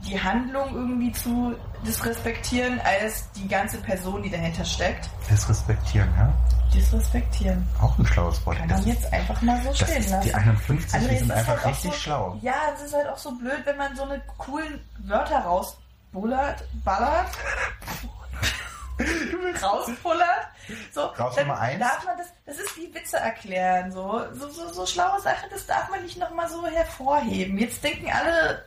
die 0.00 0.20
Handlung 0.22 0.74
irgendwie 0.74 1.10
zu 1.12 1.54
disrespektieren, 1.86 2.78
als 2.80 3.30
die 3.32 3.48
ganze 3.48 3.78
Person, 3.78 4.22
die 4.22 4.28
dahinter 4.30 4.64
steckt. 4.64 5.08
Disrespektieren, 5.30 6.08
ja? 6.18 6.32
Disrespektieren. 6.74 7.66
Auch 7.80 7.98
ein 7.98 8.04
schlaues 8.04 8.44
Wort. 8.44 8.58
Kann 8.58 8.68
Das 8.68 8.80
man 8.82 8.88
ist- 8.90 9.02
jetzt 9.02 9.12
einfach 9.12 9.40
mal 9.40 9.62
so 9.62 9.72
stehen 9.72 10.10
lassen. 10.10 10.20
die 10.28 10.34
51 10.34 10.94
André, 11.00 11.08
die 11.08 11.14
es 11.14 11.18
sind 11.20 11.30
einfach 11.32 11.56
halt 11.56 11.66
richtig 11.66 11.92
so, 11.92 11.98
schlau. 11.98 12.38
Ja, 12.42 12.54
es 12.74 12.82
ist 12.82 12.94
halt 12.94 13.08
auch 13.08 13.16
so 13.16 13.30
blöd, 13.38 13.62
wenn 13.64 13.78
man 13.78 13.96
so 13.96 14.02
eine 14.02 14.20
coolen 14.36 14.80
Wörter 14.98 15.38
rausbullert, 15.38 16.64
ballert, 16.84 17.28
rauspullert 19.62 20.48
So, 20.92 21.02
Raus 21.06 21.36
Nummer 21.36 21.58
eins. 21.58 21.80
darf 21.80 22.04
man 22.04 22.16
das, 22.18 22.26
das 22.46 22.58
ist 22.58 22.76
wie 22.76 22.92
Witze 22.94 23.16
erklären, 23.18 23.90
so, 23.92 24.24
so, 24.34 24.48
so, 24.48 24.72
so 24.72 24.86
schlaue 24.86 25.20
Sachen, 25.20 25.48
das 25.50 25.66
darf 25.66 25.88
man 25.90 26.02
nicht 26.02 26.18
nochmal 26.18 26.48
so 26.48 26.66
hervorheben. 26.66 27.58
Jetzt 27.58 27.82
denken 27.84 28.10
alle 28.10 28.64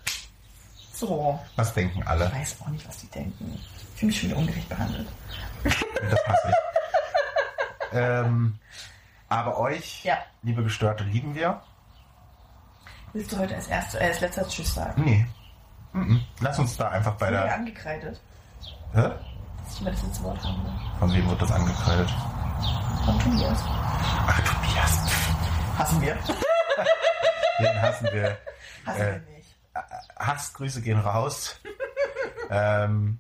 so. 0.94 1.40
Was 1.56 1.74
denken 1.74 2.00
Ich 2.00 2.08
alle? 2.08 2.32
weiß 2.34 2.58
auch 2.62 2.68
nicht, 2.68 2.88
was 2.88 2.98
die 2.98 3.08
denken. 3.08 3.60
Ich 3.94 4.00
fühle 4.00 4.08
mich 4.12 4.20
schon 4.20 4.30
wieder 4.30 4.40
ungerecht 4.40 4.70
behandelt. 4.70 5.08
Das 5.64 5.74
hasse 6.28 6.50
ich. 6.50 6.56
ähm, 7.94 8.60
aber 9.30 9.58
euch, 9.60 10.04
Ja. 10.04 10.18
liebe 10.44 10.64
Gestörte, 10.64 11.04
lieben 11.04 11.34
wir. 11.36 11.62
Willst 13.14 13.32
du 13.32 13.38
heute 13.40 13.56
als 13.56 13.68
erstes, 13.68 14.00
äh, 14.00 14.04
als 14.06 14.20
letzter 14.20 14.48
Tschüss 14.48 14.74
sagen? 14.76 15.04
Nee. 15.04 15.26
Mhm. 15.94 16.24
Lass 16.42 16.60
uns 16.60 16.78
da 16.78 16.90
einfach 16.90 17.16
bei 17.16 17.32
der. 17.32 17.54
angekreidet, 17.54 18.20
Hä? 18.94 19.10
Ich 19.76 19.82
mal 19.82 19.92
das 19.92 20.04
letzte 20.04 20.24
Wort 20.24 20.44
haben 20.44 20.64
will. 20.64 20.72
Von 21.00 21.14
wem 21.14 21.30
wird 21.30 21.42
das 21.42 21.52
angekreidet? 21.52 22.10
Von 23.06 23.20
Tobias. 23.20 23.60
Ach, 23.68 24.40
Tobias. 24.42 25.00
Hassen 25.78 26.02
wir. 26.02 26.16
Den 27.60 27.82
hassen 27.82 28.08
wir. 28.12 28.38
Hassen 28.86 29.02
Äh, 29.02 29.12
wir 29.26 29.36
nicht. 29.36 29.56
Hassgrüße 30.20 30.82
gehen 30.82 31.00
raus. 31.00 31.60
ähm, 32.50 33.20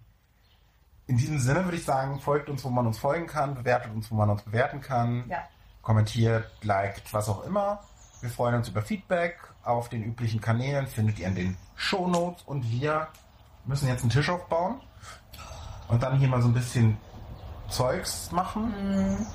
in 1.07 1.17
diesem 1.17 1.39
Sinne 1.39 1.63
würde 1.65 1.77
ich 1.77 1.85
sagen, 1.85 2.19
folgt 2.19 2.49
uns, 2.49 2.63
wo 2.63 2.69
man 2.69 2.85
uns 2.85 2.97
folgen 2.99 3.27
kann, 3.27 3.55
bewertet 3.55 3.91
uns, 3.93 4.11
wo 4.11 4.15
man 4.15 4.29
uns 4.29 4.43
bewerten 4.43 4.81
kann, 4.81 5.25
Ja. 5.29 5.39
kommentiert, 5.81 6.49
liked, 6.63 7.13
was 7.13 7.29
auch 7.29 7.43
immer. 7.45 7.79
Wir 8.21 8.29
freuen 8.29 8.55
uns 8.55 8.67
über 8.67 8.81
Feedback 8.81 9.37
auf 9.63 9.89
den 9.89 10.03
üblichen 10.03 10.41
Kanälen, 10.41 10.87
findet 10.87 11.19
ihr 11.19 11.27
in 11.27 11.35
den 11.35 11.57
Shownotes 11.75 12.43
und 12.43 12.69
wir 12.69 13.07
müssen 13.65 13.87
jetzt 13.87 14.01
einen 14.01 14.09
Tisch 14.11 14.29
aufbauen 14.29 14.81
und 15.89 16.01
dann 16.01 16.17
hier 16.17 16.27
mal 16.27 16.41
so 16.41 16.47
ein 16.47 16.53
bisschen 16.53 16.97
Zeugs 17.69 18.31
machen. 18.31 18.73
Mhm. 18.81 19.25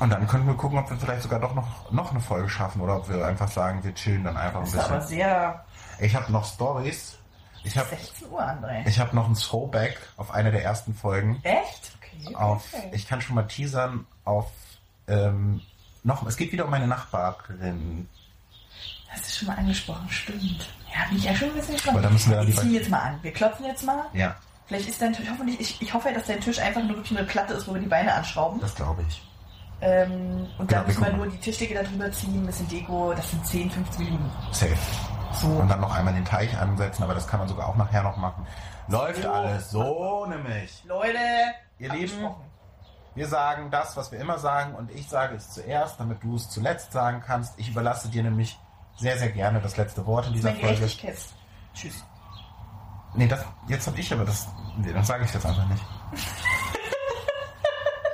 Und 0.00 0.10
dann 0.10 0.26
können 0.26 0.46
wir 0.46 0.54
gucken, 0.54 0.78
ob 0.78 0.90
wir 0.90 0.96
vielleicht 0.96 1.22
sogar 1.22 1.38
doch 1.38 1.54
noch, 1.54 1.90
noch 1.92 2.10
eine 2.10 2.20
Folge 2.20 2.48
schaffen 2.48 2.80
oder 2.80 2.96
ob 2.96 3.08
wir 3.08 3.24
einfach 3.24 3.48
sagen, 3.48 3.84
wir 3.84 3.94
chillen 3.94 4.24
dann 4.24 4.36
einfach 4.36 4.60
ein 4.60 4.64
Das 4.64 4.74
ist 4.74 4.80
aber 4.80 4.96
bisschen. 4.96 5.16
sehr 5.18 5.64
Ich 6.00 6.16
habe 6.16 6.32
noch 6.32 6.44
Stories. 6.44 7.16
Ich 7.62 7.78
habe 7.78 7.88
16 7.88 8.28
Uhr, 8.28 8.42
André. 8.42 8.86
ich 8.86 8.98
habe 8.98 9.14
noch 9.14 9.28
ein 9.28 9.34
Throwback 9.34 9.98
auf 10.16 10.32
eine 10.32 10.50
der 10.50 10.64
ersten 10.64 10.94
Folgen. 10.94 11.40
Echt? 11.42 11.92
Okay. 11.98 12.34
Auf, 12.34 12.64
okay. 12.72 12.90
ich 12.92 13.06
kann 13.08 13.20
schon 13.20 13.36
mal 13.36 13.44
teasern 13.44 14.06
auf 14.24 14.50
ähm, 15.08 15.60
noch. 16.02 16.26
Es 16.26 16.36
geht 16.36 16.52
wieder 16.52 16.64
um 16.64 16.70
meine 16.70 16.86
Nachbarin. 16.86 18.08
Hast 19.08 19.26
du 19.26 19.30
schon 19.30 19.48
mal 19.48 19.56
angesprochen, 19.56 20.08
stimmt. 20.10 20.68
Ja, 20.92 21.08
bin 21.08 21.18
ich 21.18 21.24
ja 21.24 21.34
schon 21.34 21.48
ein 21.48 21.54
bisschen 21.54 21.74
gespannt. 21.74 21.96
Aber 21.96 22.06
da 22.06 22.10
müssen 22.10 22.30
wir 22.32 22.46
wir 22.46 22.56
ziehen 22.56 22.74
jetzt 22.74 22.90
mal 22.90 22.98
an. 23.00 23.18
Wir 23.22 23.32
klopfen 23.32 23.64
jetzt 23.64 23.84
mal. 23.84 24.06
Ja, 24.12 24.36
Vielleicht 24.66 24.88
ist 24.88 25.00
dein 25.02 25.12
Tisch, 25.12 25.26
hoffentlich, 25.30 25.60
ich, 25.60 25.82
ich 25.82 25.92
hoffe, 25.92 26.12
dass 26.12 26.26
dein 26.26 26.40
Tisch 26.40 26.58
einfach 26.58 26.82
nur 26.82 26.96
wirklich 26.96 27.16
eine 27.18 27.26
Platte 27.26 27.54
ist, 27.54 27.68
wo 27.68 27.74
wir 27.74 27.80
die 27.80 27.86
Beine 27.88 28.14
anschrauben. 28.14 28.60
das 28.60 28.74
glaube 28.74 29.04
ich. 29.08 29.22
Ähm, 29.80 30.46
und 30.58 30.72
dann 30.72 30.86
müssen 30.86 31.00
wir 31.00 31.06
gucken. 31.10 31.18
nur 31.18 31.26
die 31.28 31.38
Tischdecke 31.38 31.74
darüber 31.74 32.10
ziehen, 32.10 32.42
ein 32.42 32.46
bisschen 32.46 32.68
Deko. 32.68 33.12
Das 33.14 33.30
sind 33.30 33.46
10, 33.46 33.70
15 33.70 34.04
Minuten. 34.04 34.30
Safe. 34.52 34.76
So. 35.32 35.48
Und 35.48 35.68
dann 35.68 35.80
noch 35.80 35.94
einmal 35.94 36.14
den 36.14 36.24
Teich 36.24 36.56
ansetzen, 36.56 37.02
aber 37.02 37.14
das 37.14 37.26
kann 37.26 37.40
man 37.40 37.48
sogar 37.48 37.68
auch 37.68 37.76
nachher 37.76 38.02
noch 38.02 38.16
machen. 38.16 38.46
Läuft 38.88 39.22
So. 39.22 39.30
alles 39.30 39.70
so 39.70 40.26
nämlich. 40.26 40.82
Leute, 40.84 41.18
Ihr 41.78 41.92
Lieben, 41.92 42.30
wir 43.14 43.26
sagen 43.28 43.70
das, 43.70 43.96
was 43.96 44.12
wir 44.12 44.20
immer 44.20 44.38
sagen 44.38 44.74
und 44.74 44.90
ich 44.92 45.08
sage 45.08 45.34
es 45.34 45.50
zuerst, 45.50 45.98
damit 46.00 46.22
du 46.22 46.36
es 46.36 46.48
zuletzt 46.48 46.92
sagen 46.92 47.22
kannst. 47.24 47.58
Ich 47.58 47.68
überlasse 47.68 48.08
dir 48.08 48.22
nämlich 48.22 48.58
sehr, 48.96 49.18
sehr 49.18 49.30
gerne 49.30 49.60
das 49.60 49.76
letzte 49.76 50.06
Wort 50.06 50.28
in 50.28 50.34
dieser 50.34 50.54
Folge. 50.54 50.86
Tschüss. 51.74 52.04
Nee, 53.14 53.28
das, 53.28 53.44
jetzt 53.68 53.86
habe 53.86 53.98
ich 53.98 54.12
aber 54.12 54.24
das. 54.24 54.48
Nee, 54.76 54.92
dann 54.92 55.04
sage 55.04 55.24
ich 55.24 55.32
jetzt 55.32 55.46
einfach 55.46 55.68
nicht. 55.68 55.84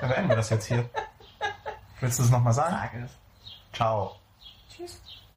Dann 0.00 0.08
beenden 0.08 0.28
wir 0.30 0.36
das 0.36 0.48
jetzt 0.48 0.64
hier. 0.66 0.88
Willst 2.00 2.18
du 2.18 2.22
es 2.22 2.30
nochmal 2.30 2.54
sagen? 2.54 2.74
Sag 2.74 2.94
es. 2.94 3.10
Ciao. 3.74 4.19